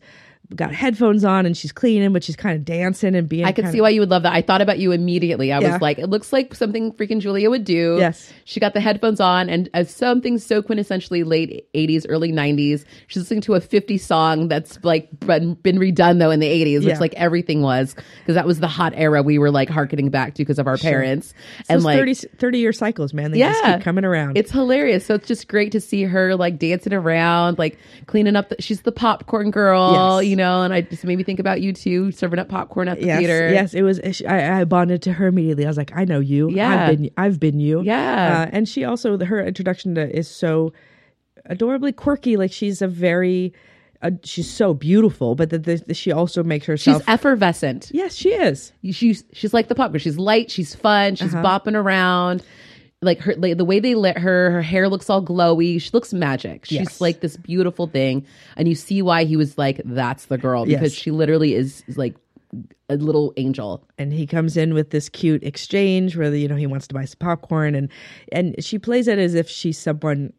got 0.54 0.72
headphones 0.74 1.24
on 1.24 1.46
and 1.46 1.56
she's 1.56 1.72
cleaning, 1.72 2.12
but 2.12 2.22
she's 2.22 2.36
kind 2.36 2.54
of 2.54 2.64
dancing 2.64 3.14
and 3.14 3.28
being. 3.28 3.44
I 3.44 3.52
could 3.52 3.68
see 3.70 3.78
of, 3.78 3.82
why 3.82 3.88
you 3.88 4.00
would 4.00 4.10
love 4.10 4.22
that. 4.24 4.32
I 4.34 4.42
thought 4.42 4.60
about 4.60 4.78
you 4.78 4.92
immediately. 4.92 5.50
I 5.52 5.58
Yeah. 5.60 5.72
was 5.72 5.80
like, 5.80 5.98
it 5.98 6.08
looks 6.08 6.32
like 6.32 6.54
something 6.54 6.92
freaking 6.92 7.20
Julia 7.20 7.48
would 7.50 7.64
do. 7.64 7.96
Yes. 7.98 8.30
She 8.44 8.60
got 8.60 8.74
the 8.74 8.80
headphones 8.80 9.20
on 9.20 9.48
and 9.48 9.68
as 9.74 9.90
something 9.90 10.38
so 10.38 10.62
quintessentially 10.62 11.24
late 11.26 11.66
80s, 11.74 12.04
early 12.08 12.30
90s. 12.30 12.84
She's 13.08 13.22
listening 13.22 13.40
to 13.42 13.54
a 13.54 13.60
50 13.60 13.96
song 13.98 14.48
that's 14.48 14.78
like 14.84 15.08
been, 15.20 15.54
been 15.54 15.78
redone 15.78 16.18
though 16.18 16.30
in 16.30 16.40
the 16.40 16.46
80s, 16.48 16.80
which 16.80 16.88
Yeah. 16.94 16.98
like 17.00 17.14
everything 17.14 17.62
was 17.62 17.96
because 18.20 18.34
that 18.34 18.46
was 18.46 18.60
the 18.60 18.68
hot 18.68 18.92
era 18.96 19.22
we 19.22 19.38
were 19.38 19.50
like 19.50 19.70
harkening 19.70 20.10
back 20.10 20.34
to 20.34 20.42
because 20.42 20.58
of 20.58 20.66
our 20.66 20.76
parents. 20.76 21.32
and 21.68 21.82
like 21.82 21.98
30, 21.98 22.14
30 22.14 22.58
year 22.58 22.72
cycles, 22.72 23.14
man. 23.14 23.30
They 23.32 23.38
just 23.40 23.62
Yeah. 23.64 23.76
keep 23.76 23.82
coming 23.84 24.04
around. 24.04 24.36
It's 24.36 24.52
hilarious. 24.52 25.06
So 25.06 25.14
it's 25.14 25.26
just 25.26 25.48
great 25.48 25.72
to 25.72 25.80
see 25.80 26.02
her 26.04 26.36
like 26.36 26.58
dancing 26.58 26.92
around, 26.92 27.58
like 27.58 27.78
cleaning 28.06 28.36
up. 28.36 28.50
The, 28.50 28.56
she's 28.60 28.82
the 28.82 28.92
popcorn 28.92 29.50
girl, 29.50 30.20
Yes. 30.20 30.28
you 30.28 30.33
know, 30.36 30.62
and 30.62 30.72
I 30.74 30.80
just 30.82 31.04
made 31.04 31.16
me 31.16 31.24
think 31.24 31.38
about 31.40 31.60
you 31.60 31.72
too, 31.72 32.12
serving 32.12 32.38
up 32.38 32.48
popcorn 32.48 32.88
at 32.88 32.98
the 33.00 33.06
yes, 33.06 33.18
theater. 33.18 33.52
yes, 33.52 33.74
it 33.74 33.82
was. 33.82 34.00
I, 34.26 34.60
I 34.60 34.64
bonded 34.64 35.02
to 35.02 35.12
her 35.14 35.26
immediately. 35.26 35.64
I 35.64 35.68
was 35.68 35.76
like, 35.76 35.92
I 35.96 36.04
know 36.04 36.20
you. 36.20 36.50
Yeah. 36.50 36.86
I've 36.86 36.98
been, 36.98 37.10
I've 37.16 37.40
been 37.40 37.60
you. 37.60 37.82
Yeah. 37.82 38.46
uh, 38.46 38.50
and 38.52 38.68
she 38.68 38.84
also 38.84 39.18
her 39.24 39.44
introduction 39.44 39.94
to 39.96 40.16
is 40.16 40.28
so 40.28 40.72
adorably 41.46 41.92
quirky. 41.92 42.36
Like 42.36 42.52
she's 42.52 42.82
a 42.82 42.88
very, 42.88 43.52
uh, 44.02 44.10
she's 44.22 44.50
so 44.50 44.74
beautiful, 44.74 45.34
but 45.34 45.50
that 45.50 45.96
she 45.96 46.12
also 46.12 46.42
makes 46.42 46.66
herself. 46.66 47.02
She's 47.02 47.08
effervescent. 47.08 47.90
yes, 47.92 48.14
she 48.14 48.30
is. 48.30 48.72
She's 48.90 49.24
she's 49.32 49.54
like 49.54 49.68
the 49.68 49.74
popcorn. 49.74 50.00
She's 50.00 50.18
light. 50.18 50.50
She's 50.50 50.74
fun. 50.74 51.14
She's 51.16 51.34
Uh-huh. 51.34 51.42
bopping 51.60 51.74
around. 51.74 52.42
Like 53.04 53.20
her, 53.20 53.34
like 53.36 53.56
the 53.58 53.64
way 53.64 53.78
they 53.80 53.94
lit 53.94 54.18
her, 54.18 54.50
her 54.50 54.62
hair 54.62 54.88
looks 54.88 55.08
all 55.10 55.22
glowy. 55.24 55.80
She 55.80 55.90
looks 55.92 56.12
magic. 56.12 56.64
She's 56.64 56.78
Yes. 56.78 57.00
like 57.00 57.20
this 57.20 57.36
beautiful 57.36 57.86
thing, 57.86 58.24
and 58.56 58.66
you 58.68 58.74
see 58.74 59.02
why 59.02 59.24
he 59.24 59.36
was 59.36 59.56
like, 59.58 59.80
"That's 59.84 60.26
the 60.26 60.38
girl," 60.38 60.64
because 60.66 60.92
Yes. 60.94 61.00
she 61.02 61.10
literally 61.10 61.54
is, 61.54 61.84
is 61.86 61.96
like 61.98 62.14
a 62.88 62.96
little 62.96 63.32
angel. 63.36 63.82
and 63.98 64.12
he 64.12 64.26
comes 64.26 64.56
in 64.56 64.74
with 64.74 64.90
this 64.90 65.08
cute 65.08 65.42
exchange 65.42 66.16
where 66.16 66.32
you 66.34 66.46
know 66.46 66.54
he 66.54 66.66
wants 66.66 66.86
to 66.86 66.94
buy 66.94 67.04
some 67.04 67.16
popcorn 67.18 67.74
and 67.74 67.88
and 68.30 68.54
she 68.62 68.78
plays 68.78 69.08
it 69.08 69.18
as 69.18 69.34
if 69.34 69.48
she's 69.48 69.76
someone 69.78 70.32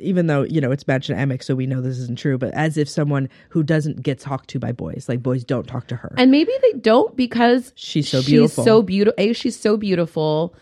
even 0.00 0.28
though 0.28 0.44
you 0.44 0.60
know 0.62 0.70
it's 0.70 0.84
Madchen 0.84 1.16
Amick 1.16 1.42
so 1.42 1.54
we 1.54 1.66
know 1.66 1.80
this 1.82 1.98
isn't 1.98 2.16
true 2.18 2.38
but 2.38 2.54
as 2.54 2.78
if 2.78 2.88
someone 2.88 3.28
who 3.50 3.62
doesn't 3.62 4.02
get 4.02 4.18
talked 4.20 4.48
to 4.50 4.58
by 4.60 4.70
boys 4.72 5.06
like 5.08 5.22
boys 5.22 5.44
don't 5.44 5.66
talk 5.66 5.88
to 5.88 5.96
her 5.96 6.14
And 6.16 6.30
maybe 6.30 6.52
they 6.62 6.78
don't 6.78 7.14
because 7.16 7.72
She's 7.74 8.08
so 8.08 8.22
beautiful. 8.22 8.62
She's 8.62 8.70
so 8.70 8.80
beautiful. 8.82 9.14
A, 9.18 9.32
she's 9.34 9.58
so 9.58 9.76
beautiful. 9.76 10.54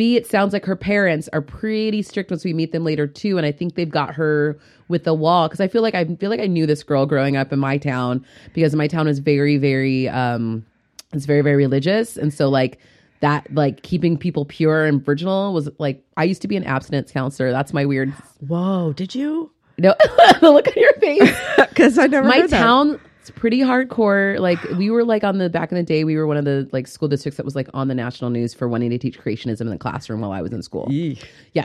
B, 0.00 0.16
it 0.16 0.26
sounds 0.26 0.54
like 0.54 0.64
her 0.64 0.76
parents 0.76 1.28
are 1.34 1.42
pretty 1.42 2.00
strict 2.00 2.30
once 2.30 2.42
we 2.42 2.54
meet 2.54 2.72
them 2.72 2.84
later 2.84 3.06
too, 3.06 3.36
and 3.36 3.44
I 3.44 3.52
think 3.52 3.74
they've 3.74 3.90
got 3.90 4.14
her 4.14 4.58
with 4.88 5.04
the 5.04 5.12
wall 5.12 5.46
because 5.46 5.60
I 5.60 5.68
feel 5.68 5.82
like 5.82 5.94
I 5.94 6.06
feel 6.06 6.30
like 6.30 6.40
I 6.40 6.46
knew 6.46 6.64
this 6.64 6.82
girl 6.82 7.04
growing 7.04 7.36
up 7.36 7.52
in 7.52 7.58
my 7.58 7.76
town 7.76 8.24
because 8.54 8.74
my 8.74 8.86
town 8.86 9.08
is 9.08 9.18
very 9.18 9.58
very 9.58 10.08
um 10.08 10.64
it's 11.12 11.26
very 11.26 11.42
very 11.42 11.56
religious, 11.56 12.16
and 12.16 12.32
so 12.32 12.48
like 12.48 12.78
that 13.20 13.52
like 13.52 13.82
keeping 13.82 14.16
people 14.16 14.46
pure 14.46 14.86
and 14.86 15.04
virginal 15.04 15.52
was 15.52 15.68
like 15.78 16.02
I 16.16 16.24
used 16.24 16.40
to 16.40 16.48
be 16.48 16.56
an 16.56 16.64
abstinence 16.64 17.12
counselor. 17.12 17.50
That's 17.50 17.74
my 17.74 17.84
weird. 17.84 18.08
whoa 18.48 18.94
did 18.94 19.14
you 19.14 19.50
No, 19.76 19.94
the 20.40 20.50
look 20.50 20.66
on 20.66 20.72
your 20.76 20.94
face 20.94 21.38
because 21.58 21.98
I 21.98 22.06
never 22.06 22.26
my 22.26 22.40
heard 22.40 22.48
that. 22.48 23.00
It's 23.30 23.38
pretty 23.38 23.60
hardcore. 23.60 24.38
Like 24.38 24.62
we 24.76 24.90
were 24.90 25.04
like 25.04 25.24
on 25.24 25.38
the 25.38 25.48
back 25.48 25.70
in 25.72 25.76
the 25.76 25.82
day 25.82 26.04
we 26.04 26.16
were 26.16 26.26
one 26.26 26.36
of 26.36 26.44
the 26.44 26.68
like 26.72 26.86
school 26.86 27.08
districts 27.08 27.36
that 27.36 27.44
was 27.44 27.54
like 27.56 27.68
on 27.74 27.88
the 27.88 27.94
national 27.94 28.30
news 28.30 28.52
for 28.54 28.68
wanting 28.68 28.90
to 28.90 28.98
teach 28.98 29.18
creationism 29.20 29.62
in 29.62 29.68
the 29.70 29.78
classroom 29.78 30.20
while 30.20 30.32
i 30.32 30.42
was 30.42 30.52
in 30.52 30.62
school. 30.62 30.86
Yeah. 30.90 31.64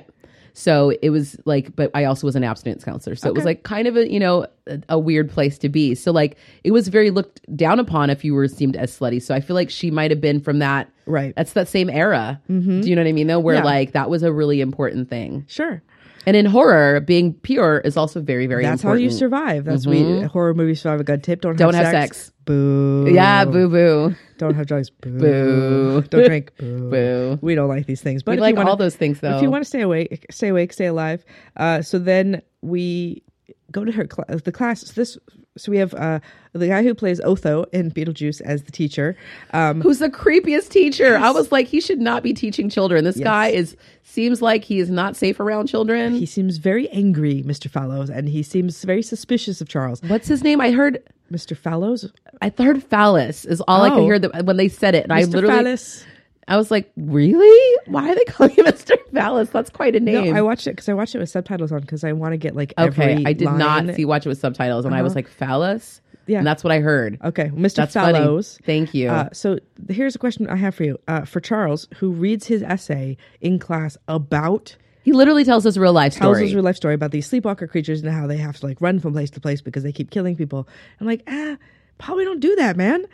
So 0.57 0.91
it 1.01 1.09
was 1.09 1.35
like 1.43 1.75
but 1.75 1.91
i 1.93 2.05
also 2.05 2.25
was 2.25 2.35
an 2.37 2.43
abstinence 2.45 2.85
counselor. 2.85 3.15
So 3.17 3.27
it 3.27 3.35
was 3.35 3.43
like 3.43 3.63
kind 3.63 3.87
of 3.87 3.97
a 3.97 4.09
you 4.09 4.19
know 4.19 4.47
a, 4.67 4.79
a 4.89 4.99
weird 4.99 5.29
place 5.29 5.57
to 5.59 5.69
be. 5.69 5.95
So 5.95 6.11
like 6.11 6.37
it 6.63 6.71
was 6.71 6.87
very 6.87 7.11
looked 7.11 7.41
down 7.57 7.77
upon 7.79 8.09
if 8.09 8.23
you 8.23 8.33
were 8.33 8.47
seemed 8.47 8.75
as 8.77 8.97
slutty. 8.97 9.21
So 9.21 9.35
i 9.35 9.41
feel 9.41 9.55
like 9.55 9.69
she 9.69 9.91
might 9.91 10.11
have 10.11 10.21
been 10.21 10.39
from 10.39 10.59
that 10.59 10.89
Right. 11.07 11.33
that's 11.35 11.53
that 11.53 11.67
same 11.67 11.89
era. 11.89 12.41
Mm-hmm. 12.49 12.81
Do 12.81 12.89
you 12.89 12.95
know 12.95 13.03
what 13.03 13.09
i 13.09 13.11
mean 13.11 13.27
though? 13.27 13.39
Where 13.39 13.55
Yeah. 13.55 13.63
like 13.63 13.91
that 13.91 14.09
was 14.09 14.23
a 14.23 14.31
really 14.31 14.61
important 14.61 15.09
thing. 15.09 15.45
Sure 15.47 15.81
and 16.25 16.35
in 16.35 16.45
horror 16.45 16.99
being 16.99 17.33
pure 17.33 17.79
is 17.79 17.95
also 17.97 18.21
very 18.21 18.47
very 18.47 18.63
that's 18.63 18.81
how 18.81 18.93
you 18.93 19.09
survive 19.09 19.65
that's 19.65 19.85
we 19.87 20.21
horror 20.23 20.53
movies 20.53 20.81
survive 20.81 20.99
a 20.99 21.03
good 21.03 21.23
tip 21.23 21.41
don't, 21.41 21.57
Don't 21.57 21.73
have, 21.73 21.85
have 21.85 21.93
sex. 21.93 22.17
sex. 22.17 22.31
boo 22.45 23.07
yeah 23.11 23.45
boo 23.45 23.69
boo 23.69 24.15
don't 24.37 24.53
have 24.55 24.67
drugs 24.67 24.89
boo, 24.89 25.09
Boo. 25.19 26.01
don't 26.09 26.25
drink 26.25 26.51
boo. 26.59 26.89
Boo. 26.89 27.39
we 27.41 27.55
don't 27.55 27.69
like 27.69 27.85
these 27.85 28.01
things 28.01 28.23
but 28.23 28.31
We 28.31 28.37
if 28.37 28.41
like 28.41 28.53
you 28.53 28.57
wanna, 28.57 28.69
all 28.71 28.75
those 28.77 28.95
things 28.95 29.19
though. 29.19 29.35
if 29.35 29.41
you 29.41 29.49
want 29.49 29.63
to 29.63 29.67
stay 29.67 29.81
awake 29.81 30.25
stay 30.31 30.47
awake 30.49 30.73
stay 30.73 30.87
alive 30.87 31.23
uh 31.57 31.81
so 31.81 31.99
then 31.99 32.41
we 32.61 33.23
go 33.71 33.83
to 33.85 33.91
her 33.91 34.05
class. 34.05 34.41
The 34.43 34.51
class. 34.51 34.81
So 34.87 34.93
this. 34.93 35.17
So 35.57 35.71
we 35.71 35.77
have 35.77 35.93
uh, 35.93 36.19
the 36.51 36.67
guy 36.67 36.83
who 36.83 36.93
plays 36.93 37.21
Otho 37.21 37.63
in 37.71 37.89
Beetlejuice 37.89 38.41
as 38.41 38.63
the 38.63 38.71
teacher. 38.73 39.15
Um, 39.53 39.79
Who's 39.81 39.99
the 39.99 40.09
creepiest 40.09 40.67
teacher? 40.69 41.17
I 41.17 41.31
was 41.31 41.49
like, 41.51 41.67
he 41.67 41.79
should 41.79 41.99
not 42.01 42.23
be 42.23 42.33
teaching 42.33 42.69
children. 42.69 43.05
This 43.05 43.17
guy 43.17 43.47
is 43.47 43.77
seems 44.03 44.41
like 44.41 44.65
he 44.65 44.79
is 44.79 44.89
not 44.89 45.15
safe 45.15 45.39
around 45.39 45.67
children. 45.67 46.13
he 46.15 46.25
seems 46.25 46.57
very 46.57 46.89
angry, 46.89 47.41
Mr. 47.43 47.69
Fallows, 47.69 48.09
and 48.09 48.27
he 48.27 48.43
seems 48.43 48.83
very 48.83 49.01
suspicious 49.01 49.61
of 49.61 49.69
Charles. 49.69 50.01
What's 50.03 50.27
his 50.27 50.43
name? 50.43 50.59
I 50.59 50.71
heard 50.71 51.01
Mr. 51.31 51.55
Fallows. 51.55 52.11
I 52.41 52.51
heard 52.57 52.83
phallus 52.83 53.45
is 53.45 53.61
all 53.61 53.81
I 53.81 53.89
could 53.89 53.99
Oh. 53.99 54.05
hear 54.05 54.19
that 54.19 54.45
when 54.45 54.57
they 54.57 54.67
said 54.67 54.93
it. 54.93 55.03
And 55.05 55.13
I 55.13 55.23
Mr. 55.23 55.35
literally 55.35 55.55
Phallus. 55.63 56.05
I 56.47 56.57
was 56.57 56.69
like, 56.69 56.91
really? 56.95 57.77
Why 57.87 58.11
are 58.11 58.15
they 58.15 58.23
calling 58.25 58.53
him 58.53 58.65
Mr. 58.65 58.95
Phallus? 59.11 59.49
That's 59.49 59.69
quite 59.69 59.95
a 59.95 59.99
No, 59.99 60.21
name. 60.21 60.35
I 60.35 60.41
watched 60.41 60.67
it 60.67 60.71
because 60.71 60.87
I 60.89 60.93
watched 60.93 61.15
it 61.15 61.19
with 61.19 61.29
subtitles 61.29 61.71
on 61.71 61.81
because 61.81 62.03
I 62.03 62.11
want 62.13 62.33
to 62.33 62.37
get 62.37 62.55
like 62.55 62.73
okay, 62.77 63.23
I 63.25 63.33
did 63.33 63.45
not 63.45 63.85
line. 63.85 63.95
see 63.95 64.05
watch 64.05 64.25
it 64.25 64.29
with 64.29 64.37
subtitles, 64.39 64.85
and 64.85 64.93
I 64.93 65.01
was 65.01 65.15
like, 65.15 65.27
phallus. 65.27 66.01
Yeah. 66.27 66.39
and 66.39 66.47
that's 66.47 66.63
what 66.63 66.71
I 66.71 66.79
heard. 66.79 67.19
Okay, 67.23 67.45
Mr. 67.49 67.75
That's 67.75 67.93
funny. 67.93 68.17
Fallows. 68.17 68.57
Thank 68.65 68.95
you. 68.95 69.09
Uh, 69.09 69.29
so 69.31 69.59
here's 69.89 70.15
a 70.15 70.19
question 70.19 70.47
I 70.49 70.55
have 70.55 70.73
for 70.73 70.83
you. 70.83 70.99
Uh, 71.07 71.23
for 71.23 71.39
Charles, 71.39 71.87
who 71.97 72.11
reads 72.11 72.47
his 72.47 72.63
essay 72.63 73.17
in 73.41 73.59
class 73.59 73.95
about 74.07 74.75
he 75.03 75.11
literally 75.13 75.43
tells 75.43 75.67
us 75.67 75.77
a 75.77 75.81
real 75.81 75.93
life 75.93 76.13
story. 76.13 76.25
tells 76.33 76.39
his 76.39 76.55
real 76.55 76.63
life 76.63 76.77
story 76.77 76.95
about 76.95 77.11
these 77.11 77.27
sleepwalker 77.27 77.67
creatures 77.67 78.01
and 78.01 78.11
how 78.11 78.25
they 78.25 78.37
have 78.37 78.57
to 78.57 78.65
like 78.65 78.81
run 78.81 78.99
from 78.99 79.13
place 79.13 79.29
to 79.31 79.39
place 79.39 79.61
because 79.61 79.83
they 79.83 79.91
keep 79.91 80.09
killing 80.09 80.35
people. 80.35 80.67
I'm 80.99 81.05
like, 81.05 81.21
ah, 81.27 81.57
probably 81.99 82.25
don't 82.25 82.39
do 82.39 82.55
that, 82.55 82.75
man. 82.75 83.05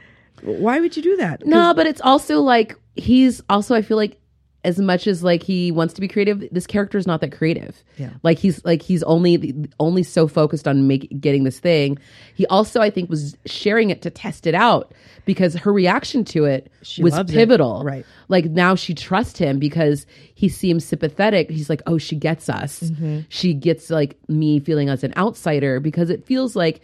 Why 0.42 0.80
would 0.80 0.96
you 0.98 1.04
do 1.04 1.18
that? 1.18 1.46
No, 1.46 1.74
but 1.74 1.86
it's 1.88 2.02
also 2.02 2.42
like 2.42 2.76
he's 2.96 3.42
also 3.50 3.76
I 3.76 3.82
feel 3.82 3.98
like 3.98 4.18
as 4.64 4.78
much 4.78 5.08
as 5.08 5.24
like 5.24 5.42
he 5.42 5.72
wants 5.72 5.92
to 5.96 6.02
be 6.02 6.08
creative, 6.08 6.44
this 6.52 6.68
character 6.68 6.98
is 7.00 7.08
not 7.08 7.20
that 7.22 7.32
creative. 7.32 7.84
Yeah. 7.98 8.12
Like 8.22 8.38
he's 8.38 8.64
like 8.64 8.82
he's 8.84 9.02
only 9.04 9.68
only 9.80 10.04
so 10.04 10.28
focused 10.28 10.68
on 10.68 10.88
making 10.88 11.20
getting 11.20 11.44
this 11.46 11.58
thing. 11.60 11.98
He 12.36 12.46
also 12.48 12.80
I 12.80 12.90
think 12.92 13.10
was 13.10 13.36
sharing 13.48 13.90
it 13.90 14.02
to 14.04 14.10
test 14.12 14.46
it 14.46 14.54
out 14.54 14.94
because 15.26 15.56
her 15.56 15.74
reaction 15.74 16.24
to 16.26 16.46
it 16.46 16.72
She 16.84 17.02
was 17.04 17.14
loves 17.14 17.32
it. 17.32 17.36
pivotal. 17.36 17.84
Right. 17.84 18.06
Like 18.28 18.46
now 18.46 18.76
she 18.76 18.94
trusts 18.94 19.40
him 19.40 19.58
because 19.58 20.06
he 20.36 20.48
seems 20.48 20.86
sympathetic. 20.86 21.50
He's 21.50 21.70
like, 21.70 21.82
"Oh, 21.88 21.98
she 21.98 22.16
gets 22.16 22.48
us. 22.50 22.82
Mm-hmm. 22.82 23.20
She 23.30 23.54
gets 23.56 23.90
like 23.90 24.16
me 24.28 24.60
feeling 24.60 24.90
as 24.90 25.04
an 25.04 25.14
outsider 25.18 25.80
because 25.80 26.10
it 26.12 26.26
feels 26.26 26.56
like 26.56 26.82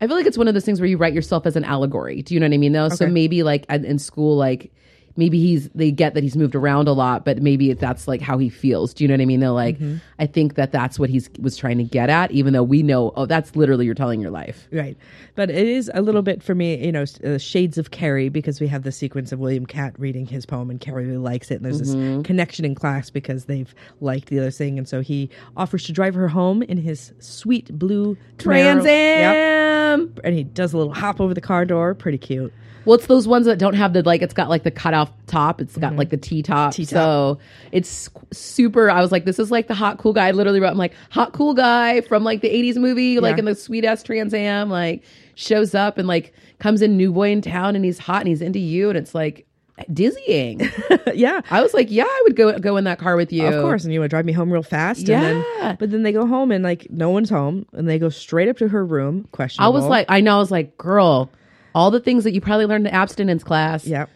I 0.00 0.06
feel 0.06 0.16
like 0.16 0.26
it's 0.26 0.36
one 0.38 0.48
of 0.48 0.54
those 0.54 0.64
things 0.64 0.80
where 0.80 0.88
you 0.88 0.98
write 0.98 1.14
yourself 1.14 1.46
as 1.46 1.56
an 1.56 1.64
allegory. 1.64 2.22
Do 2.22 2.34
you 2.34 2.40
know 2.40 2.46
what 2.46 2.54
I 2.54 2.58
mean? 2.58 2.72
Though, 2.72 2.88
so 2.90 3.06
maybe 3.06 3.42
like 3.42 3.64
in 3.70 3.98
school, 3.98 4.36
like 4.36 4.72
maybe 5.16 5.38
he's 5.40 5.68
they 5.74 5.90
get 5.90 6.14
that 6.14 6.22
he's 6.22 6.36
moved 6.36 6.54
around 6.54 6.88
a 6.88 6.92
lot, 6.92 7.24
but 7.24 7.42
maybe 7.42 7.72
that's 7.72 8.06
like 8.08 8.20
how 8.20 8.38
he 8.38 8.48
feels. 8.48 8.92
Do 8.94 9.04
you 9.04 9.08
know 9.08 9.14
what 9.14 9.20
I 9.20 9.26
mean? 9.26 9.40
They're 9.40 9.50
like 9.50 9.76
Mm-hmm. 9.78 9.96
I 10.18 10.26
think 10.26 10.54
that 10.54 10.72
that's 10.72 10.98
what 10.98 11.10
he's 11.10 11.28
was 11.40 11.56
trying 11.58 11.76
to 11.78 11.84
get 11.84 12.08
at, 12.08 12.30
even 12.30 12.54
though 12.54 12.62
we 12.62 12.82
know, 12.82 13.12
oh, 13.16 13.26
that's 13.26 13.54
literally 13.54 13.84
you're 13.84 13.94
telling 13.94 14.20
your 14.20 14.30
life. 14.30 14.66
Right. 14.72 14.96
But 15.34 15.50
it 15.50 15.68
is 15.68 15.90
a 15.92 16.00
little 16.00 16.22
bit 16.22 16.42
for 16.42 16.54
me, 16.54 16.82
you 16.82 16.90
know, 16.92 17.04
uh, 17.22 17.36
shades 17.36 17.76
of 17.76 17.90
Carrie 17.90 18.30
because 18.30 18.58
we 18.58 18.66
have 18.68 18.82
the 18.82 18.92
sequence 18.92 19.30
of 19.32 19.38
William 19.40 19.66
Katt 19.66 19.94
reading 19.98 20.24
his 20.26 20.46
poem 20.46 20.70
and 20.70 20.80
Carrie 20.80 21.04
really 21.04 21.18
likes 21.18 21.50
it. 21.50 21.56
And 21.56 21.64
there's 21.66 21.82
Mm-hmm. 21.82 22.16
this 22.18 22.26
connection 22.26 22.64
in 22.64 22.74
class 22.74 23.10
because 23.10 23.44
they've 23.44 23.74
liked 24.00 24.28
the 24.28 24.38
other 24.38 24.50
thing. 24.50 24.78
And 24.78 24.88
so 24.88 25.00
he 25.02 25.28
offers 25.56 25.84
to 25.84 25.92
drive 25.92 26.14
her 26.14 26.28
home 26.28 26.62
in 26.62 26.78
his 26.78 27.12
sweet 27.18 27.70
blue. 27.78 28.16
Trans 28.38 28.84
Yep. 28.86 29.34
Am. 29.34 30.14
And 30.24 30.34
he 30.34 30.44
does 30.44 30.72
a 30.72 30.78
little 30.78 30.94
hop 30.94 31.20
over 31.20 31.34
the 31.34 31.40
car 31.42 31.64
door. 31.66 31.94
Pretty 31.94 32.18
cute. 32.18 32.52
Well, 32.86 32.94
it's 32.94 33.06
those 33.06 33.26
ones 33.26 33.46
that 33.46 33.58
don't 33.58 33.74
have 33.74 33.92
the 33.94 34.02
like. 34.04 34.22
It's 34.22 34.32
got 34.34 34.48
like 34.48 34.62
the 34.62 34.70
cut 34.70 34.94
off 35.06 35.26
top. 35.26 35.60
It's 35.60 35.76
got 35.76 35.88
mm-hmm. 35.88 35.98
like 35.98 36.10
the 36.10 36.16
T 36.16 36.42
top. 36.42 36.74
So 36.74 37.38
it's 37.72 38.10
super. 38.32 38.90
I 38.90 39.00
was 39.00 39.12
like, 39.12 39.24
this 39.24 39.38
is 39.38 39.50
like 39.50 39.68
the 39.68 39.74
hot 39.74 39.98
cool 39.98 40.12
guy. 40.12 40.28
I 40.28 40.30
literally 40.32 40.60
wrote, 40.60 40.70
I'm 40.70 40.78
like 40.78 40.94
hot 41.10 41.32
cool 41.32 41.54
guy 41.54 42.00
from 42.02 42.24
like 42.24 42.40
the 42.40 42.48
'80s 42.48 42.76
movie, 42.76 43.20
like 43.20 43.38
in 43.38 43.44
the 43.44 43.54
sweet 43.54 43.84
ass 43.84 44.02
Trans 44.02 44.34
Am. 44.34 44.70
Like 44.70 45.02
shows 45.34 45.74
up 45.74 45.98
and 45.98 46.08
like 46.08 46.32
comes 46.58 46.82
in 46.82 46.96
new 46.96 47.12
boy 47.12 47.30
in 47.30 47.42
town 47.42 47.76
and 47.76 47.84
he's 47.84 47.98
hot 47.98 48.20
and 48.20 48.28
he's 48.28 48.40
into 48.40 48.58
you 48.58 48.88
and 48.88 48.98
it's 48.98 49.14
like 49.14 49.46
dizzying. 49.92 50.60
yeah. 51.14 51.40
I 51.50 51.62
was 51.62 51.74
like, 51.74 51.90
yeah, 51.90 52.04
I 52.04 52.22
would 52.24 52.36
go 52.36 52.58
go 52.58 52.76
in 52.76 52.84
that 52.84 52.98
car 52.98 53.16
with 53.16 53.32
you. 53.32 53.46
Of 53.46 53.62
course, 53.62 53.84
and 53.84 53.92
you 53.92 54.00
would 54.00 54.10
drive 54.10 54.24
me 54.24 54.32
home 54.32 54.52
real 54.52 54.62
fast. 54.62 55.00
And 55.00 55.08
Yeah. 55.08 55.20
then, 55.20 55.76
but 55.78 55.90
then 55.90 56.02
they 56.02 56.12
go 56.12 56.26
home 56.26 56.50
and 56.50 56.64
like 56.64 56.90
no 56.90 57.10
one's 57.10 57.30
home, 57.30 57.66
and 57.72 57.88
they 57.88 57.98
go 57.98 58.08
straight 58.08 58.48
up 58.48 58.56
to 58.58 58.68
her 58.68 58.84
room. 58.84 59.28
Question. 59.32 59.62
I 59.62 59.68
was 59.68 59.84
like, 59.84 60.06
I 60.08 60.20
know. 60.20 60.36
I 60.36 60.38
was 60.38 60.50
like, 60.50 60.76
girl, 60.78 61.30
all 61.74 61.90
the 61.90 62.00
things 62.00 62.24
that 62.24 62.32
you 62.32 62.40
probably 62.40 62.66
learned 62.66 62.86
in 62.86 62.92
abstinence 62.92 63.44
class, 63.44 63.86
yeah, 63.86 64.06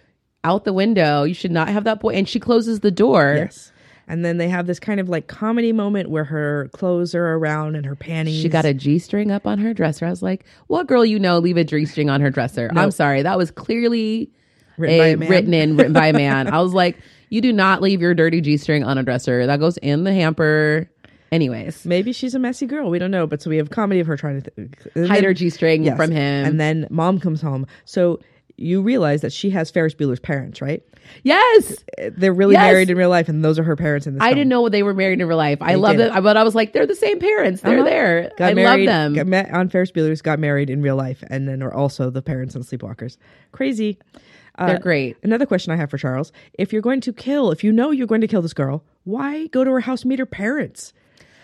out 0.44 0.64
the 0.64 0.73
window. 0.73 1.25
You 1.25 1.35
should 1.35 1.50
not 1.50 1.68
have 1.68 1.85
that 1.85 2.00
boy. 2.00 2.11
And 2.14 2.28
she 2.28 2.40
closes 2.40 2.80
the 2.80 2.90
door. 2.90 3.35
yes. 3.37 3.73
And 4.09 4.25
then 4.25 4.38
they 4.38 4.49
have 4.49 4.66
this 4.66 4.80
kind 4.80 4.99
of 4.99 5.09
like 5.09 5.28
comedy 5.28 5.73
moment 5.73 6.11
where 6.11 6.25
her 6.25 6.68
clothes 6.73 7.14
are 7.14 7.35
around 7.37 7.76
and 7.76 7.87
her 7.87 7.94
panties. 7.94 8.42
She 8.42 8.49
got 8.49 8.64
a 8.64 8.75
G 8.75 8.99
string 8.99 9.30
up 9.30 9.47
on 9.47 9.59
her 9.59 9.73
dresser. 9.73 10.04
I 10.04 10.11
was 10.11 10.20
like, 10.20 10.44
"What 10.66 10.88
girl 10.88 11.04
you 11.06 11.20
know 11.20 11.38
leave 11.38 11.56
a 11.56 11.62
G 11.62 11.85
string 11.85 12.11
on 12.11 12.20
her 12.20 12.28
dresser?" 12.30 12.73
I'm 12.75 12.90
sorry, 12.90 13.23
that 13.23 13.38
was 13.38 13.52
clearly 13.52 14.32
Written 14.78 15.23
a 15.23 15.28
written 15.28 15.54
in 15.54 15.76
written 15.76 15.92
by 15.92 16.09
a 16.09 16.12
man. 16.12 16.49
I 16.52 16.61
was 16.61 16.73
like, 16.75 16.99
"You 17.28 17.40
do 17.40 17.52
not 17.52 17.82
leave 17.82 18.00
your 18.00 18.14
dirty 18.14 18.40
G 18.40 18.56
string 18.56 18.82
on 18.82 18.99
a 18.99 19.04
dresser. 19.04 19.47
That 19.47 19.61
goes 19.61 19.76
in 19.76 20.03
the 20.03 20.12
hamper." 20.12 20.90
Anyways, 21.31 21.85
Maybe 21.87 22.12
she's 22.12 22.35
a 22.35 22.40
messy 22.40 22.66
girl. 22.66 22.90
We 22.90 22.98
don't 22.98 23.12
know. 23.12 23.29
But 23.29 23.42
so 23.42 23.50
we 23.50 23.59
have 23.59 23.70
comedy 23.70 24.00
of 24.00 24.09
her 24.09 24.16
trying 24.16 24.42
to 24.42 24.50
th- 24.50 24.68
hide 25.07 25.18
then- 25.18 25.24
her 25.24 25.35
G 25.35 25.50
string 25.50 25.85
yes. 25.85 25.96
from 25.96 26.11
him. 26.11 26.46
And 26.46 26.59
then 26.59 26.88
mom 26.90 27.20
comes 27.20 27.40
home. 27.40 27.68
So 27.85 28.18
you 28.61 28.83
realize 28.83 29.23
that 29.23 29.33
she 29.33 29.51
has 29.51 29.70
Ferris 29.70 29.94
Bueller's 29.94 30.20
parents, 30.20 30.61
right? 30.61 30.83
yes, 31.25 31.83
They're 32.12 32.33
really 32.33 32.53
Yes. 32.55 32.73
married 32.73 32.90
in 32.90 32.96
real 32.96 33.09
life, 33.09 33.29
and 33.29 33.44
those 33.44 33.59
are 33.59 33.64
her 33.64 33.75
parents 33.75 34.07
in 34.07 34.14
this. 34.14 34.23
I 34.23 34.27
film. 34.29 34.35
didn't 34.37 34.49
know 34.51 34.68
they 34.68 34.83
were 34.83 34.94
married 34.94 35.20
in 35.20 35.27
real 35.27 35.37
life. 35.37 35.59
I 35.61 35.75
love 35.75 35.99
it, 35.99 36.12
but 36.23 36.37
I 36.37 36.42
was 36.44 36.55
like, 36.55 36.73
they're 36.73 36.87
the 36.87 36.94
same 36.94 37.18
parents. 37.18 37.62
They're 37.62 37.81
Uh-huh. 37.81 37.85
there. 37.88 38.31
Got 38.37 38.51
I 38.51 38.55
married, 38.55 38.87
love 38.87 38.94
them. 38.94 39.14
Got 39.14 39.27
met 39.27 39.51
on 39.53 39.68
Ferris 39.70 39.90
Bueller's, 39.90 40.23
got 40.23 40.38
married 40.38 40.70
in 40.70 40.83
real 40.83 40.96
life, 40.96 41.25
and 41.29 41.49
then 41.49 41.62
are 41.62 41.73
also 41.75 42.11
the 42.11 42.23
parents 42.23 42.55
on 42.55 42.62
Sleepwalkers. 42.62 43.16
Crazy. 43.53 43.99
Uh, 44.59 44.66
they're 44.66 44.79
great. 44.79 45.16
Another 45.23 45.46
question 45.46 45.73
I 45.73 45.77
have 45.77 45.90
for 45.90 45.96
Charles: 45.99 46.33
If 46.55 46.73
you're 46.73 46.83
going 46.83 47.01
to 47.03 47.12
kill, 47.12 47.51
if 47.51 47.64
you 47.64 47.73
know 47.73 47.90
you're 47.92 48.07
going 48.07 48.20
to 48.20 48.29
kill 48.29 48.42
this 48.42 48.53
girl, 48.53 48.85
why 49.05 49.46
go 49.49 49.64
to 49.64 49.70
her 49.70 49.81
house 49.81 50.05
meet 50.05 50.18
her 50.18 50.27
parents? 50.27 50.92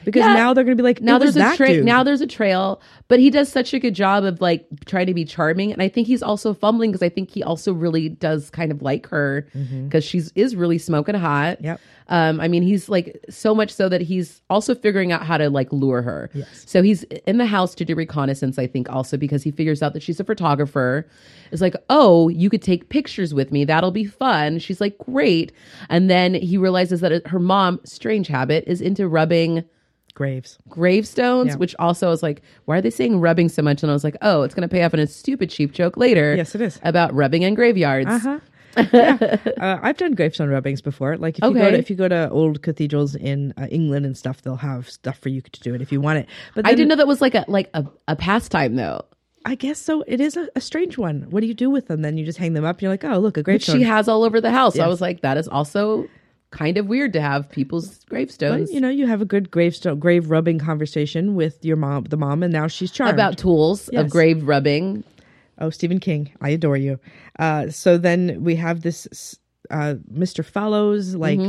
Because 0.06 0.20
Yeah. 0.20 0.34
now 0.34 0.54
they're 0.54 0.64
going 0.64 0.76
to 0.76 0.80
be 0.82 0.86
like, 0.86 1.02
now 1.02 1.18
there's 1.18 1.36
a 1.36 1.56
trail. 1.56 1.84
Now 1.84 2.02
there's 2.02 2.22
a 2.22 2.26
trail, 2.26 2.80
but 3.08 3.18
he 3.20 3.28
does 3.28 3.50
such 3.50 3.74
a 3.74 3.78
good 3.78 3.94
job 3.94 4.24
of 4.24 4.40
like 4.40 4.64
trying 4.86 5.06
to 5.08 5.14
be 5.14 5.24
charming, 5.24 5.72
and 5.72 5.82
I 5.82 5.88
think 5.88 6.06
he's 6.06 6.22
also 6.22 6.54
fumbling 6.54 6.92
because 6.92 7.02
I 7.02 7.08
think 7.10 7.28
he 7.30 7.42
also 7.42 7.72
really 7.74 8.08
does 8.08 8.48
kind 8.48 8.70
of 8.72 8.80
like 8.80 9.08
her 9.08 9.48
because 9.84 10.04
she's 10.04 10.32
is 10.34 10.56
really 10.56 10.78
smoking 10.78 11.16
hot. 11.16 11.56
Mm-hmm. 11.56 11.64
Yep. 11.66 11.80
Um, 12.08 12.40
I 12.40 12.46
mean, 12.46 12.62
he's 12.62 12.88
like 12.88 13.18
so 13.28 13.52
much 13.52 13.72
so 13.74 13.88
that 13.88 14.00
he's 14.00 14.40
also 14.48 14.76
figuring 14.76 15.10
out 15.10 15.26
how 15.26 15.36
to 15.38 15.50
like 15.50 15.72
lure 15.72 16.02
her. 16.02 16.30
Yes. 16.34 16.62
So 16.64 16.80
he's 16.80 17.02
in 17.02 17.38
the 17.38 17.46
house 17.46 17.74
to 17.74 17.84
do 17.84 17.96
reconnaissance. 17.96 18.60
I 18.60 18.68
think 18.68 18.88
also 18.88 19.16
because 19.16 19.42
he 19.42 19.50
figures 19.50 19.82
out 19.82 19.92
that 19.92 20.04
she's 20.04 20.20
a 20.20 20.24
photographer. 20.24 21.08
It's 21.50 21.60
like, 21.60 21.74
oh, 21.90 22.28
you 22.28 22.48
could 22.48 22.62
take 22.62 22.90
pictures 22.90 23.34
with 23.34 23.50
me. 23.50 23.64
That'll 23.64 23.90
be 23.90 24.04
fun. 24.04 24.60
She's 24.60 24.80
like, 24.80 24.96
great. 24.98 25.50
And 25.88 26.08
then 26.08 26.34
he 26.34 26.56
realizes 26.56 27.00
that 27.00 27.26
her 27.26 27.40
mom, 27.40 27.80
strange 27.84 28.28
habit, 28.28 28.62
is 28.68 28.80
into 28.80 29.08
rubbing 29.08 29.64
graves. 30.16 30.59
gravestones, 30.68 31.50
Yeah. 31.50 31.57
which 31.57 31.76
also 31.79 32.11
is 32.11 32.22
like, 32.24 32.42
why 32.64 32.79
are 32.79 32.81
they 32.81 32.90
saying 32.90 33.20
rubbing 33.20 33.48
so 33.48 33.62
much? 33.62 33.85
And 33.85 33.90
I 33.90 33.94
was 33.94 34.02
like, 34.02 34.16
oh, 34.22 34.42
it's 34.42 34.55
going 34.55 34.68
to 34.68 34.72
pay 34.72 34.83
off 34.83 34.94
in 34.94 34.98
a 35.00 35.07
stupid 35.07 35.50
cheap 35.50 35.70
joke 35.72 35.96
later. 35.96 36.35
Yes, 36.35 36.57
it 36.57 36.61
is. 36.61 36.81
about 36.83 37.14
rubbing 37.14 37.42
in 37.42 37.55
graveyards. 37.55 38.09
Uh-huh. 38.09 38.40
yeah. 38.92 39.37
uh, 39.59 39.79
I've 39.83 39.96
done 39.96 40.14
gravestone 40.14 40.50
rubbings 40.50 40.83
before. 40.83 41.16
Like 41.16 41.38
if 41.38 41.44
you 41.44 41.55
go 41.55 41.70
to 41.70 41.79
if 41.79 41.88
you 41.88 41.96
go 41.96 42.09
to 42.09 42.29
old 42.29 42.61
cathedrals 42.62 43.14
in 43.14 43.55
uh, 43.57 43.66
England 43.70 44.05
and 44.05 44.18
stuff, 44.18 44.42
they'll 44.42 44.57
have 44.57 44.90
stuff 44.90 45.18
for 45.18 45.31
you 45.31 45.40
to 45.40 45.61
do 45.61 45.74
it 45.74 45.81
if 45.81 45.90
you 45.92 46.00
want 46.00 46.18
it. 46.18 46.29
But 46.55 46.66
I 46.66 46.72
didn't 46.72 46.88
know 46.88 46.96
that 46.96 47.07
was 47.07 47.22
like 47.22 47.35
a 47.35 47.46
like 47.48 47.70
a, 47.72 47.87
a 48.09 48.16
pastime 48.16 48.74
though. 48.76 49.02
I 49.46 49.55
guess 49.55 49.79
so. 49.79 50.02
It 50.07 50.20
is 50.20 50.37
a, 50.37 50.48
a 50.57 50.61
strange 50.61 50.98
one. 50.98 51.29
What 51.31 51.40
do 51.40 51.46
you 51.46 51.55
do 51.55 51.70
with 51.70 51.87
them? 51.87 52.02
Then 52.02 52.18
you 52.18 52.24
just 52.26 52.37
hang 52.37 52.52
them 52.52 52.64
up. 52.64 52.83
You're 52.83 52.90
like, 52.90 53.05
oh, 53.05 53.18
look, 53.18 53.37
a 53.37 53.42
gravestone. 53.44 53.76
she 53.76 53.83
has 53.85 54.09
all 54.09 54.24
over 54.24 54.40
the 54.40 54.50
house. 54.50 54.74
So 54.74 54.83
I 54.83 54.88
was 54.88 55.00
like, 55.00 55.20
that 55.22 55.37
is 55.38 55.46
also 55.46 56.09
kind 56.50 56.78
of 56.78 56.87
weird 56.87 57.12
to 57.12 57.20
have 57.20 57.50
people's 57.50 58.04
gravestones 58.04 58.68
But, 58.70 58.74
you 58.74 58.80
know, 58.80 58.88
you 58.88 59.06
have 59.06 59.20
a 59.20 59.24
good 59.24 59.50
gravestone, 59.50 59.98
grave 59.98 60.30
rubbing 60.30 60.59
conversation 60.59 61.35
with 61.35 61.64
your 61.64 61.76
mom, 61.76 62.04
the 62.04 62.16
mom, 62.16 62.42
and 62.42 62.52
now 62.52 62.66
she's 62.68 62.90
charmed. 62.90 63.12
about 63.14 63.37
tools 63.38 63.90
Yes. 63.92 64.04
of 64.04 64.11
grave 64.11 64.46
rubbing. 64.46 65.04
oh, 65.59 65.70
Stephen 65.70 65.98
King, 66.00 66.30
I 66.40 66.50
adore 66.50 66.76
you. 66.76 66.98
Uh, 67.38 67.70
so 67.70 67.98
then 67.98 68.42
we 68.44 68.56
have 68.56 68.82
this 68.82 69.38
uh, 69.70 69.94
Mr. 70.12 70.44
Fallows, 70.44 71.14
like, 71.16 71.40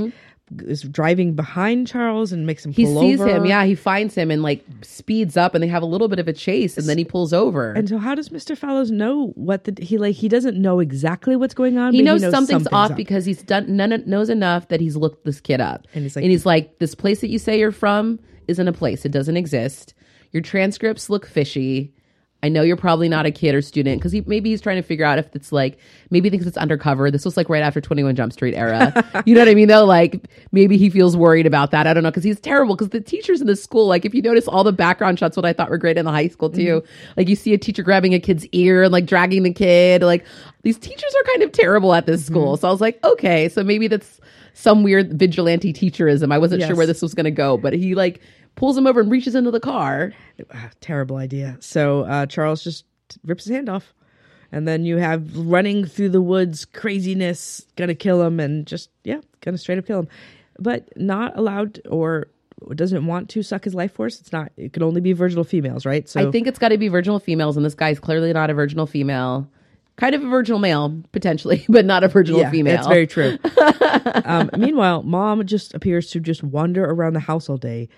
is 0.60 0.82
driving 0.84 1.34
behind 1.34 1.88
Charles 1.88 2.32
and 2.32 2.46
makes 2.46 2.66
him. 2.66 2.72
He 2.72 2.86
sees 2.86 3.20
over. 3.20 3.28
him, 3.30 3.46
yeah. 3.46 3.66
He 3.66 3.76
finds 3.76 4.16
him 4.16 4.32
and 4.32 4.42
like 4.42 4.64
speeds 4.82 5.36
up, 5.36 5.54
and 5.56 5.64
they 5.64 5.68
have 5.68 5.84
a 5.84 5.86
little 5.86 6.08
bit 6.08 6.20
of 6.20 6.28
a 6.28 6.34
chase, 6.34 6.78
and 6.78 6.88
then 6.88 6.98
he 6.98 7.04
pulls 7.06 7.34
over. 7.34 7.74
And 7.74 7.90
so, 7.90 7.98
how 7.98 8.16
does 8.16 8.30
Mr. 8.30 8.58
Fallows 8.58 8.90
know 8.92 9.28
what 9.36 9.66
the 9.66 9.78
he 9.84 9.98
like? 9.98 10.16
He 10.16 10.30
doesn't 10.30 10.56
know 10.62 10.80
exactly 10.80 11.36
what's 11.36 11.54
going 11.54 11.78
on. 11.78 11.94
he 11.94 12.02
but 12.02 12.06
knows, 12.06 12.22
he 12.22 12.26
knows 12.28 12.34
something's, 12.34 12.68
off 12.68 12.92
up. 12.92 12.98
because 12.98 13.26
he's 13.26 13.44
done 13.44 13.76
none, 13.76 14.04
knows 14.06 14.30
enough 14.30 14.68
that 14.70 14.80
he's 14.80 14.96
looked 14.96 15.26
this 15.26 15.42
kid 15.42 15.60
up 15.62 15.86
And 15.94 16.04
he's 16.04 16.16
like- 16.16 16.24
and 16.24 16.32
he's 16.32 16.46
like 16.46 16.80
this 16.80 16.96
place 16.96 17.22
that 17.22 17.30
you 17.30 17.40
say 17.40 17.60
you're 17.60 17.72
from 17.72 18.20
isn't 18.48 18.68
a 18.68 18.74
place 18.74 19.06
it 19.06 19.12
doesn't 19.12 19.36
exist 19.38 19.94
your 20.32 20.42
transcripts 20.42 21.10
look 21.10 21.26
fishy 21.26 21.94
I 22.44 22.50
know 22.50 22.62
you're 22.62 22.78
probably 22.78 23.10
not 23.10 23.26
a 23.26 23.32
kid 23.32 23.56
or 23.56 23.64
student 23.64 24.00
because 24.00 24.12
he, 24.12 24.22
maybe 24.28 24.52
he's 24.52 24.62
trying 24.62 24.76
to 24.76 24.84
figure 24.84 25.06
out 25.06 25.18
if 25.18 25.36
it's 25.36 25.52
like 25.52 25.80
maybe 26.12 26.28
he 26.28 26.30
thinks 26.30 26.46
it's 26.46 26.58
undercover. 26.58 27.10
This 27.10 27.26
was 27.26 27.36
like 27.36 27.50
right 27.50 27.64
after 27.64 27.82
21 27.82 28.16
Jump 28.16 28.32
Street 28.32 28.54
era. 28.54 28.94
you 29.26 29.34
know 29.34 29.42
what 29.42 29.48
I 29.48 29.56
mean? 29.56 29.68
Though, 29.68 29.86
like 29.86 30.22
maybe 30.52 30.78
he 30.78 30.92
feels 30.92 31.18
worried 31.18 31.48
about 31.48 31.72
that. 31.72 31.88
I 31.88 31.94
don't 31.96 32.04
know 32.04 32.12
because 32.12 32.24
he's 32.24 32.40
terrible. 32.40 32.76
Because 32.76 32.90
the 32.90 33.02
teachers 33.02 33.42
in 33.42 33.48
the 33.48 33.56
school, 33.56 33.88
like 33.88 34.06
if 34.06 34.14
you 34.14 34.22
notice 34.22 34.48
all 34.48 34.64
the 34.64 34.72
background 34.72 35.18
shots, 35.18 35.36
what 35.36 35.46
I 35.46 35.54
thought 35.54 35.72
were 35.72 35.80
great 35.80 35.98
in 35.98 36.06
the 36.06 36.12
high 36.12 36.28
school 36.28 36.52
too. 36.52 36.82
Mm-hmm. 36.82 37.14
Like 37.18 37.28
you 37.28 37.36
see 37.36 37.54
a 37.56 37.58
teacher 37.58 37.82
grabbing 37.82 38.14
a 38.14 38.20
kid's 38.20 38.46
ear 38.52 38.84
and 38.84 38.94
like 38.94 39.08
dragging 39.08 39.42
the 39.42 39.54
kid. 39.54 40.04
Like 40.04 40.24
these 40.62 40.78
teachers 40.78 41.16
are 41.20 41.24
kind 41.32 41.42
of 41.42 41.52
terrible 41.52 41.96
at 41.96 42.06
this 42.06 42.24
school. 42.24 42.54
Mm-hmm. 42.54 42.62
So 42.62 42.68
I 42.68 42.72
was 42.72 42.82
like, 42.82 43.04
okay, 43.04 43.50
so 43.50 43.64
maybe 43.64 43.88
that's 43.88 44.22
some 44.54 44.84
weird 44.84 45.14
vigilante 45.14 45.74
teacherism. 45.74 46.32
I 46.32 46.38
wasn't 46.38 46.64
sure 46.64 46.76
where 46.76 46.88
this 46.88 47.02
was 47.02 47.14
going 47.14 47.26
to 47.26 47.32
go, 47.32 47.58
but 47.58 47.74
he 47.74 47.96
like 47.96 48.22
pulls 48.58 48.78
him 48.78 48.86
over 48.86 49.00
and 49.00 49.10
reaches 49.10 49.36
into 49.36 49.52
the 49.52 49.62
car. 49.62 50.12
Ah, 50.54 50.70
terrible 50.82 51.16
idea. 51.16 51.56
So 51.62 52.02
uh, 52.02 52.26
Charles 52.26 52.62
just 52.62 52.84
rips 53.24 53.46
his 53.46 53.56
hand 53.56 53.70
off. 53.70 53.94
And 54.52 54.68
then 54.68 54.84
you 54.84 54.98
have 54.98 55.38
running 55.38 55.86
through 55.86 56.10
the 56.10 56.22
woods 56.22 56.66
craziness, 56.66 57.66
gonna 57.76 57.96
kill 57.96 58.22
him, 58.22 58.40
and 58.40 58.66
just, 58.66 58.90
yeah, 59.04 59.20
gonna 59.42 59.58
straight 59.58 59.78
up 59.78 59.86
kill 59.86 60.00
him. 60.00 60.08
But 60.60 60.90
not 60.98 61.38
allowed 61.38 61.82
or 61.90 62.28
doesn't 62.74 63.06
want 63.06 63.30
to 63.30 63.44
suck 63.44 63.64
his 63.64 63.76
life 63.76 63.94
force. 63.94 64.20
It's 64.20 64.32
not, 64.32 64.52
it 64.58 64.74
could 64.74 64.84
only 64.84 65.02
be 65.02 65.14
virginal 65.14 65.44
females, 65.44 65.86
right? 65.86 66.08
So 66.10 66.28
I 66.28 66.32
think 66.32 66.48
it's 66.48 66.58
got 66.58 66.70
to 66.70 66.78
be 66.78 66.88
virginal 66.88 67.20
females, 67.20 67.58
and 67.58 67.66
this 67.66 67.76
guy's 67.76 68.00
clearly 68.00 68.34
not 68.34 68.50
a 68.50 68.54
virginal 68.54 68.88
female. 68.88 69.48
Kind 69.98 70.16
of 70.16 70.24
a 70.24 70.28
virginal 70.28 70.60
male, 70.60 71.04
potentially, 71.12 71.66
but 71.70 71.86
not 71.86 72.04
a 72.04 72.08
virginal 72.08 72.40
yeah, 72.40 72.50
female. 72.50 72.76
That's 72.76 72.88
very 72.88 73.06
true. 73.06 73.38
um, 74.26 74.50
meanwhile, 74.58 75.04
mom 75.04 75.46
just 75.46 75.74
appears 75.74 76.10
to 76.12 76.20
just 76.20 76.42
wander 76.42 76.86
around 76.86 77.14
the 77.14 77.20
house 77.20 77.50
all 77.50 77.58
day 77.58 77.90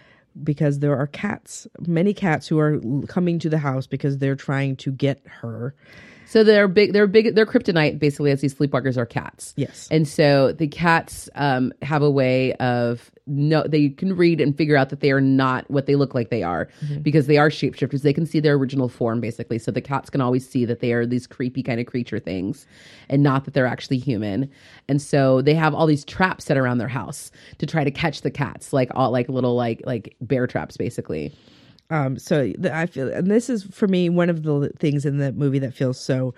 because 0.44 0.80
there 0.80 0.98
are 0.98 1.08
cats, 1.08 1.68
many 1.88 2.14
cats 2.14 2.48
who 2.48 2.60
are 2.60 2.80
coming 3.08 3.40
to 3.40 3.50
the 3.50 3.58
house 3.58 3.88
because 3.88 4.18
they're 4.18 4.36
trying 4.36 4.76
to 4.78 4.92
get 4.92 5.22
her. 5.26 5.76
So 6.30 6.44
they're 6.44 6.68
big. 6.68 6.94
They're 6.94 7.08
big. 7.08 7.34
They're 7.34 7.46
kryptonite, 7.46 7.98
basically, 7.98 8.30
as 8.30 8.42
these 8.42 8.54
sleepwalkers 8.54 8.98
are 8.98 9.06
cats. 9.06 9.54
Yes. 9.58 9.88
And 9.90 10.08
so 10.08 10.52
the 10.52 10.68
cats 10.68 11.28
um, 11.34 11.74
have 11.82 12.04
a 12.04 12.10
way 12.12 12.54
of 12.56 13.10
no. 13.26 13.64
They 13.68 13.90
can 13.90 14.16
read 14.16 14.40
and 14.40 14.56
figure 14.56 14.78
out 14.78 14.90
that 14.90 15.00
they 15.00 15.12
are 15.12 15.22
not 15.22 15.70
what 15.72 15.88
they 15.88 15.96
look 15.96 16.14
like 16.14 16.30
they 16.30 16.44
are 16.44 16.68
Mm-hmm. 16.86 17.02
because 17.02 17.26
they 17.26 17.38
are 17.38 17.50
shapeshifters. 17.50 18.04
They 18.04 18.14
can 18.14 18.28
see 18.28 18.40
their 18.40 18.54
original 18.54 18.90
form, 18.90 19.22
basically. 19.22 19.58
So 19.58 19.72
the 19.72 19.82
cats 19.82 20.12
can 20.12 20.22
always 20.22 20.48
see 20.48 20.66
that 20.66 20.82
they 20.82 20.94
are 20.94 21.06
these 21.06 21.26
creepy 21.26 21.64
kind 21.64 21.80
of 21.80 21.88
creature 21.88 22.20
things, 22.20 22.68
and 23.10 23.24
not 23.24 23.46
that 23.46 23.56
they're 23.56 23.66
actually 23.66 23.98
human. 23.98 24.52
And 24.88 25.02
so 25.02 25.42
they 25.42 25.56
have 25.56 25.74
all 25.74 25.88
these 25.88 26.06
traps 26.06 26.46
set 26.46 26.58
around 26.58 26.78
their 26.78 26.88
house 26.88 27.32
to 27.58 27.66
try 27.66 27.84
to 27.84 27.92
catch 27.92 28.22
the 28.22 28.32
cats, 28.32 28.72
like 28.72 28.92
all 28.94 29.10
like 29.10 29.30
little 29.30 29.56
like 29.56 29.82
like 29.86 30.16
bear 30.22 30.46
traps, 30.46 30.78
basically. 30.78 31.34
Um, 31.90 32.18
so 32.20 32.52
the, 32.58 32.76
I 32.76 32.86
feel, 32.86 33.12
and 33.12 33.30
this 33.30 33.50
is 33.50 33.64
for 33.64 33.88
me 33.88 34.10
one 34.10 34.30
of 34.30 34.44
the 34.44 34.72
things 34.78 35.06
in 35.06 35.18
the 35.18 35.32
movie 35.32 35.60
that 35.60 35.74
feels 35.74 36.00
so 36.00 36.34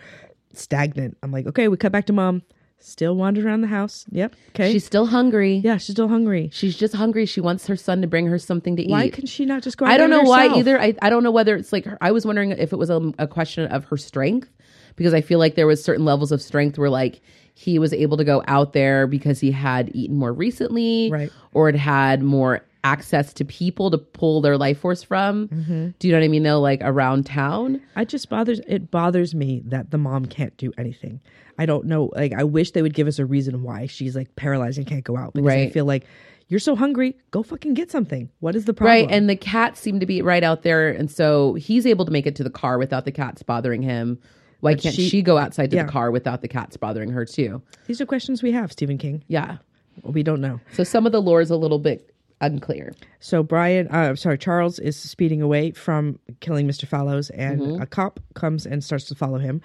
stagnant. 0.54 1.18
I'm 1.24 1.32
like, 1.32 1.48
okay, 1.48 1.68
we 1.68 1.78
cut 1.78 1.92
back 1.92 2.06
to 2.06 2.14
mom, 2.14 2.42
still 2.80 3.16
wandering 3.16 3.48
around 3.48 3.62
the 3.62 3.68
house. 3.68 4.06
Yep. 4.12 4.36
Okay. 4.50 4.72
She's 4.72 4.86
still 4.86 5.06
hungry. 5.08 5.56
yeah, 5.64 5.78
she's 5.78 5.96
still 5.96 6.08
hungry. 6.08 6.50
She's 6.54 6.78
just 6.78 6.96
hungry. 6.96 7.26
She 7.26 7.42
wants 7.42 7.68
her 7.68 7.76
son 7.76 8.02
to 8.02 8.08
bring 8.08 8.28
her 8.28 8.40
something 8.40 8.76
to 8.78 8.84
Why 8.84 8.88
eat. 8.88 8.92
Why 8.92 9.10
can 9.10 9.26
she 9.26 9.46
not 9.46 9.64
just 9.64 9.78
go? 9.78 9.86
Out 9.86 9.92
I 9.92 9.98
don't 9.98 10.10
know 10.10 10.22
why 10.22 10.44
herself? 10.44 10.60
either. 10.60 10.82
I, 10.82 10.96
I 11.02 11.10
don't 11.10 11.24
know 11.24 11.32
whether 11.32 11.56
it's 11.56 11.74
like 11.74 11.86
her, 11.86 11.98
I 12.02 12.12
was 12.12 12.26
wondering 12.26 12.52
if 12.52 12.72
it 12.74 12.78
was 12.78 12.90
a, 12.90 13.12
a 13.20 13.28
question 13.28 13.66
of 13.72 13.86
her 13.86 13.98
strength 13.98 14.50
because 14.96 15.14
I 15.14 15.22
feel 15.22 15.40
like 15.40 15.56
there 15.56 15.68
was 15.68 15.84
certain 15.84 16.06
levels 16.06 16.32
of 16.32 16.42
strength 16.42 16.78
where 16.78 16.90
like 16.90 17.22
he 17.54 17.78
was 17.78 17.94
able 17.94 18.18
to 18.18 18.24
go 18.24 18.42
out 18.48 18.74
there 18.74 19.06
because 19.08 19.40
he 19.40 19.52
had 19.52 19.92
eaten 19.94 20.18
more 20.18 20.34
recently, 20.34 21.10
Right. 21.12 21.32
Or 21.54 21.68
it 21.70 21.76
had 21.76 22.24
more 22.24 22.62
access 22.84 23.34
to 23.34 23.46
people 23.46 23.92
to 23.92 23.98
pull 23.98 24.42
their 24.42 24.58
life 24.58 24.80
force 24.80 25.04
from. 25.04 25.48
Mm-hmm. 25.48 25.90
Do 26.00 26.08
you 26.08 26.14
know 26.14 26.20
what 26.20 26.26
I 26.26 26.30
mean? 26.30 26.44
Though, 26.44 26.60
like 26.60 26.82
around 26.82 27.26
town. 27.26 27.82
I 27.96 28.06
just 28.06 28.30
bothers 28.30 28.60
it 28.68 28.92
bothers 28.92 29.36
me 29.36 29.62
that 29.66 29.92
the 29.92 29.98
mom 29.98 30.26
can't 30.26 30.56
do 30.58 30.72
anything. 30.78 31.22
I 31.58 31.66
don't 31.66 31.86
know. 31.86 32.12
Like 32.16 32.34
I 32.34 32.44
wish 32.44 32.72
they 32.72 32.82
would 32.82 32.94
give 32.94 33.08
us 33.08 33.20
a 33.20 33.26
reason 33.26 33.64
why 33.64 33.86
she's 33.86 34.16
like 34.16 34.36
paralyzed 34.36 34.78
and 34.78 34.88
can't 34.88 35.04
go 35.04 35.18
out. 35.18 35.34
Because 35.34 35.52
I 35.52 35.70
feel 35.70 35.86
like 35.86 36.06
you're 36.48 36.60
so 36.60 36.76
hungry, 36.76 37.16
go 37.32 37.44
fucking 37.44 37.76
get 37.76 37.90
something. 37.90 38.30
What 38.40 38.58
is 38.58 38.66
the 38.66 38.74
problem? 38.74 39.08
Right. 39.08 39.16
And 39.16 39.30
the 39.30 39.38
cats 39.38 39.80
seem 39.80 40.02
to 40.02 40.06
be 40.06 40.22
right 40.22 40.44
out 40.44 40.64
there. 40.64 40.90
And 40.90 41.10
so 41.10 41.54
he's 41.54 41.86
able 41.86 42.04
to 42.06 42.12
make 42.12 42.26
it 42.26 42.36
to 42.36 42.44
the 42.44 42.50
car 42.50 42.78
without 42.78 43.06
the 43.06 43.12
cats 43.12 43.42
bothering 43.42 43.82
him. 43.82 44.20
Why 44.60 44.76
can't 44.76 44.94
she, 44.94 45.08
she- 45.08 45.22
go 45.22 45.38
outside 45.38 45.72
to 45.72 45.78
yeah. 45.78 45.86
the 45.86 45.92
car 45.92 46.12
without 46.12 46.42
the 46.42 46.48
cats 46.48 46.76
bothering 46.78 47.10
her 47.12 47.26
too? 47.26 47.62
these 47.88 48.02
are 48.02 48.06
questions 48.06 48.44
we 48.44 48.52
have, 48.52 48.72
Stephen 48.72 48.98
King. 48.98 49.24
Yeah. 49.28 49.58
We 50.04 50.24
don't 50.24 50.42
know. 50.42 50.60
So 50.74 50.84
some 50.84 51.06
of 51.06 51.12
the 51.12 51.22
lore 51.22 51.42
is 51.42 51.52
a 51.52 51.56
little 51.56 51.80
bit 51.80 52.11
unclear. 52.42 52.94
So 53.20 53.44
Brian, 53.44 53.88
uh, 53.88 54.16
sorry, 54.16 54.38
Charles 54.38 54.80
is 54.80 54.98
speeding 54.98 55.42
away 55.42 55.72
from 55.72 56.20
killing 56.42 56.68
Mr. 56.68 56.88
Fallows, 56.88 57.30
and 57.30 57.62
Mm-hmm. 57.62 57.82
a 57.82 57.86
cop 57.86 58.20
comes 58.34 58.66
and 58.66 58.84
starts 58.84 59.06
to 59.06 59.16
follow 59.16 59.38
him. 59.38 59.62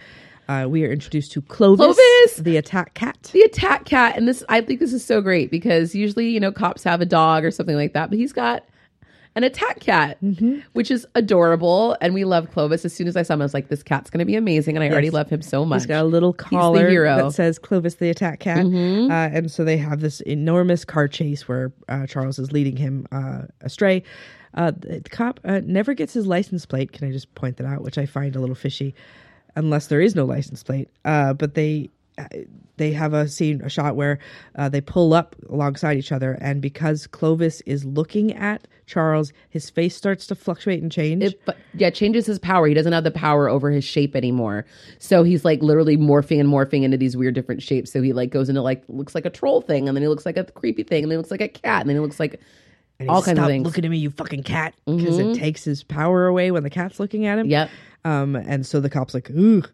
Uh, 0.49 0.67
we 0.69 0.85
are 0.85 0.93
introduced 0.93 1.33
to 1.33 1.43
Clovis, 1.43 1.85
Clovis! 1.97 2.37
the 2.37 2.57
attack 2.57 2.95
cat. 2.95 3.31
The 3.33 3.41
attack 3.43 3.85
cat, 3.85 4.17
and 4.17 4.29
this 4.29 4.45
I 4.49 4.61
think 4.61 4.79
this 4.79 4.93
is 4.93 5.05
so 5.05 5.21
great 5.21 5.51
because 5.51 5.95
usually 5.95 6.29
you 6.29 6.39
know 6.39 6.53
cops 6.53 6.85
have 6.85 7.01
a 7.01 7.07
dog 7.07 7.45
or 7.45 7.51
something 7.51 7.75
like 7.75 7.95
that, 7.95 8.11
but 8.11 8.19
he's 8.19 8.33
got 8.33 8.65
an 9.37 9.45
attack 9.45 9.79
cat, 9.79 10.19
Mm-hmm. 10.23 10.61
which 10.73 10.91
is 10.91 11.07
adorable, 11.15 11.97
and 12.01 12.13
we 12.15 12.25
love 12.25 12.51
Clovis. 12.51 12.85
As 12.85 12.93
soon 12.93 13.07
as 13.07 13.17
I 13.17 13.23
saw 13.23 13.35
him, 13.35 13.43
I 13.43 13.45
was 13.45 13.55
like, 13.55 13.69
"This 13.69 13.83
cat's 13.85 14.11
going 14.11 14.19
to 14.19 14.25
be 14.25 14.35
amazing," 14.35 14.77
and 14.77 14.83
I 14.83 14.89
already 14.91 15.11
love 15.11 15.29
him 15.31 15.43
so 15.43 15.65
much. 15.65 15.83
He's 15.83 15.87
got 15.87 16.03
a 16.03 16.09
little 16.09 16.33
collar 16.33 16.91
that 17.27 17.33
says 17.33 17.59
Clovis 17.61 17.95
the 17.97 18.11
attack 18.11 18.41
cat. 18.41 18.65
Uh, 18.67 19.13
and 19.37 19.51
so 19.51 19.63
they 19.63 19.77
have 19.77 20.01
this 20.01 20.21
enormous 20.23 20.85
car 20.85 21.07
chase 21.07 21.47
where 21.47 21.73
uh, 21.89 22.07
Charles 22.07 22.39
is 22.41 22.51
leading 22.51 22.77
him 22.77 23.07
uh, 23.13 23.43
astray. 23.61 24.03
Uh, 24.55 24.73
the 24.75 25.03
cop 25.11 25.39
uh, 25.45 25.61
never 25.65 25.93
gets 25.93 26.15
his 26.15 26.27
license 26.27 26.65
plate. 26.65 26.91
Can 26.93 27.07
I 27.07 27.13
just 27.13 27.33
point 27.35 27.59
that 27.59 27.67
out? 27.67 27.83
Which 27.83 27.99
I 27.99 28.07
find 28.07 28.35
a 28.35 28.41
little 28.41 28.55
fishy, 28.55 28.95
unless 29.55 29.89
there 29.89 30.01
is 30.01 30.15
no 30.15 30.25
license 30.25 30.63
plate. 30.63 30.89
Uh, 31.05 31.35
but 31.35 31.55
they 31.55 31.91
they 32.77 32.93
have 32.93 33.13
a 33.13 33.29
scene, 33.29 33.63
a 33.63 33.69
shot 33.69 33.97
where 33.97 34.19
uh, 34.57 34.69
they 34.69 34.81
pull 34.81 35.15
up 35.15 35.37
alongside 35.49 35.97
each 35.97 36.13
other, 36.13 36.39
and 36.41 36.61
because 36.61 37.07
Clovis 37.07 37.61
is 37.63 37.85
looking 37.85 38.33
at 38.35 38.67
Charles, 38.87 39.33
his 39.49 39.69
face 39.69 39.97
starts 39.97 40.27
to 40.29 40.35
fluctuate 40.35 40.83
and 40.83 40.93
change. 40.93 41.23
It, 41.23 41.45
but 41.45 41.57
yeah, 41.75 41.91
changes 41.91 42.27
his 42.27 42.39
power. 42.39 42.67
He 42.67 42.75
doesn't 42.75 42.93
have 42.93 43.05
the 43.05 43.11
power 43.11 43.49
over 43.49 43.71
his 43.71 43.85
shape 43.85 44.15
anymore. 44.15 44.65
So 44.99 45.23
he's 45.25 45.45
like 45.45 45.61
literally 45.63 45.97
morphing 45.97 46.39
and 46.39 46.49
morphing 46.49 46.83
into 46.83 46.97
these 46.97 47.17
weird 47.17 47.35
different 47.35 47.63
shapes. 47.63 47.93
So 47.93 48.01
he 48.01 48.13
like 48.13 48.31
goes 48.31 48.49
into 48.49 48.63
like 48.63 48.85
looks 48.89 49.15
like 49.15 49.27
a 49.27 49.31
troll 49.31 49.61
thing, 49.61 49.89
and 49.89 49.97
then 49.97 50.03
he 50.03 50.09
looks 50.09 50.27
like 50.27 50.37
a 50.37 50.45
creepy 50.45 50.85
thing, 50.85 51.03
and 51.03 51.11
then 51.11 51.17
he 51.17 51.19
looks 51.19 51.31
like 51.31 51.41
a 51.41 51.49
cat, 51.49 51.81
and 51.81 51.91
then 51.91 51.97
he 51.97 52.01
looks 52.01 52.21
like 52.21 52.41
and 52.99 53.11
all 53.11 53.23
kinds 53.23 53.39
of 53.39 53.47
things. 53.47 53.61
Mm-hmm. 53.61 53.67
looking 53.67 53.85
at 53.85 53.91
me, 53.91 53.99
you 53.99 54.11
fucking 54.11 54.43
cat, 54.43 54.75
because 54.87 55.19
it 55.19 55.35
takes 55.35 55.65
his 55.65 55.83
power 55.83 56.27
away 56.27 56.51
when 56.51 56.63
the 56.63 56.71
cat's 56.71 56.99
looking 56.99 57.27
at 57.27 57.39
him. 57.39 57.49
Yep. 57.49 57.71
Um, 58.05 58.37
and 58.37 58.65
so 58.65 58.81
the 58.81 58.89
cop's 58.89 59.15
like, 59.15 59.29
ooh, 59.31 59.65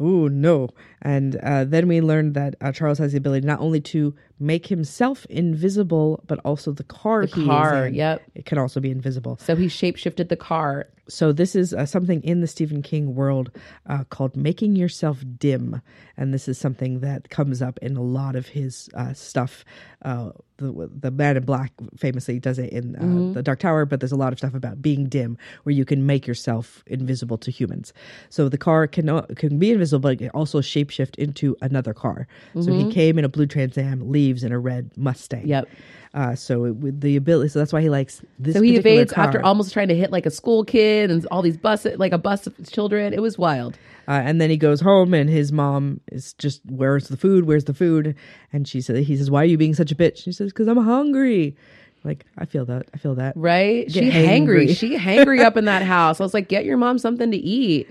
ooh, 0.00 0.28
no. 0.28 0.68
And 1.02 1.36
uh, 1.36 1.64
then 1.64 1.88
we 1.88 2.00
learned 2.00 2.34
that 2.34 2.54
uh, 2.60 2.72
Charles 2.72 2.98
has 2.98 3.12
the 3.12 3.18
ability 3.18 3.46
not 3.46 3.60
only 3.60 3.80
to 3.80 4.14
make 4.40 4.66
himself 4.66 5.26
invisible, 5.26 6.24
but 6.26 6.40
also 6.44 6.72
the 6.72 6.82
car. 6.84 7.26
The 7.26 7.34
he 7.34 7.42
is 7.42 7.46
car, 7.46 7.86
in, 7.86 7.94
yep. 7.94 8.22
It 8.34 8.46
can 8.46 8.58
also 8.58 8.80
be 8.80 8.90
invisible. 8.90 9.38
So 9.42 9.54
he 9.54 9.66
shapeshifted 9.66 10.28
the 10.28 10.36
car. 10.36 10.88
So 11.08 11.32
this 11.32 11.56
is 11.56 11.74
uh, 11.74 11.86
something 11.86 12.22
in 12.22 12.40
the 12.40 12.46
Stephen 12.46 12.82
King 12.82 13.16
world 13.16 13.50
uh, 13.88 14.04
called 14.04 14.36
making 14.36 14.76
yourself 14.76 15.24
dim, 15.38 15.82
and 16.16 16.32
this 16.32 16.46
is 16.46 16.56
something 16.56 17.00
that 17.00 17.30
comes 17.30 17.60
up 17.60 17.78
in 17.82 17.96
a 17.96 18.02
lot 18.02 18.36
of 18.36 18.46
his 18.46 18.88
uh, 18.94 19.12
stuff. 19.12 19.64
Uh, 20.02 20.30
the 20.58 20.88
the 20.94 21.10
Man 21.10 21.36
in 21.36 21.44
Black 21.44 21.72
famously 21.96 22.38
does 22.38 22.60
it 22.60 22.72
in 22.72 22.94
uh, 22.94 23.34
the 23.34 23.42
Dark 23.42 23.58
Tower, 23.58 23.86
but 23.86 23.98
there's 23.98 24.12
a 24.12 24.16
lot 24.16 24.32
of 24.32 24.38
stuff 24.38 24.54
about 24.54 24.80
being 24.80 25.08
dim, 25.08 25.36
where 25.64 25.74
you 25.74 25.84
can 25.84 26.06
make 26.06 26.28
yourself 26.28 26.84
invisible 26.86 27.38
to 27.38 27.50
humans. 27.50 27.92
So 28.28 28.48
the 28.48 28.58
car 28.58 28.86
can 28.86 29.08
uh, 29.08 29.26
can 29.34 29.58
be 29.58 29.72
invisible, 29.72 30.00
but 30.00 30.12
it 30.12 30.18
can 30.18 30.30
also 30.30 30.60
shapeshift 30.60 31.16
into 31.16 31.56
another 31.60 31.92
car. 31.92 32.28
So 32.54 32.72
he 32.72 32.92
came 32.92 33.18
in 33.18 33.24
a 33.24 33.28
blue 33.28 33.46
Trans 33.46 33.76
Am, 33.76 34.12
leaves 34.12 34.29
in 34.44 34.52
a 34.52 34.58
red 34.58 34.90
Mustang. 34.96 35.46
Yep. 35.46 35.68
Uh, 36.12 36.34
so 36.34 36.64
it, 36.64 36.74
with 36.76 37.00
the 37.00 37.14
ability, 37.16 37.48
so 37.48 37.58
that's 37.60 37.72
why 37.72 37.80
he 37.80 37.88
likes 37.88 38.20
this. 38.38 38.54
So 38.54 38.62
he 38.62 38.76
evades 38.76 39.12
after 39.12 39.40
almost 39.44 39.72
trying 39.72 39.88
to 39.88 39.94
hit 39.94 40.10
like 40.10 40.26
a 40.26 40.30
school 40.30 40.64
kid 40.64 41.08
and 41.10 41.24
all 41.26 41.40
these 41.40 41.56
buses, 41.56 41.98
like 42.00 42.12
a 42.12 42.18
bus 42.18 42.48
of 42.48 42.54
children. 42.70 43.12
It 43.12 43.22
was 43.22 43.38
wild. 43.38 43.78
Uh, 44.08 44.12
and 44.24 44.40
then 44.40 44.50
he 44.50 44.56
goes 44.56 44.80
home, 44.80 45.14
and 45.14 45.30
his 45.30 45.52
mom 45.52 46.00
is 46.10 46.32
just, 46.32 46.62
"Where's 46.66 47.06
the 47.08 47.16
food? 47.16 47.44
Where's 47.46 47.64
the 47.66 47.74
food?" 47.74 48.16
And 48.52 48.66
she 48.66 48.80
said, 48.80 48.96
"He 48.96 49.16
says, 49.16 49.30
why 49.30 49.42
are 49.42 49.46
you 49.46 49.56
being 49.56 49.74
such 49.74 49.92
a 49.92 49.94
bitch?" 49.94 50.16
She 50.16 50.32
says, 50.32 50.50
"Because 50.52 50.66
I'm 50.66 50.78
hungry." 50.78 51.56
Like 52.02 52.24
I 52.38 52.44
feel 52.44 52.64
that. 52.64 52.86
I 52.92 52.96
feel 52.98 53.14
that. 53.16 53.36
Right? 53.36 53.86
Get 53.86 53.92
She 53.92 54.10
hangry. 54.10 54.66
hangry. 54.66 54.76
She 54.76 54.96
hangry 54.96 55.44
up 55.44 55.56
in 55.56 55.64
that 55.66 55.82
house. 55.82 56.18
I 56.20 56.24
was 56.24 56.34
like, 56.34 56.48
get 56.48 56.64
your 56.64 56.76
mom 56.78 56.98
something 56.98 57.30
to 57.30 57.36
eat. 57.36 57.88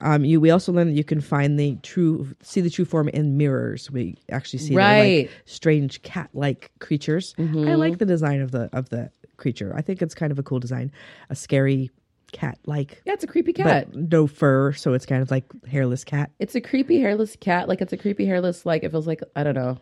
Um, 0.00 0.24
you. 0.24 0.40
We 0.40 0.50
also 0.50 0.72
learned 0.72 0.90
that 0.90 0.94
you 0.94 1.04
can 1.04 1.20
find 1.20 1.58
the 1.58 1.76
true, 1.82 2.28
see 2.42 2.60
the 2.60 2.70
true 2.70 2.84
form 2.84 3.08
in 3.08 3.36
mirrors. 3.36 3.90
We 3.90 4.16
actually 4.30 4.60
see 4.60 4.74
Right. 4.74 5.24
like 5.26 5.30
strange 5.44 6.02
cat-like 6.02 6.70
creatures. 6.78 7.34
I 7.38 7.42
like 7.74 7.98
the 7.98 8.06
design 8.06 8.40
of 8.40 8.50
the 8.50 8.68
of 8.72 8.88
the 8.88 9.10
creature. 9.36 9.72
I 9.76 9.82
think 9.82 10.02
it's 10.02 10.14
kind 10.14 10.32
of 10.32 10.38
a 10.38 10.42
cool 10.42 10.58
design. 10.60 10.90
A 11.30 11.34
scary 11.36 11.90
cat-like, 12.32 13.02
Yeah, 13.04 13.14
it's 13.14 13.24
a 13.24 13.26
creepy 13.26 13.52
cat. 13.52 13.88
but 13.90 13.96
no 14.12 14.26
fur, 14.28 14.72
so 14.72 14.92
it's 14.94 15.04
kind 15.04 15.20
of 15.20 15.30
like 15.32 15.44
hairless 15.66 16.04
cat. 16.04 16.30
It's 16.38 16.54
a 16.54 16.60
creepy 16.60 17.00
hairless 17.00 17.36
cat. 17.40 17.68
Like 17.68 17.80
it's 17.80 17.92
a 17.92 17.96
creepy 17.96 18.24
hairless, 18.24 18.64
like 18.64 18.84
it 18.84 18.90
feels 18.92 19.06
like 19.06 19.20
I 19.34 19.42
don't 19.42 19.54
know, 19.56 19.78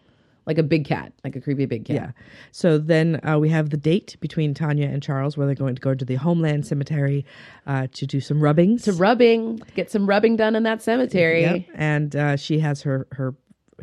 like 0.48 0.58
a 0.58 0.62
big 0.62 0.86
cat, 0.86 1.12
like 1.22 1.36
a 1.36 1.40
creepy 1.40 1.66
big 1.66 1.84
cat. 1.84 1.94
Yeah. 1.94 2.10
So 2.52 2.78
then 2.78 3.20
uh, 3.22 3.38
we 3.38 3.50
have 3.50 3.68
the 3.68 3.76
date 3.76 4.16
between 4.20 4.54
Tanya 4.54 4.88
and 4.88 5.02
Charles 5.02 5.36
where 5.36 5.46
they're 5.46 5.54
going 5.54 5.74
to 5.74 5.80
go 5.80 5.94
to 5.94 6.04
the 6.04 6.14
Homeland 6.14 6.66
Cemetery 6.66 7.26
uh, 7.66 7.86
to 7.92 8.06
do 8.06 8.18
some 8.18 8.40
rubbings. 8.40 8.82
To 8.84 8.92
rubbing, 8.94 9.60
get 9.76 9.90
some 9.90 10.08
rubbing 10.08 10.36
done 10.36 10.56
in 10.56 10.62
that 10.62 10.82
cemetery. 10.82 11.42
Yep. 11.42 11.64
And 11.74 12.16
uh, 12.16 12.36
she 12.36 12.60
has 12.60 12.82
her 12.82 13.06
her 13.12 13.34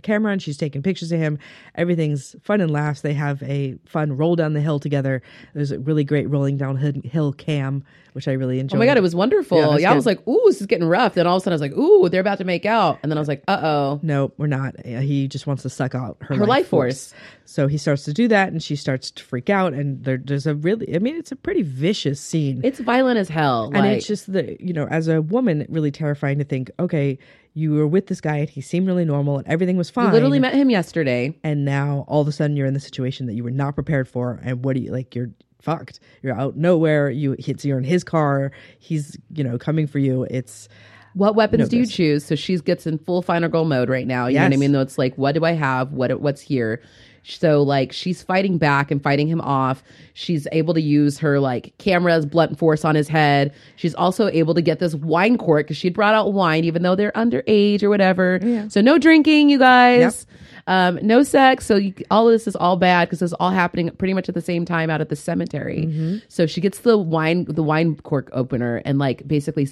camera 0.02 0.32
and 0.32 0.42
she's 0.42 0.58
taking 0.58 0.82
pictures 0.84 1.12
of 1.12 1.20
him. 1.20 1.38
Everything's 1.76 2.36
fun 2.44 2.62
and 2.62 2.72
laughs. 2.72 3.02
They 3.02 3.14
have 3.14 3.42
a 3.44 3.76
fun 3.86 4.16
roll 4.18 4.36
down 4.36 4.54
the 4.54 4.62
hill 4.62 4.80
together. 4.80 5.22
There's 5.54 5.72
a 5.72 5.80
really 5.80 6.04
great 6.04 6.30
rolling 6.30 6.58
down 6.58 6.78
hill, 6.78 6.94
hill 7.04 7.34
cam, 7.34 7.84
which 8.14 8.28
I 8.28 8.34
really 8.34 8.60
enjoyed. 8.60 8.78
Oh 8.78 8.80
my 8.80 8.86
god, 8.86 8.98
it 8.98 9.02
was 9.02 9.16
wonderful. 9.16 9.58
Yeah, 9.58 9.66
Yeah, 9.66 9.74
was 9.74 9.86
I 9.86 9.94
was 9.96 10.06
like, 10.06 10.28
"Ooh, 10.28 10.42
this 10.48 10.62
is 10.62 10.68
getting 10.68 10.88
rough." 10.88 11.16
Then 11.16 11.28
all 11.28 11.36
of 11.38 11.42
a 11.42 11.44
sudden, 11.44 11.54
I 11.54 11.56
was 11.56 11.62
like, 11.62 11.78
"Ooh, 11.78 12.08
they're 12.10 12.22
about 12.22 12.38
to 12.38 12.44
make 12.46 12.66
out," 12.66 13.00
and 13.04 13.12
then 13.12 13.18
I 13.18 13.22
was 13.22 13.28
like, 13.28 13.44
"Uh 13.48 13.60
oh." 13.62 14.00
No, 14.04 14.32
we're 14.38 14.48
not. 14.48 14.86
He 14.86 15.28
just 15.28 15.48
wants 15.48 15.64
to 15.64 15.70
suck 15.70 15.96
out 15.96 16.18
her, 16.22 16.36
Her 16.36 16.46
life 16.46 16.68
force. 16.68 17.14
So 17.46 17.68
he 17.68 17.78
starts 17.78 18.04
to 18.06 18.14
do 18.14 18.28
that, 18.30 18.50
and 18.52 18.64
she 18.64 18.76
starts 18.76 19.12
to 19.12 19.24
freak 19.24 19.50
out. 19.50 19.74
And 19.74 20.04
there, 20.04 20.18
there's 20.18 20.48
a 20.48 20.56
really, 20.56 20.96
I 20.96 21.00
mean, 21.00 21.16
it's 21.16 21.32
a 21.32 21.36
pretty 21.36 21.62
vicious 21.62 22.20
scene. 22.20 22.62
It's 22.64 22.80
violent 22.80 23.18
as 23.20 23.30
hell. 23.30 23.66
and 23.66 23.78
like, 23.86 23.98
it's 23.98 24.08
just 24.08 24.32
the, 24.32 24.58
you 24.60 24.74
know, 24.74 24.88
as 24.88 25.08
a 25.08 25.22
woman, 25.22 25.66
really 25.70 25.92
terrifying 25.92 26.38
to 26.40 26.44
think, 26.44 26.72
okay, 26.80 27.18
you 27.56 27.74
were 27.74 27.88
with 27.88 28.08
this 28.08 28.22
guy, 28.22 28.38
and 28.38 28.50
he 28.50 28.62
seemed 28.62 28.86
really 28.86 29.06
normal, 29.06 29.38
and 29.40 29.48
everything 29.48 29.78
was 29.78 29.90
fine. 29.90 30.08
you 30.08 30.12
literally 30.12 30.40
met 30.40 30.54
him 30.54 30.70
yesterday. 30.70 31.36
and 31.44 31.66
now 31.66 32.04
all 32.08 32.22
of 32.22 32.28
a 32.28 32.32
sudden 32.32 32.56
you're 32.56 32.68
in 32.68 32.74
the 32.76 32.80
situation 32.80 33.26
that 33.28 33.34
you 33.34 33.44
were 33.44 33.50
not 33.50 33.74
prepared 33.76 34.08
for, 34.08 34.40
and 34.44 34.64
what 34.64 34.76
do 34.76 34.82
you 34.82 34.92
like? 34.92 35.16
You're 35.16 35.32
fucked. 35.62 36.00
You're 36.22 36.36
out 36.40 36.56
nowhere. 36.58 37.10
You 37.10 37.36
hits. 37.40 37.66
You're 37.66 37.78
in 37.80 37.84
his 37.86 38.04
car. 38.04 38.52
He's, 38.78 39.18
you 39.34 39.44
know, 39.44 39.58
coming 39.58 39.88
for 39.88 40.00
you. 40.00 40.24
It's 40.30 40.68
What 41.14 41.36
weapons 41.36 41.62
No, 41.62 41.68
do 41.70 41.78
you 41.78 41.86
choose? 41.88 42.26
So 42.26 42.36
she 42.36 42.58
gets 42.60 42.86
in 42.86 43.00
full 43.00 43.22
final 43.22 43.50
girl 43.50 43.66
mode 43.66 43.90
right 43.90 44.06
now. 44.06 44.28
You 44.28 44.36
know 44.38 44.44
what 44.44 44.54
I 44.54 44.58
mean? 44.58 44.74
Though 44.74 44.82
it's 44.82 44.98
like, 44.98 45.16
what 45.18 45.34
do 45.34 45.46
I 45.46 45.54
have? 45.54 45.94
What 45.94 46.20
what's 46.20 46.42
here? 46.42 46.82
So 47.28 47.64
like 47.64 47.92
she's 47.92 48.22
fighting 48.22 48.58
back 48.58 48.92
and 48.92 49.02
fighting 49.02 49.28
him 49.28 49.42
off. 49.42 49.84
She's 50.14 50.48
able 50.52 50.74
to 50.76 50.82
use 50.82 51.18
her 51.20 51.40
like 51.40 51.74
cameras, 51.78 52.26
blunt 52.26 52.58
force 52.60 52.86
on 52.86 52.96
his 52.96 53.08
head. 53.08 53.54
She's 53.76 53.96
also 53.96 54.28
able 54.30 54.54
to 54.54 54.62
get 54.62 54.80
this 54.80 54.94
wine 54.96 55.38
cork 55.38 55.66
because 55.66 55.78
she'd 55.78 55.94
brought 55.94 56.14
out 56.14 56.34
wine, 56.34 56.64
even 56.66 56.84
though 56.84 56.96
they're 56.96 57.12
underage 57.14 57.82
or 57.84 57.90
whatever. 57.90 58.40
So 58.70 58.82
no 58.82 58.98
drinking, 58.98 59.50
you 59.50 59.58
guys. 59.60 60.28
Um, 60.68 60.98
no 61.04 61.22
sex. 61.24 61.66
So 61.66 61.76
you, 61.76 61.94
all 62.10 62.28
of 62.28 62.32
this 62.34 62.48
is 62.48 62.56
all 62.56 62.76
bad 62.76 63.08
because 63.08 63.22
it's 63.22 63.34
all 63.34 63.52
happening 63.52 63.90
pretty 63.92 64.14
much 64.16 64.30
at 64.30 64.36
the 64.36 64.42
same 64.42 64.66
time 64.66 64.90
out 64.90 65.00
at 65.02 65.10
the 65.10 65.16
cemetery. 65.16 65.86
Mm-hmm. 65.88 66.18
So 66.28 66.48
she 66.48 66.60
gets 66.62 66.80
the 66.80 66.98
wine, 66.98 67.46
the 67.46 67.62
wine 67.64 67.96
cork 67.98 68.30
opener, 68.34 68.82
and 68.86 68.98
like 68.98 69.28
basically 69.28 69.68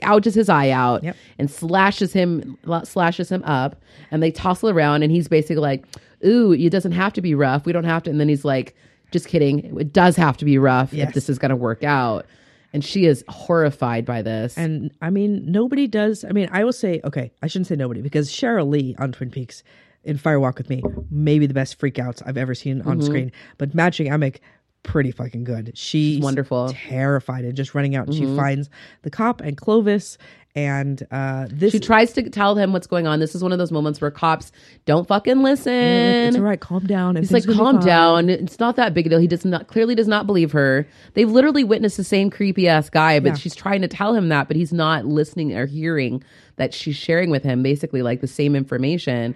gouges 0.00 0.34
his 0.34 0.48
eye 0.48 0.70
out 0.70 1.04
Yep. 1.04 1.16
and 1.38 1.50
slashes 1.50 2.12
him 2.12 2.58
slashes 2.84 3.30
him 3.30 3.42
up 3.44 3.80
and 4.10 4.22
they 4.22 4.32
tussle 4.32 4.68
around 4.70 5.02
and 5.04 5.12
he's 5.12 5.28
basically 5.28 5.56
like 5.60 5.84
ooh 6.24 6.52
it 6.52 6.70
doesn't 6.70 6.92
have 6.92 7.12
to 7.12 7.20
be 7.20 7.34
rough 7.34 7.66
we 7.66 7.72
don't 7.72 7.84
have 7.84 8.02
to 8.02 8.10
and 8.10 8.20
then 8.20 8.28
he's 8.28 8.44
like 8.44 8.74
just 9.10 9.28
kidding 9.28 9.78
it 9.78 9.92
does 9.92 10.16
have 10.16 10.36
to 10.36 10.44
be 10.44 10.58
rough 10.58 10.92
Yes. 10.92 11.08
if 11.08 11.14
this 11.14 11.28
is 11.28 11.38
going 11.38 11.50
to 11.50 11.56
work 11.56 11.84
out 11.84 12.26
and 12.72 12.84
she 12.84 13.04
is 13.04 13.24
horrified 13.28 14.04
by 14.06 14.22
this 14.22 14.56
And 14.56 14.92
I 15.02 15.10
mean, 15.10 15.44
nobody 15.50 15.86
does. 15.86 16.24
I 16.24 16.30
mean, 16.30 16.48
I 16.52 16.64
will 16.64 16.72
say, 16.72 17.00
okay, 17.04 17.32
I 17.42 17.46
shouldn't 17.46 17.66
say 17.66 17.76
nobody 17.76 18.00
because 18.00 18.30
Sheryl 18.30 18.68
Lee 18.68 18.96
on 18.98 19.12
Twin 19.12 19.30
Peaks 19.30 19.62
in 20.04 20.16
Fire 20.16 20.40
Walk 20.40 20.58
with 20.58 20.68
Me, 20.70 20.82
maybe 21.10 21.46
the 21.46 21.54
best 21.54 21.78
freakouts 21.78 22.22
I've 22.24 22.36
ever 22.38 22.54
seen 22.54 22.80
on 22.82 22.96
mm-hmm. 22.98 23.06
screen. 23.06 23.32
But 23.58 23.76
Madchen 23.76 24.08
Amick, 24.08 24.38
pretty 24.82 25.10
fucking 25.10 25.44
good. 25.44 25.76
She's, 25.76 26.20
wonderful. 26.20 26.68
terrified 26.70 27.44
and 27.44 27.54
just 27.56 27.74
running 27.74 27.94
out. 27.96 28.06
And 28.06 28.16
She 28.16 28.24
finds 28.36 28.68
the 29.02 29.10
cop 29.10 29.40
and 29.40 29.56
Clovis, 29.56 30.18
and 30.54 31.06
uh, 31.10 31.46
this. 31.50 31.72
she 31.72 31.80
tries 31.80 32.12
to 32.12 32.28
tell 32.28 32.56
him 32.56 32.74
what's 32.74 32.86
going 32.86 33.06
on 33.06 33.20
this 33.20 33.34
is 33.34 33.42
one 33.42 33.52
of 33.52 33.58
those 33.58 33.72
moments 33.72 34.02
where 34.02 34.10
cops 34.10 34.52
don't 34.84 35.08
fucking 35.08 35.42
listen 35.42 35.72
it's 35.72 36.36
all 36.36 36.42
right. 36.42 36.60
Calm 36.60 36.86
down. 36.86 37.16
He's 37.16 37.32
like, 37.32 37.46
calm 37.46 37.80
down. 37.80 38.28
It's 38.28 38.58
not 38.60 38.76
that 38.76 38.92
big 38.92 39.06
a 39.06 39.10
deal. 39.10 39.18
He 39.18 39.26
does 39.26 39.44
not 39.46 39.68
clearly 39.68 39.94
does 39.94 40.08
not 40.08 40.26
believe 40.26 40.52
her. 40.52 40.86
They've 41.14 41.30
literally 41.30 41.64
witnessed 41.64 41.96
the 41.96 42.04
same 42.04 42.28
creepy 42.28 42.68
ass 42.68 42.90
guy, 42.90 43.18
but 43.18 43.28
Yeah. 43.28 43.34
she's 43.36 43.54
trying 43.54 43.80
to 43.80 43.88
tell 43.88 44.14
him 44.14 44.28
that, 44.28 44.46
but 44.46 44.56
he's 44.56 44.72
not 44.74 45.06
listening 45.06 45.56
or 45.56 45.64
hearing 45.66 46.22
that 46.56 46.74
she's 46.74 46.96
sharing 46.96 47.30
with 47.30 47.44
him 47.44 47.62
basically 47.62 48.02
like 48.02 48.20
the 48.20 48.26
same 48.28 48.54
information. 48.54 49.34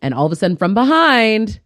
And 0.00 0.14
all 0.14 0.24
of 0.26 0.32
a 0.32 0.36
sudden, 0.36 0.56
from 0.56 0.72
behind, 0.74 1.58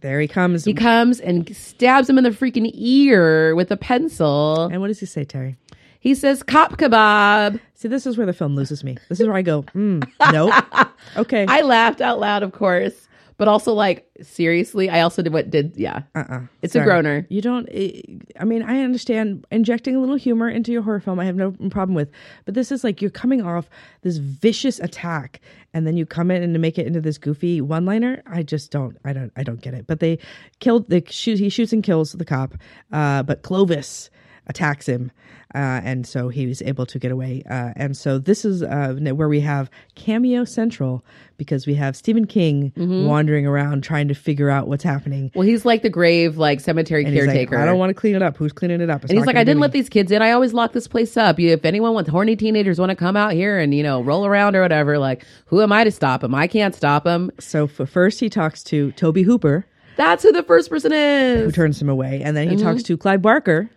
There 0.00 0.20
he 0.20 0.28
comes. 0.28 0.64
he 0.64 0.74
comes 0.74 1.20
and 1.20 1.54
stabs 1.56 2.08
him 2.08 2.18
in 2.18 2.24
the 2.24 2.30
freaking 2.30 2.70
ear 2.74 3.54
with 3.54 3.70
a 3.70 3.76
pencil. 3.76 4.66
and 4.66 4.80
what 4.80 4.88
does 4.88 5.00
he 5.00 5.06
say, 5.06 5.24
Terry? 5.24 5.56
He 6.00 6.14
says, 6.14 6.42
"Cop 6.44 6.78
kebab." 6.78 7.58
See, 7.74 7.88
this 7.88 8.06
is 8.06 8.16
where 8.16 8.26
the 8.26 8.32
film 8.32 8.54
loses 8.54 8.84
me. 8.84 8.96
This 9.08 9.18
is 9.20 9.26
where 9.26 9.36
I 9.36 9.42
go, 9.42 9.62
mm, 9.74 10.08
nope. 10.32 10.54
Okay. 11.16 11.46
I 11.48 11.62
laughed 11.62 12.00
out 12.00 12.20
loud, 12.20 12.42
of 12.42 12.52
course, 12.52 13.07
but 13.38 13.46
also 13.46 13.72
like 13.72 14.10
seriously, 14.20 14.90
I 14.90 15.00
also 15.00 15.22
did 15.22 15.32
what 15.32 15.48
did 15.48 15.74
yeah. 15.76 16.02
uh-uh. 16.14 16.40
It's 16.60 16.74
a 16.74 16.82
groaner. 16.82 17.24
You 17.30 17.40
don't. 17.40 17.68
eh, 17.72 18.02
I 18.38 18.44
mean, 18.44 18.62
I 18.64 18.80
understand 18.80 19.46
injecting 19.50 19.94
a 19.94 20.00
little 20.00 20.16
humor 20.16 20.50
into 20.50 20.72
your 20.72 20.82
horror 20.82 21.00
film. 21.00 21.20
I 21.20 21.24
have 21.24 21.36
no 21.36 21.52
problem 21.70 21.94
with, 21.94 22.10
but 22.44 22.54
this 22.54 22.70
is 22.72 22.82
like 22.82 23.00
you're 23.00 23.12
coming 23.12 23.40
off 23.40 23.70
this 24.02 24.16
vicious 24.16 24.80
attack, 24.80 25.40
and 25.72 25.86
then 25.86 25.96
you 25.96 26.04
come 26.04 26.30
in 26.32 26.42
and 26.42 26.58
make 26.60 26.78
it 26.78 26.86
into 26.86 27.00
this 27.00 27.16
goofy 27.16 27.60
one-liner. 27.60 28.22
I 28.26 28.42
just 28.42 28.72
don't. 28.72 28.98
I 29.04 29.12
don't. 29.12 29.32
I 29.36 29.44
don't 29.44 29.60
get 29.60 29.72
it. 29.72 29.86
But 29.86 30.00
they 30.00 30.18
killed. 30.58 30.90
They 30.90 31.02
shoot. 31.08 31.38
He 31.38 31.48
shoots 31.48 31.72
and 31.72 31.82
kills 31.82 32.12
the 32.12 32.24
cop. 32.24 32.54
Uh, 32.92 33.22
but 33.22 33.42
Clovis 33.42 34.10
attacks 34.48 34.86
him. 34.86 35.10
Uh, 35.54 35.80
and 35.82 36.06
so 36.06 36.28
he 36.28 36.46
was 36.46 36.60
able 36.62 36.84
to 36.84 36.98
get 36.98 37.10
away. 37.10 37.42
Uh, 37.48 37.72
and 37.74 37.96
so 37.96 38.18
this 38.18 38.44
is 38.44 38.62
uh, 38.62 38.94
where 39.14 39.28
we 39.28 39.40
have 39.40 39.70
cameo 39.94 40.44
central 40.44 41.02
because 41.38 41.66
we 41.66 41.74
have 41.74 41.96
Stephen 41.96 42.26
King 42.26 42.72
Mm-hmm. 42.76 43.06
wandering 43.06 43.46
around 43.46 43.82
trying 43.82 44.08
to 44.08 44.14
figure 44.14 44.50
out 44.50 44.68
what's 44.68 44.84
happening. 44.84 45.30
Well, 45.34 45.46
he's 45.46 45.64
like 45.64 45.82
the 45.82 45.88
grave, 45.90 46.36
like 46.36 46.60
cemetery 46.60 47.04
And 47.04 47.12
he's 47.14 47.22
like, 47.26 47.34
caretaker. 47.34 47.58
I 47.58 47.64
don't 47.64 47.78
want 47.78 47.90
to 47.90 47.94
clean 47.94 48.14
it 48.14 48.22
up. 48.22 48.36
Who's 48.36 48.52
cleaning 48.52 48.80
it 48.82 48.90
up? 48.90 49.02
It's 49.04 49.10
And 49.10 49.18
he's 49.18 49.26
like, 49.26 49.36
I 49.36 49.44
didn't 49.44 49.60
let 49.60 49.72
these 49.72 49.88
kids 49.88 50.12
in. 50.12 50.20
I 50.22 50.32
always 50.32 50.52
lock 50.52 50.72
this 50.72 50.86
place 50.86 51.16
up. 51.16 51.40
If 51.40 51.64
anyone 51.64 51.94
with 51.94 52.08
horny 52.08 52.36
teenagers 52.36 52.78
want 52.78 52.90
to 52.90 52.96
come 52.96 53.16
out 53.16 53.32
here 53.32 53.58
and 53.58 53.74
you 53.74 53.82
know 53.82 54.02
roll 54.02 54.26
around 54.26 54.54
or 54.54 54.60
whatever, 54.62 54.98
like 54.98 55.24
who 55.46 55.62
am 55.62 55.72
I 55.72 55.84
to 55.84 55.90
stop 55.90 56.20
them? 56.20 56.34
I 56.34 56.46
can't 56.46 56.74
stop 56.74 57.04
them. 57.04 57.30
So 57.40 57.66
first 57.66 58.20
he 58.20 58.28
talks 58.28 58.62
to 58.64 58.92
Tobe 58.92 59.18
Hooper, 59.24 59.66
That's 59.96 60.22
who 60.22 60.32
the 60.32 60.42
first 60.42 60.68
person 60.70 60.92
is. 60.92 61.44
Who 61.46 61.52
turns 61.52 61.80
him 61.80 61.88
away, 61.88 62.20
and 62.22 62.36
then 62.36 62.48
he 62.48 62.56
Mm-hmm. 62.56 62.64
talks 62.66 62.82
to 62.84 62.96
Clive 62.96 63.22
Barker, 63.22 63.70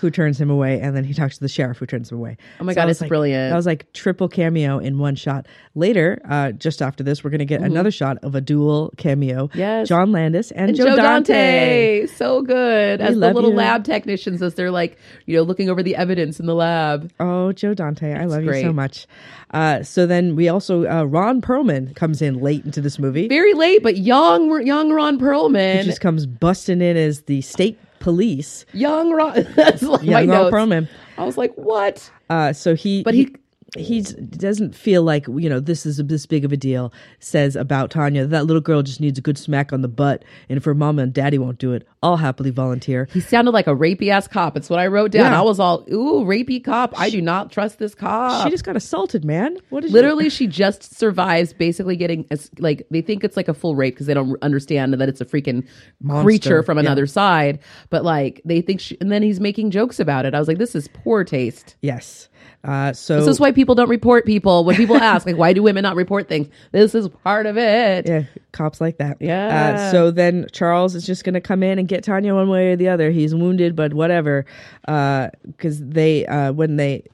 who 0.00 0.10
turns 0.10 0.40
him 0.40 0.50
away, 0.50 0.80
and 0.80 0.96
then 0.96 1.04
he 1.04 1.14
talks 1.14 1.34
to 1.36 1.40
the 1.40 1.48
sheriff, 1.48 1.78
who 1.78 1.86
turns 1.86 2.10
him 2.12 2.18
away. 2.18 2.36
Oh 2.60 2.64
my 2.64 2.72
So 2.72 2.82
God, 2.82 2.90
it's 2.90 3.00
like- 3.00 3.08
brilliant. 3.08 3.50
That 3.50 3.56
was 3.56 3.66
like 3.66 3.92
triple 3.92 4.28
cameo 4.28 4.78
in 4.78 4.98
one 4.98 5.14
shot. 5.16 5.46
Later, 5.74 6.20
uh, 6.28 6.52
just 6.52 6.80
after 6.82 7.02
this, 7.04 7.22
we're 7.22 7.30
gonna 7.30 7.44
get 7.44 7.60
another 7.62 7.90
shot 7.90 8.18
of 8.22 8.34
a 8.34 8.40
dual 8.40 8.92
cameo. 8.96 9.48
Mm-hmm. 9.48 9.58
Yes. 9.58 9.88
John 9.88 10.12
Landis 10.12 10.50
and, 10.52 10.68
And 10.70 10.76
Joe, 10.76 10.84
Joe 10.84 10.96
Dante. 10.96 12.00
Dante, 12.00 12.06
so 12.14 12.42
good 12.42 13.00
as 13.00 13.14
the 13.18 13.32
little 13.32 13.50
you. 13.50 13.56
lab 13.56 13.84
technicians 13.84 14.42
as 14.42 14.54
they're 14.54 14.70
like 14.70 14.96
you 15.26 15.36
know 15.36 15.42
looking 15.42 15.68
over 15.70 15.82
the 15.82 15.96
evidence 15.96 16.40
in 16.40 16.46
the 16.46 16.54
lab. 16.54 17.10
Oh, 17.20 17.52
Joe 17.52 17.74
Dante, 17.74 18.14
I 18.14 18.24
love 18.24 18.44
you 18.44 18.54
so 18.60 18.72
much. 18.72 19.06
Uh, 19.52 19.82
so 19.82 20.06
then 20.06 20.34
we 20.36 20.48
also 20.48 20.86
uh, 20.90 21.04
Ron 21.04 21.40
Perlman 21.40 21.94
comes 21.94 22.20
in 22.20 22.40
late 22.40 22.64
into 22.64 22.80
this 22.80 22.98
movie. 22.98 23.28
Very 23.28 23.54
late, 23.54 23.82
but 23.82 23.96
young, 23.96 24.64
young 24.66 24.90
Ron 24.92 25.18
He 25.18 25.24
Perlman, 25.24 25.84
just 25.84 26.00
comes 26.00 26.26
busting 26.26 26.80
in 26.80 26.96
as 26.96 27.22
the 27.22 27.40
state 27.42 27.78
police. 28.00 28.64
young 28.72 29.12
Ron. 29.12 29.46
That's 29.56 29.82
like 29.82 30.02
my 30.02 30.20
Young 30.22 30.28
Ron. 30.28 30.52
Perlman. 30.52 30.88
I 31.18 31.24
was 31.24 31.36
like, 31.38 31.54
what? 31.54 32.10
Uh, 32.30 32.52
so 32.52 32.74
he, 32.74 33.02
But 33.02 33.14
he- 33.14 33.34
he's 33.76 34.12
doesn't 34.14 34.74
feel 34.74 35.02
like 35.02 35.26
you 35.26 35.48
know 35.50 35.60
this 35.60 35.84
is 35.86 35.98
this 35.98 36.24
big 36.26 36.44
of 36.44 36.52
a 36.52 36.56
deal. 36.56 36.92
Says 37.20 37.56
about 37.56 37.90
Tanya 37.90 38.26
that 38.26 38.46
little 38.46 38.60
girl 38.62 38.82
just 38.82 39.00
needs 39.00 39.18
a 39.18 39.22
good 39.22 39.36
smack 39.38 39.72
on 39.72 39.82
the 39.82 39.88
butt, 39.88 40.24
and 40.48 40.56
if 40.56 40.64
her 40.64 40.74
mama 40.74 41.02
and 41.02 41.12
daddy 41.12 41.36
won't 41.38 41.58
do 41.58 41.72
it, 41.72 41.86
I'll 42.06 42.16
happily 42.16 42.50
volunteer. 42.50 43.08
He 43.12 43.20
sounded 43.20 43.50
like 43.52 43.66
a 43.66 43.74
rapey 43.74 44.08
ass 44.08 44.28
cop. 44.28 44.56
It's 44.56 44.70
what 44.70 44.78
I 44.78 44.86
wrote 44.86 45.10
down. 45.10 45.32
Yeah. 45.32 45.38
I 45.38 45.42
was 45.42 45.58
all, 45.60 45.84
ooh, 45.92 46.24
rapey 46.24 46.62
cop. 46.62 46.98
I 46.98 47.10
do 47.10 47.20
not 47.20 47.50
trust 47.50 47.78
this 47.78 47.94
cop. 47.94 48.44
She 48.44 48.50
just 48.50 48.64
got 48.64 48.76
assaulted, 48.76 49.24
man. 49.24 49.56
What 49.70 49.84
is 49.84 49.92
Literally, 49.92 50.30
she 50.30 50.46
just 50.46 50.96
survives 50.96 51.52
basically 51.52 51.96
getting 51.96 52.26
as- 52.30 52.50
like 52.58 52.86
they 52.90 53.00
think 53.02 53.24
it's 53.24 53.36
like 53.36 53.48
a 53.48 53.54
full 53.54 53.74
rape 53.76 53.94
because 53.94 54.06
they 54.06 54.14
don't 54.14 54.36
understand 54.42 54.94
that 54.94 55.08
it's 55.08 55.20
a 55.20 55.24
freaking 55.24 55.66
Monster. 56.00 56.24
creature 56.24 56.62
from 56.62 56.78
Yeah. 56.78 56.82
another 56.84 57.06
side. 57.06 57.58
But 57.90 58.04
like 58.04 58.40
they 58.44 58.60
think, 58.60 58.80
she, 58.80 58.96
and 59.00 59.10
then 59.10 59.22
he's 59.22 59.40
making 59.40 59.70
jokes 59.72 59.98
about 60.00 60.26
it. 60.26 60.34
I 60.34 60.38
was 60.38 60.48
like, 60.48 60.58
this 60.58 60.74
is 60.74 60.88
poor 60.88 61.24
taste. 61.24 61.76
Yes. 61.82 62.28
Uh, 62.64 62.92
so 62.92 63.18
This 63.20 63.28
is 63.28 63.38
why 63.40 63.52
people 63.52 63.74
don't 63.76 63.88
report 63.88 64.26
people. 64.26 64.64
When 64.64 64.74
people 64.76 64.96
ask, 64.96 65.24
like, 65.26 65.36
why 65.36 65.52
do 65.52 65.62
women 65.62 65.82
not 65.82 65.94
report 65.94 66.28
things? 66.28 66.48
This 66.72 66.94
is 66.96 67.08
part 67.08 67.46
of 67.46 67.56
it. 67.56 68.08
yeah, 68.08 68.24
cops 68.52 68.80
like 68.80 68.98
that. 68.98 69.18
Yeah. 69.20 69.74
Uh, 69.76 69.90
so 69.92 70.10
then 70.10 70.46
Charles 70.52 70.94
is 70.96 71.06
just 71.06 71.22
going 71.22 71.34
to 71.34 71.40
come 71.40 71.62
in 71.62 71.78
and 71.78 71.86
get 71.86 71.95
Tanya 72.02 72.34
one 72.34 72.48
way 72.48 72.72
or 72.72 72.76
the 72.76 72.88
other. 72.88 73.10
He's 73.10 73.34
wounded, 73.34 73.76
but 73.76 73.94
whatever. 73.94 74.44
Because 74.82 75.84
they, 75.84 76.26
uh, 76.26 76.52
when 76.52 76.76
they, 76.76 77.04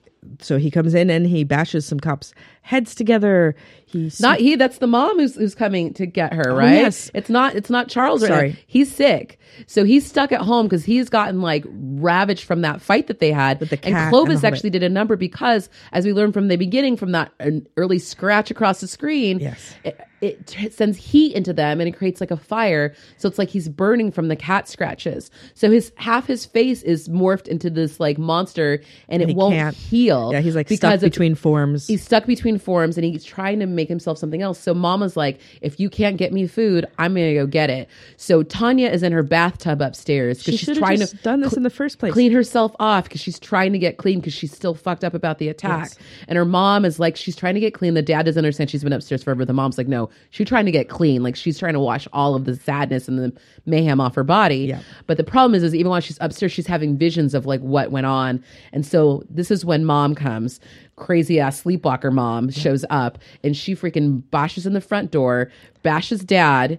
so 0.41 0.57
he 0.59 0.71
comes 0.71 0.95
in 0.95 1.11
and 1.11 1.27
he 1.27 1.45
bashes 1.45 1.85
some 1.85 1.99
cops' 2.01 2.33
heads 2.63 2.95
together. 2.95 3.55
He's 3.87 4.21
Not 4.21 4.39
he. 4.41 4.57
That's 4.57 4.79
the 4.79 4.87
mom 4.87 5.19
who's 5.19 5.35
who's 5.35 5.55
coming 5.55 5.93
to 5.95 6.07
get 6.07 6.33
her. 6.33 6.51
Oh, 6.53 6.57
right. 6.57 6.73
Oh, 6.73 6.81
yes. 6.81 7.11
It's 7.13 7.29
not. 7.29 7.55
It's 7.55 7.69
not 7.69 7.89
Charles. 7.89 8.23
Right 8.23 8.29
now. 8.31 8.37
Sorry. 8.37 8.65
He's 8.67 8.91
sick, 8.91 9.39
so 9.67 9.85
he's 9.85 10.07
stuck 10.07 10.33
at 10.33 10.41
home 10.41 10.67
because 10.67 10.83
he's 10.85 11.11
gotten 11.11 11.43
like 11.43 11.65
ravaged 11.69 12.45
from 12.45 12.63
that 12.63 12.81
fight 12.81 13.09
that 13.09 13.19
they 13.19 13.33
had. 13.33 13.61
With 13.61 13.69
the 13.69 13.77
cat 13.77 13.87
and 13.93 13.97
and 13.99 14.11
Clovis 14.11 14.37
hobbit. 14.41 14.53
actually 14.55 14.71
did 14.71 14.83
a 14.83 14.89
number 14.89 15.15
because, 15.17 15.69
as 15.93 16.07
we 16.07 16.15
learned 16.15 16.33
from 16.33 16.49
the 16.49 16.57
beginning, 16.57 16.97
from 16.97 17.13
that 17.13 17.33
early 17.77 17.99
scratch 17.99 18.51
across 18.51 18.81
the 18.81 18.89
screen, 18.89 19.41
Yes. 19.41 19.75
it, 19.85 20.01
it 20.23 20.73
sends 20.73 20.97
heat 20.97 21.35
into 21.35 21.53
them 21.53 21.79
and 21.81 21.87
it 21.89 21.93
creates 21.93 22.21
like 22.21 22.31
a 22.31 22.37
fire. 22.39 22.95
So 23.19 23.29
it's 23.29 23.39
like 23.39 23.51
he's 23.51 23.69
burning 23.69 24.11
from 24.11 24.29
the 24.29 24.37
cat 24.37 24.69
scratches. 24.69 25.31
So 25.55 25.71
his 25.71 25.93
half 25.97 26.27
his 26.27 26.47
face 26.47 26.83
is 26.83 27.09
morphed 27.09 27.47
into 27.49 27.69
this 27.69 28.01
like 28.01 28.17
monster, 28.17 28.81
and 29.11 29.21
it 29.21 29.29
he 29.29 29.35
won't 29.35 29.53
can't- 29.55 29.77
heal. 29.77 30.31
yeah, 30.33 30.41
he's 30.41 30.57
like 30.57 30.69
stuck 30.71 30.95
of- 30.95 31.01
between 31.03 31.35
forms. 31.35 31.87
He's 31.89 32.03
stuck 32.03 32.25
between 32.25 32.52
forms 32.59 32.97
and 32.97 33.05
he's 33.05 33.25
trying 33.25 33.59
to 33.61 33.67
make 33.67 33.89
himself 33.89 34.19
something 34.19 34.43
else. 34.43 34.59
So 34.59 34.75
Mama's 34.75 35.17
like, 35.17 35.41
if 35.61 35.79
you 35.79 35.89
can't 35.91 36.17
get 36.17 36.33
me 36.33 36.47
food, 36.47 36.87
I'm 36.99 37.15
gonna 37.15 37.35
go 37.35 37.47
get 37.47 37.71
it. 37.71 37.89
So 38.17 38.43
Tanya 38.43 38.89
is 38.89 39.03
in 39.03 39.13
her 39.13 39.23
bathtub 39.23 39.81
upstairs 39.81 40.43
She 40.43 40.53
because 40.53 40.61
should 40.61 40.69
she's 40.75 40.79
trying 40.79 41.01
to 41.01 41.17
done 41.19 41.41
this 41.41 41.51
cl- 41.51 41.59
in 41.59 41.63
the 41.63 41.71
first 41.71 41.99
place. 41.99 42.13
clean 42.13 42.33
herself 42.33 42.75
off 42.81 43.05
because 43.05 43.21
she's 43.21 43.39
trying 43.39 43.73
to 43.73 43.79
get 43.79 43.97
clean 43.97 44.21
because 44.21 44.35
she's 44.35 44.53
still 44.53 44.75
fucked 44.75 45.05
up 45.05 45.15
about 45.15 45.39
the 45.39 45.49
attack. 45.49 45.91
Yes. 45.91 45.99
And 46.29 46.37
her 46.37 46.45
mom 46.45 46.85
is 46.85 46.99
like, 46.99 47.17
she's 47.17 47.37
trying 47.37 47.55
to 47.55 47.61
get 47.61 47.75
clean. 47.75 47.95
The 47.95 48.03
dad 48.03 48.25
doesn't 48.25 48.39
understand. 48.39 48.71
She's 48.71 48.83
been 48.85 48.93
upstairs 48.93 49.23
forever. 49.23 49.45
The 49.45 49.53
mom's 49.53 49.79
like, 49.79 49.89
no, 49.89 50.11
she's 50.31 50.49
trying 50.49 50.67
to 50.67 50.73
get 50.73 50.89
clean. 50.89 51.23
Like 51.23 51.37
she's 51.37 51.59
trying 51.59 51.75
to 51.75 51.81
wash 51.81 52.07
all 52.13 52.35
of 52.35 52.45
the 52.45 52.57
sadness 52.57 53.09
and 53.09 53.19
the 53.19 53.33
mayhem 53.67 54.01
off 54.01 54.15
her 54.15 54.25
body. 54.25 54.59
Yeah. 54.67 54.81
But 55.07 55.17
the 55.17 55.25
problem 55.25 55.55
is, 55.55 55.63
is 55.63 55.75
even 55.75 55.91
while 55.91 56.01
she's 56.01 56.19
upstairs, 56.21 56.53
she's 56.53 56.67
having 56.67 56.97
visions 56.97 57.35
of 57.35 57.47
like 57.47 57.61
what 57.61 57.91
went 57.91 58.07
on. 58.07 58.43
And 58.73 58.85
so 58.87 59.23
this 59.31 59.51
is 59.51 59.65
when 59.65 59.85
mom 59.85 60.15
comes. 60.15 60.61
Crazy 61.03 61.41
ass 61.41 61.61
sleepwalker 61.61 62.11
mom 62.11 62.51
shows 62.51 62.85
up 62.91 63.19
and 63.43 63.57
she 63.57 63.75
freaking 63.75 64.23
bashes 64.31 64.67
in 64.67 64.73
the 64.73 64.81
front 64.81 65.11
door, 65.11 65.51
bashes 65.83 66.21
dad, 66.25 66.79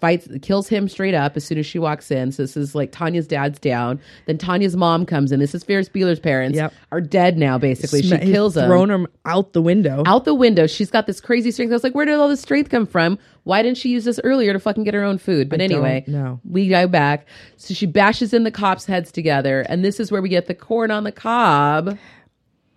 fights, 0.00 0.28
kills 0.42 0.68
him 0.68 0.88
straight 0.88 1.14
up 1.14 1.36
as 1.36 1.44
soon 1.44 1.58
as 1.58 1.66
she 1.66 1.78
walks 1.80 2.10
in. 2.10 2.30
So 2.30 2.42
this 2.44 2.56
is 2.56 2.74
like 2.74 2.92
Tanya's 2.92 3.26
dad's 3.26 3.58
down. 3.58 4.00
Then 4.26 4.38
Tanya's 4.38 4.76
mom 4.76 5.06
comes 5.06 5.32
in. 5.32 5.40
This 5.40 5.54
is 5.54 5.64
Ferris 5.64 5.88
Bueller's 5.88 6.20
parents 6.20 6.56
Yep. 6.56 6.72
are 6.92 7.00
dead 7.00 7.36
now. 7.36 7.58
Basically, 7.58 8.02
Sma- 8.02 8.20
she 8.20 8.30
kills 8.32 8.56
him 8.56 8.66
Thrown 8.66 8.90
him 8.90 9.06
out 9.24 9.52
the 9.54 9.62
window. 9.62 10.04
out 10.06 10.24
the 10.24 10.34
window. 10.34 10.66
She's 10.68 10.90
got 10.90 11.06
this 11.08 11.20
crazy 11.20 11.50
strength. 11.50 11.72
I 11.72 11.74
was 11.74 11.82
like, 11.84 11.94
where 11.96 12.04
did 12.06 12.14
all 12.14 12.28
this 12.28 12.40
strength 12.42 12.70
come 12.70 12.86
from? 12.86 13.18
Why 13.42 13.62
didn't 13.62 13.76
she 13.78 13.88
use 13.90 14.04
this 14.04 14.20
earlier 14.24 14.52
to 14.52 14.60
fucking 14.60 14.84
get 14.84 14.94
her 14.94 15.02
own 15.04 15.18
food? 15.18 15.48
But 15.50 15.60
I 15.60 15.64
anyway, 15.64 16.04
no, 16.06 16.40
we 16.48 16.68
go 16.68 16.86
back. 16.86 17.26
So 17.56 17.74
she 17.74 17.86
bashes 17.86 18.32
in 18.32 18.44
the 18.44 18.50
cops' 18.50 18.86
heads 18.86 19.10
together, 19.12 19.62
and 19.68 19.84
this 19.84 19.98
is 20.00 20.10
where 20.12 20.22
we 20.22 20.28
get 20.28 20.46
the 20.46 20.54
corn 20.54 20.90
on 20.90 21.04
the 21.04 21.12
cob. 21.12 21.98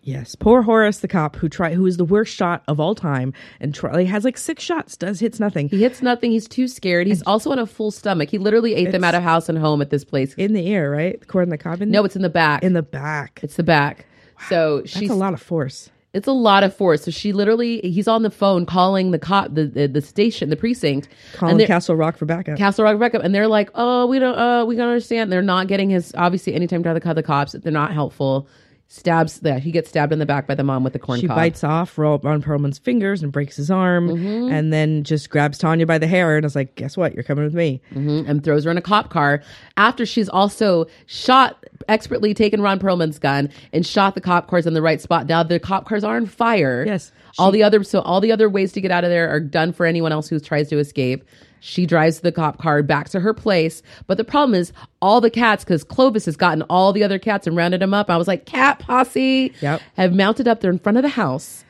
Yes, 0.08 0.36
poor 0.36 0.62
Horace, 0.62 1.00
the 1.00 1.10
cop 1.10 1.36
who 1.36 1.50
try 1.50 1.74
who 1.74 1.86
is 1.86 1.98
the 1.98 2.06
worst 2.06 2.34
shot 2.34 2.63
of 2.70 2.80
all 2.80 2.96
time, 2.96 3.34
and 3.60 3.76
try, 3.76 4.06
has 4.06 4.24
like 4.24 4.38
six 4.38 4.63
shots, 4.63 4.96
does 4.96 5.20
hits 5.20 5.38
nothing 5.38 5.67
He 5.67 5.82
hits 5.82 6.02
nothing. 6.02 6.32
He's 6.32 6.48
too 6.48 6.70
scared. 6.70 7.08
He's 7.08 7.22
also 7.24 7.52
on 7.52 7.60
a 7.60 7.65
full 7.65 7.91
stomach. 7.91 8.30
He 8.30 8.38
literally 8.38 8.74
ate 8.74 8.93
them 8.93 9.04
out 9.04 9.15
of 9.15 9.24
house 9.24 9.50
and 9.50 9.58
home 9.58 9.82
at 9.82 9.89
this 9.89 10.06
place. 10.06 10.34
in 10.36 10.54
the 10.54 10.65
ear, 10.65 10.89
right? 10.89 11.20
The 11.20 11.26
cord 11.26 11.43
in 11.43 11.50
the 11.50 11.58
cob. 11.58 11.82
In 11.82 11.91
no, 11.91 12.06
it's 12.06 12.15
in 12.15 12.22
the 12.22 12.30
back. 12.30 12.63
in 12.63 12.72
the 12.72 12.82
back. 12.82 13.41
it's 13.43 13.58
the 13.58 13.63
back. 13.63 14.06
So 14.48 14.78
That's 14.78 14.91
she's 14.91 15.10
a 15.10 15.13
lot 15.15 15.34
of 15.34 15.41
force. 15.41 15.89
It's 16.13 16.28
a 16.28 16.32
lot 16.32 16.63
of 16.63 16.74
force. 16.74 17.04
So 17.04 17.12
she 17.12 17.34
literally, 17.34 17.82
he's 17.82 18.08
on 18.08 18.24
the 18.24 18.32
phone 18.32 18.65
calling 18.65 19.12
the 19.12 19.20
cop, 19.20 19.56
the 19.56 19.65
the, 19.65 19.88
the 19.88 20.02
station, 20.02 20.50
the 20.50 20.56
precinct, 20.56 21.10
Calling 21.34 21.60
and 21.60 21.67
Castle 21.67 21.98
Rock 21.98 22.15
for 22.15 22.26
backup. 22.26 22.58
Castle 22.58 22.86
Rock 22.86 22.98
backup, 22.98 23.24
and 23.26 23.36
they're 23.36 23.50
like, 23.50 23.72
"Oh, 23.76 24.08
we 24.08 24.20
don't, 24.20 24.38
uh, 24.38 24.63
we 24.63 24.78
don't 24.78 24.88
understand." 24.88 25.34
They're 25.34 25.41
not 25.41 25.67
getting 25.67 25.89
his. 25.89 26.13
Obviously, 26.15 26.54
anytime 26.54 26.82
try 26.82 26.93
to 26.93 27.02
call 27.02 27.13
the 27.13 27.24
cops, 27.24 27.52
they're 27.52 27.74
not 27.74 27.91
helpful. 27.91 28.48
Stabs 28.89 29.41
that 29.41 29.63
he 29.63 29.71
gets 29.71 29.89
stabbed 29.89 30.13
in 30.13 30.19
the 30.19 30.26
back 30.26 30.47
by 30.47 30.56
the 30.56 30.63
mom 30.63 30.82
with 30.82 30.93
the 30.93 31.00
corn 31.00 31.19
she 31.19 31.28
cob. 31.28 31.36
bites 31.36 31.62
off 31.62 31.97
Ro- 31.97 32.21
Ron 32.23 32.41
Perlman's 32.41 32.78
fingers 32.78 33.21
and 33.21 33.34
breaks 33.34 33.58
his 33.58 33.69
arm, 33.69 34.08
Mm-hmm. 34.08 34.50
and 34.54 34.71
then 34.71 35.04
just 35.04 35.30
grabs 35.30 35.58
Tanya 35.58 35.86
by 35.86 35.97
the 35.97 36.08
hair 36.08 36.38
and 36.38 36.45
is 36.45 36.56
like, 36.56 36.76
"Guess 36.76 36.95
what? 36.95 37.13
You're 37.13 37.23
coming 37.23 37.43
with 37.43 37.54
me." 37.54 37.82
Mhm, 37.93 38.28
and 38.30 38.41
throws 38.43 38.63
her 38.63 38.71
in 38.71 38.78
a 38.78 38.82
cop 38.82 39.10
car 39.10 39.41
after 39.76 40.06
she's 40.06 40.30
also 40.30 40.86
shot 41.06 41.58
expertly 41.89 42.34
taken 42.34 42.62
Ron 42.62 42.80
Perlman's 42.80 43.19
gun 43.19 43.50
and 43.73 43.86
shot 43.86 44.15
the 44.15 44.21
cop 44.21 44.47
cars 44.47 44.65
in 44.65 44.73
the 44.73 44.82
right 44.82 45.02
spot. 45.02 45.28
Now 45.28 45.43
the 45.43 45.60
cop 45.60 45.86
cars 45.86 46.06
are 46.06 46.15
on 46.15 46.26
fire. 46.26 46.86
Yes. 46.88 47.12
all 47.38 47.52
the 47.52 47.62
other 47.63 47.84
so 47.84 48.00
all 48.00 48.19
the 48.21 48.32
other 48.32 48.50
ways 48.50 48.71
to 48.71 48.82
get 48.82 48.89
out 48.89 49.04
of 49.04 49.10
there 49.12 49.30
are 49.30 49.39
done 49.41 49.71
for 49.73 49.86
anyone 49.86 50.12
else 50.13 50.28
who 50.30 50.39
tries 50.39 50.69
to 50.69 50.80
escape. 50.80 51.23
She 51.60 51.86
drives 51.86 52.20
the 52.20 52.32
cop 52.32 52.60
car 52.60 52.84
back 52.84 53.10
to 53.10 53.20
her 53.20 53.34
place, 53.34 53.82
but 54.06 54.17
the 54.17 54.24
problem 54.24 54.54
is 54.60 54.72
all 55.02 55.20
the 55.22 55.30
cats 55.32 55.63
because 55.63 55.84
Clovis 55.84 56.26
has 56.26 56.38
gotten 56.38 56.62
all 56.63 56.93
the 56.93 57.04
other 57.04 57.20
cats 57.20 57.48
and 57.48 57.56
rounded 57.58 57.82
them 57.82 57.93
up. 57.93 58.10
I 58.10 58.17
was 58.17 58.28
like, 58.28 58.46
cat 58.46 58.80
posse 58.80 59.54
Yep. 59.62 59.82
have 59.96 60.13
mounted 60.13 60.48
up 60.48 60.62
there 60.62 60.72
in 60.72 60.80
front 60.80 60.98
of 60.98 61.02
the 61.04 61.10
house. 61.10 61.63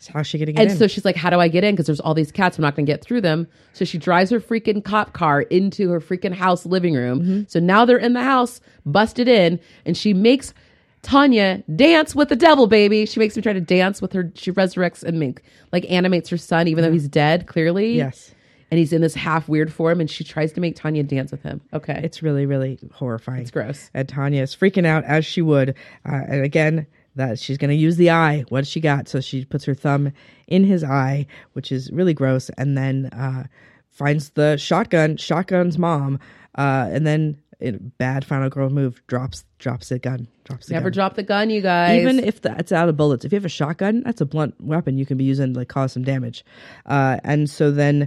So 0.00 0.12
how's 0.14 0.28
she 0.28 0.38
gonna 0.38 0.52
get 0.52 0.60
And 0.60 0.66
in? 0.66 0.70
And 0.70 0.78
so 0.78 0.86
she's 0.86 1.04
like, 1.04 1.16
How 1.16 1.28
do 1.28 1.40
I 1.40 1.48
get 1.48 1.64
in? 1.64 1.74
Because 1.74 1.86
there's 1.86 1.98
all 2.00 2.14
these 2.14 2.30
cats. 2.30 2.56
I'm 2.56 2.62
not 2.62 2.76
going 2.76 2.86
to 2.86 2.92
get 2.92 3.02
through 3.02 3.20
them. 3.20 3.48
So 3.72 3.84
she 3.84 3.98
drives 3.98 4.30
her 4.30 4.38
freaking 4.40 4.84
cop 4.84 5.12
car 5.12 5.42
into 5.42 5.90
her 5.90 6.00
freaking 6.00 6.32
house 6.32 6.64
living 6.64 6.94
room. 6.94 7.20
Mm-hmm. 7.20 7.42
So 7.48 7.58
now 7.58 7.84
they're 7.84 7.98
in 7.98 8.12
the 8.12 8.22
house, 8.22 8.60
busted 8.86 9.26
in, 9.26 9.58
and 9.84 9.96
she 9.96 10.14
makes 10.14 10.54
Tanya 11.02 11.62
dance 11.74 12.14
with 12.14 12.28
the 12.28 12.36
devil, 12.36 12.66
baby. 12.68 13.06
She 13.06 13.18
makes 13.20 13.36
him 13.36 13.42
try 13.42 13.52
to 13.52 13.60
dance 13.60 14.00
with 14.00 14.12
her. 14.12 14.30
She 14.36 14.52
resurrects 14.52 15.02
and 15.02 15.18
make, 15.18 15.42
like 15.72 15.84
animates 15.90 16.28
her 16.30 16.36
son, 16.36 16.68
even 16.68 16.84
though 16.84 16.92
he's 16.92 17.08
dead, 17.08 17.46
clearly. 17.48 17.96
yes, 17.96 18.32
And 18.70 18.78
he's 18.78 18.92
in 18.92 19.00
this 19.00 19.14
half 19.14 19.48
weird 19.48 19.72
form, 19.72 20.00
and 20.00 20.10
she 20.10 20.24
tries 20.24 20.52
to 20.52 20.60
make 20.60 20.76
Tanya 20.76 21.02
dance 21.02 21.30
with 21.32 21.42
him. 21.42 21.60
Okay. 21.72 22.00
it's 22.04 22.22
really, 22.22 22.44
really 22.44 22.78
horrifying. 22.92 23.40
It's 23.40 23.50
gross. 23.50 23.90
And 23.94 24.08
Tanya 24.08 24.42
is 24.42 24.54
freaking 24.54 24.84
out 24.84 25.04
as 25.04 25.24
she 25.24 25.40
would, 25.42 25.70
uh, 26.06 26.22
and 26.28 26.44
again. 26.44 26.86
That 27.16 27.40
she's 27.40 27.58
going 27.58 27.70
to 27.70 27.76
use 27.76 27.96
the 27.96 28.10
eye. 28.10 28.44
What 28.48 28.64
she 28.64 28.78
got? 28.80 29.08
So 29.08 29.20
she 29.20 29.44
puts 29.44 29.64
her 29.64 29.74
thumb 29.74 30.12
in 30.46 30.62
his 30.62 30.84
eye, 30.84 31.26
which 31.52 31.72
is 31.72 31.90
really 31.90 32.14
gross, 32.14 32.48
and 32.50 32.78
then 32.78 33.06
uh, 33.06 33.48
finds 33.90 34.30
the 34.30 34.56
shotgun. 34.56 35.16
Shotgun's 35.16 35.78
mom, 35.78 36.20
uh, 36.56 36.88
and 36.92 37.04
then 37.04 37.36
in 37.58 37.90
bad 37.98 38.24
final 38.24 38.48
girl 38.48 38.70
move 38.70 39.02
drops 39.08 39.44
drops 39.58 39.88
the 39.88 39.98
gun. 39.98 40.28
Drops 40.44 40.66
the 40.68 40.74
Never 40.74 40.90
gun. 40.90 40.94
drop 40.94 41.14
the 41.16 41.24
gun, 41.24 41.50
you 41.50 41.60
guys. 41.60 42.00
Even 42.00 42.20
if 42.20 42.40
that's 42.40 42.70
out 42.70 42.88
of 42.88 42.96
bullets, 42.96 43.24
if 43.24 43.32
you 43.32 43.36
have 43.36 43.44
a 43.44 43.48
shotgun, 43.48 44.02
that's 44.04 44.20
a 44.20 44.26
blunt 44.26 44.54
weapon 44.60 44.96
you 44.96 45.04
can 45.06 45.16
be 45.16 45.24
using 45.24 45.54
to 45.54 45.58
like 45.58 45.68
cause 45.68 45.92
some 45.94 46.04
damage. 46.04 46.44
Uh, 46.86 47.18
and 47.24 47.50
so 47.50 47.72
then, 47.72 48.06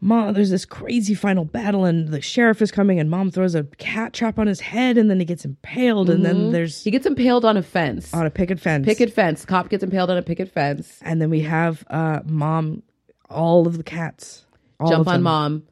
mom, 0.00 0.34
there's 0.34 0.50
this 0.50 0.64
crazy 0.64 1.14
final 1.14 1.44
battle, 1.44 1.84
and 1.84 2.08
the 2.08 2.20
sheriff 2.20 2.60
is 2.62 2.70
coming, 2.72 2.98
and 2.98 3.10
mom 3.10 3.30
throws 3.30 3.54
a 3.54 3.64
cat 3.78 4.12
trap 4.12 4.38
on 4.38 4.46
his 4.46 4.60
head, 4.60 4.98
and 4.98 5.10
then 5.10 5.18
he 5.18 5.24
gets 5.24 5.44
impaled, 5.44 6.10
and 6.10 6.24
then 6.24 6.52
there's 6.52 6.82
he 6.84 6.90
gets 6.90 7.06
impaled 7.06 7.44
on 7.44 7.56
a 7.56 7.62
fence. 7.62 8.12
on 8.14 8.26
a 8.26 8.30
picket 8.30 8.60
fence. 8.60 8.84
picket 8.86 9.12
fence. 9.12 9.44
Cop 9.44 9.68
gets 9.68 9.82
impaled 9.82 10.10
on 10.10 10.16
a 10.16 10.22
picket 10.22 10.50
fence. 10.50 10.98
and 11.02 11.20
then 11.20 11.30
we 11.30 11.40
have 11.40 11.84
uh, 11.90 12.20
mom, 12.24 12.82
all 13.28 13.66
of 13.66 13.76
the 13.76 13.84
cats 13.84 14.44
Jump 14.88 15.08
on 15.08 15.22
mom. 15.22 15.62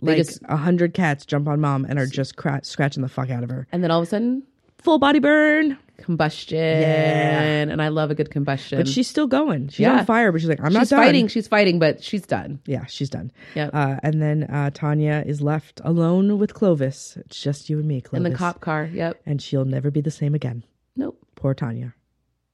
Like 0.00 0.26
a 0.44 0.56
hundred 0.56 0.94
cats 0.94 1.26
jump 1.26 1.48
on 1.48 1.60
mom 1.60 1.84
and 1.84 1.98
are 1.98 2.06
just 2.06 2.36
cra- 2.36 2.60
scratching 2.62 3.02
the 3.02 3.08
fuck 3.08 3.30
out 3.30 3.42
of 3.42 3.50
her. 3.50 3.66
and 3.72 3.82
then 3.82 3.90
all 3.90 3.98
of 4.00 4.04
a 4.04 4.06
sudden 4.06 4.44
Full 4.82 4.98
body 4.98 5.18
burn, 5.18 5.76
combustion 5.98 6.56
Yeah. 6.58 7.42
and 7.42 7.82
i 7.82 7.88
love 7.88 8.10
a 8.10 8.14
good 8.14 8.30
combustion 8.30 8.78
but 8.78 8.86
she's 8.88 9.08
still 9.08 9.26
going. 9.26 9.68
She's 9.68 9.80
Yeah. 9.80 9.98
on 9.98 10.06
fire, 10.06 10.30
but 10.30 10.40
she's 10.40 10.48
like, 10.48 10.60
I'm 10.62 10.72
not 10.72 10.80
she's 10.82 10.90
done. 10.90 11.02
fighting 11.04 11.28
she's 11.28 11.48
fighting 11.48 11.78
but 11.80 12.02
she's 12.02 12.22
done 12.22 12.60
Yeah, 12.66 12.86
she's 12.86 13.10
done. 13.10 13.32
Yep. 13.56 13.70
Uh, 13.74 13.96
and 14.04 14.22
then 14.22 14.44
uh, 14.44 14.70
Tanya 14.72 15.24
is 15.26 15.40
left 15.42 15.80
alone 15.84 16.38
with 16.38 16.54
Clovis. 16.54 17.16
It's 17.20 17.42
just 17.42 17.68
you 17.68 17.78
and 17.78 17.88
me, 17.88 18.00
Clovis. 18.00 18.24
in 18.24 18.32
the 18.32 18.38
cop 18.38 18.60
car 18.60 18.88
yep 18.92 19.20
And 19.26 19.42
she'll 19.42 19.64
never 19.64 19.90
be 19.90 20.00
the 20.00 20.10
same 20.12 20.34
again. 20.34 20.64
nope 20.96 21.18
Poor 21.34 21.54
Tanya. 21.54 21.94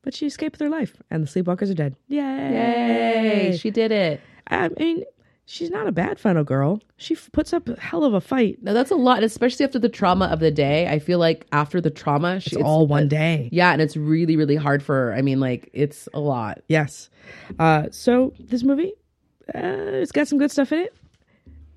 But 0.03 0.15
she 0.15 0.27
escaped 0.27 0.55
with 0.59 0.61
her 0.61 0.69
life, 0.69 1.01
and 1.11 1.23
the 1.23 1.29
sleepwalkers 1.29 1.71
are 1.71 1.75
dead. 1.75 1.97
Yay! 2.09 2.19
yay 3.51 3.57
she 3.59 3.71
did 3.71 3.93
it 3.93 4.21
I 4.47 4.69
mean, 4.79 5.05
she's 5.47 5.71
not 5.71 5.87
a 5.87 5.93
bad 5.93 6.19
final 6.19 6.43
girl. 6.45 6.81
She 6.97 7.15
f- 7.15 7.29
puts 7.33 7.53
up 7.53 7.69
a 7.69 7.79
hell 7.79 8.05
of 8.05 8.15
a 8.15 8.21
fight. 8.21 8.59
now 8.63 8.73
that's 8.73 8.91
a 8.91 8.95
lot 8.97 9.23
especially 9.23 9.65
after 9.65 9.79
the 9.79 9.89
trauma 9.89 10.27
of 10.27 10.41
the 10.41 10.51
day 10.51 10.87
i 10.89 10.99
feel 10.99 11.19
like 11.19 11.47
after 11.53 11.81
the 11.81 11.91
trauma 11.91 12.41
she, 12.41 12.57
It's 12.57 12.65
all 12.65 12.87
one 12.87 13.09
day. 13.09 13.49
yeah 13.53 13.73
and 13.73 13.83
it's 13.83 13.97
really 13.97 14.37
really 14.37 14.57
hard 14.57 14.83
for 14.83 14.95
her 14.95 15.15
i 15.15 15.21
mean 15.23 15.41
like 15.41 15.69
it's 15.73 16.09
a 16.15 16.21
lot 16.21 16.61
Yes. 16.69 17.11
Uh, 17.59 17.87
so 17.91 18.33
this 18.39 18.63
movie, 18.63 18.93
uh, 19.55 20.01
it's 20.03 20.13
got 20.13 20.29
some 20.29 20.39
good 20.39 20.51
stuff 20.51 20.73
in 20.73 20.79
it. 20.81 20.95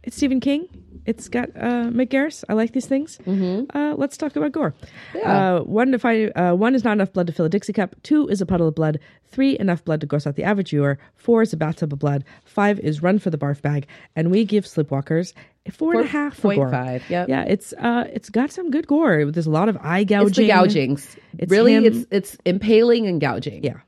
It's 0.03 0.15
Stephen 0.17 0.39
King. 0.41 0.67
It's 1.07 1.29
got 1.29 1.49
uh, 1.55 1.89
Mick 1.89 2.09
Garris. 2.09 2.43
I 2.49 2.53
like 2.53 2.73
these 2.73 2.85
things. 2.85 3.17
Mm-hmm. 3.25 3.75
Uh, 3.75 3.95
let's 3.95 4.17
talk 4.17 4.35
about 4.35 4.51
gore. 4.51 4.73
Yeah. 5.15 5.55
Uh, 5.55 5.59
one 5.63 5.91
to 5.93 5.99
find, 5.99 6.31
uh, 6.35 6.53
one 6.53 6.75
is 6.75 6.83
not 6.83 6.91
enough 6.93 7.13
blood 7.13 7.27
to 7.27 7.33
fill 7.33 7.45
a 7.45 7.49
Dixie 7.49 7.73
cup. 7.73 7.95
Two 8.03 8.27
is 8.27 8.41
a 8.41 8.45
puddle 8.45 8.67
of 8.67 8.75
blood. 8.75 8.99
Three 9.25 9.57
enough 9.57 9.83
blood 9.85 10.01
to 10.01 10.05
gross 10.07 10.27
out 10.27 10.35
the 10.35 10.43
average 10.43 10.69
viewer. 10.71 10.99
Four 11.15 11.41
is 11.41 11.53
a 11.53 11.57
bathtub 11.57 11.93
of 11.93 11.99
blood. 11.99 12.23
Five 12.45 12.79
is 12.81 13.01
run 13.01 13.19
for 13.19 13.29
the 13.29 13.37
barf 13.37 13.61
bag. 13.61 13.87
And 14.15 14.29
we 14.31 14.43
give 14.45 14.65
Sleepwalkers 14.65 15.33
a 15.65 15.71
four 15.71 15.93
and 15.95 16.03
a 16.05 16.07
half 16.07 16.35
for 16.35 16.53
gore. 16.55 16.69
five, 16.71 17.03
yep. 17.09 17.27
Yeah, 17.29 17.43
it's 17.43 17.73
uh, 17.73 18.05
it's 18.13 18.29
got 18.29 18.51
some 18.51 18.69
good 18.71 18.87
gore. 18.87 19.31
There's 19.31 19.47
a 19.47 19.51
lot 19.51 19.67
of 19.69 19.77
eye 19.81 20.03
gouging. 20.05 20.27
it's 20.27 20.37
the 20.37 20.47
gougings 20.49 21.15
It's 21.37 21.51
really 21.51 21.73
him- 21.73 21.85
it's 21.85 22.05
it's 22.11 22.37
impaling 22.45 23.07
and 23.07 23.19
gouging 23.21 23.63
Yeah. 23.63 23.79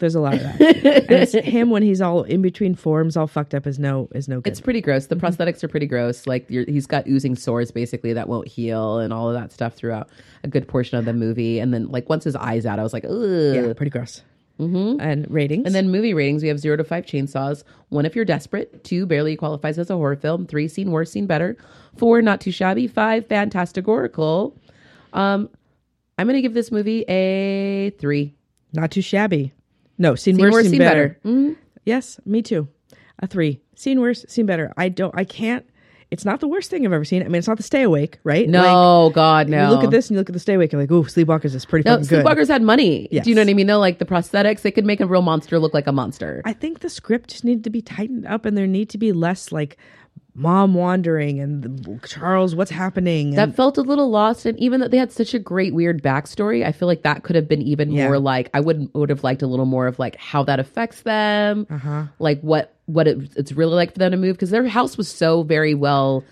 There's 0.00 0.14
a 0.14 0.20
lot 0.20 0.34
of 0.34 0.40
that. 0.40 0.56
it's 0.60 1.32
him 1.46 1.70
when 1.70 1.82
he's 1.82 2.00
all 2.00 2.24
in 2.24 2.42
between 2.42 2.74
forms, 2.74 3.16
all 3.16 3.26
fucked 3.26 3.54
up 3.54 3.66
is 3.66 3.78
no 3.78 4.08
is 4.14 4.26
no 4.28 4.40
good. 4.40 4.50
It's 4.50 4.60
pretty 4.60 4.80
gross. 4.80 5.06
Mm-hmm. 5.06 5.18
The 5.18 5.26
prosthetics 5.26 5.62
are 5.62 5.68
pretty 5.68 5.86
gross. 5.86 6.26
Like 6.26 6.46
you're, 6.50 6.64
he's 6.66 6.86
got 6.86 7.06
oozing 7.06 7.36
sores 7.36 7.70
basically 7.70 8.12
that 8.14 8.28
won't 8.28 8.48
heal 8.48 8.98
and 8.98 9.12
all 9.12 9.28
of 9.28 9.34
that 9.34 9.52
stuff 9.52 9.74
throughout 9.74 10.08
a 10.42 10.48
good 10.48 10.66
portion 10.66 10.98
of 10.98 11.04
the 11.04 11.12
movie. 11.12 11.58
And 11.60 11.72
then 11.72 11.88
like 11.88 12.08
once 12.08 12.24
his 12.24 12.34
eyes 12.34 12.66
out, 12.66 12.78
I 12.78 12.82
was 12.82 12.92
like, 12.92 13.04
ugh. 13.04 13.54
yeah, 13.54 13.72
pretty 13.74 13.90
gross. 13.90 14.22
and 14.58 15.26
ratings. 15.30 15.64
And 15.64 15.74
then 15.74 15.90
movie 15.90 16.12
ratings, 16.12 16.42
we 16.42 16.48
have 16.48 16.58
zero 16.58 16.76
to 16.76 16.84
five 16.84 17.06
chainsaws. 17.06 17.64
One, 17.88 18.04
if 18.04 18.14
you're 18.14 18.26
desperate. 18.26 18.84
Two, 18.84 19.06
barely 19.06 19.34
qualifies 19.36 19.78
as 19.78 19.88
a 19.88 19.96
horror 19.96 20.16
film. 20.16 20.46
Three, 20.46 20.68
seen 20.68 20.90
worse, 20.90 21.10
seen 21.10 21.26
better. 21.26 21.56
Four, 21.96 22.20
not 22.20 22.40
too 22.42 22.50
shabby. 22.52 22.86
Five, 22.86 23.26
fantasticorical. 23.26 24.54
Um, 25.14 25.48
I'm 26.18 26.26
going 26.26 26.36
to 26.36 26.42
give 26.42 26.52
this 26.52 26.70
movie 26.70 27.04
a 27.08 27.90
three. 27.98 28.34
not 28.74 28.90
too 28.90 29.00
shabby. 29.00 29.52
No, 30.00 30.14
seen, 30.16 30.34
Seen 30.34 30.42
worse, 30.44 30.52
worse, 30.54 30.62
seen, 30.64 30.70
seen 30.72 30.78
better. 30.80 31.18
better. 31.22 31.36
Mhm. 31.36 31.56
Yes, 31.84 32.18
me 32.24 32.42
too. 32.42 32.66
A 33.20 33.26
three. 33.28 33.60
Seen 33.76 34.00
worse, 34.00 34.24
seen 34.28 34.46
better. 34.46 34.72
I 34.76 34.88
don't. 34.88 35.14
I 35.16 35.24
can't. 35.24 35.64
It's 36.10 36.24
not 36.24 36.40
the 36.40 36.48
worst 36.48 36.70
thing 36.70 36.84
I've 36.84 36.92
ever 36.92 37.04
seen. 37.04 37.22
I 37.22 37.26
mean, 37.26 37.36
it's 37.36 37.46
not 37.46 37.56
the 37.56 37.62
Stay 37.62 37.82
Awake, 37.82 38.18
right? 38.24 38.46
Like, 38.48 38.50
No, 38.50 39.12
God, 39.14 39.48
no. 39.48 39.64
You 39.68 39.70
look 39.74 39.84
at 39.84 39.92
this 39.92 40.08
and 40.08 40.16
you 40.16 40.18
look 40.18 40.28
at 40.28 40.32
the 40.32 40.40
Stay 40.40 40.54
Awake. 40.54 40.72
You're 40.72 40.80
like, 40.80 40.90
ooh, 40.90 41.04
Sleepwalkers 41.04 41.54
is 41.54 41.64
pretty 41.64 41.88
No, 41.88 41.96
fucking 41.98 42.08
good. 42.08 42.24
Sleepwalkers 42.26 42.48
had 42.48 42.62
money. 42.62 43.06
Yes. 43.12 43.22
Do 43.24 43.30
you 43.30 43.36
know 43.36 43.42
what 43.42 43.48
I 43.50 43.54
mean? 43.54 43.68
No, 43.68 43.78
like 43.78 43.98
the 44.00 44.04
prosthetics, 44.04 44.62
they 44.62 44.72
could 44.72 44.84
make 44.84 44.98
a 45.00 45.06
real 45.06 45.22
monster 45.22 45.60
look 45.60 45.72
like 45.72 45.86
a 45.86 45.92
monster. 45.92 46.42
I 46.44 46.52
think 46.52 46.80
the 46.80 46.88
script 46.90 47.30
just 47.30 47.44
needed 47.44 47.62
to 47.62 47.70
be 47.70 47.80
tightened 47.80 48.26
up, 48.26 48.44
and 48.44 48.56
there 48.58 48.66
need 48.66 48.88
to 48.90 48.98
be 48.98 49.12
less 49.12 49.52
like 49.52 49.76
mom 50.40 50.74
wandering 50.74 51.38
and 51.40 52.00
Charles, 52.06 52.54
what's 52.54 52.70
happening? 52.70 53.32
that 53.32 53.42
And, 53.48 53.54
felt 53.56 53.76
a 53.78 53.82
little 53.82 54.10
lost, 54.10 54.46
and 54.46 54.58
even 54.58 54.80
that 54.80 54.90
they 54.90 54.96
had 54.96 55.12
such 55.12 55.34
a 55.34 55.38
great 55.38 55.74
weird 55.74 56.02
backstory, 56.02 56.64
I 56.64 56.72
feel 56.72 56.88
like 56.88 57.02
that 57.02 57.22
could 57.22 57.36
have 57.36 57.46
been 57.48 57.62
even 57.62 57.90
Yeah. 57.92 58.06
more 58.06 58.18
like 58.18 58.48
I 58.54 58.60
would 58.60 58.88
would 58.94 59.10
have 59.10 59.22
liked 59.22 59.42
a 59.42 59.46
little 59.46 59.66
more 59.66 59.86
of 59.86 59.98
like 59.98 60.16
how 60.16 60.42
that 60.44 60.58
affects 60.58 61.02
them, 61.02 61.66
Uh-huh. 61.70 62.04
like 62.18 62.40
what 62.40 62.74
what 62.86 63.06
it, 63.06 63.18
it's 63.36 63.52
really 63.52 63.74
like 63.74 63.92
for 63.92 63.98
them 63.98 64.10
to 64.12 64.16
move 64.16 64.34
because 64.36 64.50
their 64.50 64.66
house 64.66 64.96
was 64.96 65.08
so 65.08 65.42
very 65.44 65.74
well 65.74 66.24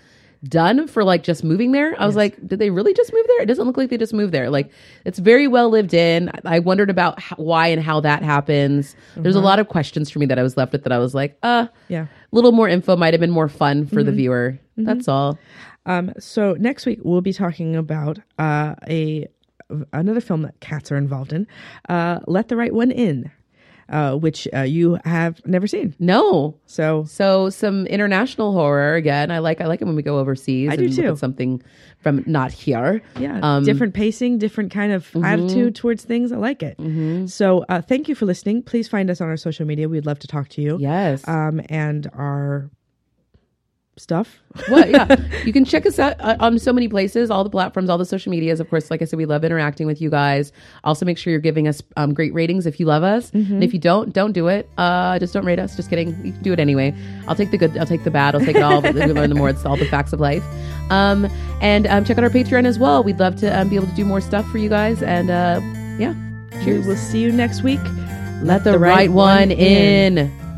done 0.47 0.87
for 0.87 1.03
like 1.03 1.23
just 1.23 1.43
moving 1.43 1.71
there. 1.73 1.95
I 2.01 2.05
was 2.05 2.15
like, 2.15 2.35
did 2.47 2.59
they 2.59 2.69
really 2.69 2.93
just 2.93 3.11
move 3.11 3.25
there? 3.27 3.41
It 3.41 3.45
doesn't 3.47 3.65
look 3.65 3.75
like 3.77 3.89
they 3.89 3.97
just 3.97 4.13
moved 4.13 4.33
there. 4.33 4.49
Like 4.49 4.71
it's 5.05 5.19
very 5.19 5.47
well 5.47 5.69
lived 5.69 5.93
in. 5.93 6.31
I 6.45 6.59
wondered 6.59 6.89
about 6.89 7.19
how, 7.19 7.35
why 7.35 7.67
and 7.67 7.81
how 7.83 7.99
that 8.01 8.23
happens. 8.23 8.95
There's 9.17 9.35
Uh-huh. 9.35 9.43
a 9.43 9.47
lot 9.47 9.59
of 9.59 9.67
questions 9.67 10.09
for 10.09 10.19
me 10.19 10.25
that 10.27 10.39
I 10.39 10.43
was 10.43 10.55
left 10.55 10.71
with 10.71 10.83
that 10.83 10.91
I 10.93 10.97
was 10.97 11.13
like, 11.13 11.37
uh, 11.43 11.67
yeah. 11.89 12.03
a 12.03 12.35
little 12.35 12.53
more 12.53 12.69
info 12.69 12.95
might 12.95 13.13
have 13.13 13.19
been 13.21 13.31
more 13.31 13.49
fun 13.49 13.85
for 13.85 13.95
Mm-hmm. 13.97 14.05
the 14.05 14.11
viewer. 14.13 14.59
That's 14.77 15.07
all. 15.09 15.37
Um, 15.85 16.13
so 16.19 16.53
next 16.59 16.85
week 16.85 16.99
we'll 17.03 17.19
be 17.21 17.33
talking 17.33 17.75
about 17.75 18.19
uh, 18.37 18.75
a 18.87 19.27
another 19.93 20.21
film 20.21 20.41
that 20.43 20.59
cats 20.61 20.91
are 20.91 20.97
involved 20.97 21.31
in, 21.33 21.45
uh, 21.89 22.19
Let 22.27 22.47
the 22.47 22.55
Right 22.55 22.73
One 22.73 22.91
In, 22.91 23.29
uh, 23.89 24.15
which 24.15 24.47
uh, 24.53 24.61
you 24.61 24.97
have 25.05 25.45
never 25.45 25.67
seen. 25.67 25.95
No. 25.99 26.57
So 26.65 27.03
So 27.05 27.49
some 27.49 27.85
international 27.87 28.53
horror 28.53 28.95
again. 28.95 29.31
I 29.31 29.39
like 29.39 29.61
I 29.61 29.65
like 29.67 29.81
it 29.81 29.85
when 29.85 29.95
we 29.95 30.03
go 30.03 30.19
overseas 30.19 30.69
I 30.71 30.75
do 30.75 30.89
too. 30.89 31.07
at 31.11 31.17
something 31.17 31.61
from 31.99 32.23
not 32.25 32.51
here. 32.51 33.01
yeah, 33.19 33.39
Um, 33.43 33.63
different 33.65 33.93
pacing, 33.93 34.37
different 34.37 34.71
kind 34.71 34.91
of 34.93 35.09
attitude 35.23 35.75
towards 35.75 36.03
things. 36.05 36.31
I 36.31 36.37
like 36.37 36.63
it. 36.63 36.77
Mm-hmm. 36.77 37.25
So 37.25 37.65
uh, 37.67 37.81
thank 37.81 38.07
you 38.07 38.15
for 38.15 38.25
listening. 38.25 38.63
Please 38.63 38.87
find 38.87 39.09
us 39.09 39.19
on 39.21 39.27
our 39.27 39.37
social 39.37 39.65
media. 39.65 39.89
We'd 39.89 40.05
love 40.05 40.19
to 40.19 40.27
talk 40.27 40.47
to 40.49 40.61
you. 40.61 40.77
Yes. 40.79 41.27
Um, 41.27 41.59
and 41.69 42.09
our 42.13 42.69
stuff. 43.99 44.39
well, 44.69 44.89
yeah. 44.89 45.15
You 45.45 45.53
can 45.53 45.65
check 45.65 45.85
us 45.85 45.99
out 45.99 46.19
uh, 46.19 46.35
on 46.39 46.59
so 46.59 46.73
many 46.73 46.87
places, 46.87 47.31
all 47.31 47.43
the 47.43 47.49
platforms, 47.49 47.89
all 47.89 47.97
the 47.97 48.05
social 48.05 48.29
medias. 48.29 48.59
Of 48.59 48.69
course, 48.69 48.91
like 48.91 49.01
I 49.01 49.05
said, 49.05 49.17
we 49.17 49.25
love 49.25 49.43
interacting 49.43 49.87
with 49.87 50.01
you 50.01 50.09
guys. 50.09 50.51
Also, 50.83 51.05
make 51.05 51.17
sure 51.17 51.31
you're 51.31 51.39
giving 51.39 51.67
us 51.67 51.81
um, 51.97 52.13
great 52.13 52.33
ratings 52.33 52.65
if 52.65 52.79
you 52.79 52.85
love 52.85 53.03
us. 53.03 53.31
And 53.33 53.63
if 53.63 53.73
you 53.73 53.79
don't, 53.79 54.13
don't 54.13 54.31
do 54.33 54.47
it. 54.47 54.69
Uh, 54.77 55.17
just 55.19 55.33
don't 55.33 55.45
rate 55.45 55.59
us. 55.59 55.75
Just 55.75 55.89
kidding. 55.89 56.09
You 56.25 56.33
can 56.33 56.41
do 56.41 56.53
it 56.53 56.59
anyway. 56.59 56.93
I'll 57.27 57.35
take 57.35 57.51
the 57.51 57.57
good. 57.57 57.77
I'll 57.77 57.85
take 57.85 58.03
the 58.03 58.11
bad. 58.11 58.35
I'll 58.35 58.41
take 58.41 58.55
it 58.55 58.63
all. 58.63 58.81
But 58.81 58.95
we 58.95 59.05
learn 59.05 59.29
the 59.29 59.35
more. 59.35 59.49
It's 59.49 59.65
all 59.65 59.77
the 59.77 59.85
facts 59.85 60.13
of 60.13 60.19
life. 60.19 60.43
Um, 60.91 61.25
and 61.61 61.87
um, 61.87 62.03
check 62.05 62.17
out 62.17 62.23
our 62.23 62.29
Patreon 62.29 62.65
as 62.65 62.79
well. 62.79 63.03
We'd 63.03 63.19
love 63.19 63.35
to 63.37 63.59
um, 63.59 63.69
be 63.69 63.75
able 63.75 63.87
to 63.87 63.95
do 63.95 64.05
more 64.05 64.21
stuff 64.21 64.47
for 64.49 64.57
you 64.57 64.69
guys. 64.69 65.01
And 65.03 65.29
uh, 65.29 65.61
yeah, 65.97 66.13
cheers. 66.63 66.83
We 66.83 66.89
will 66.89 66.97
see 66.97 67.21
you 67.21 67.31
next 67.31 67.63
week. 67.63 67.79
Let 68.41 68.63
the, 68.63 68.79
right, 68.79 69.11
one 69.11 69.51
in. 69.51 70.48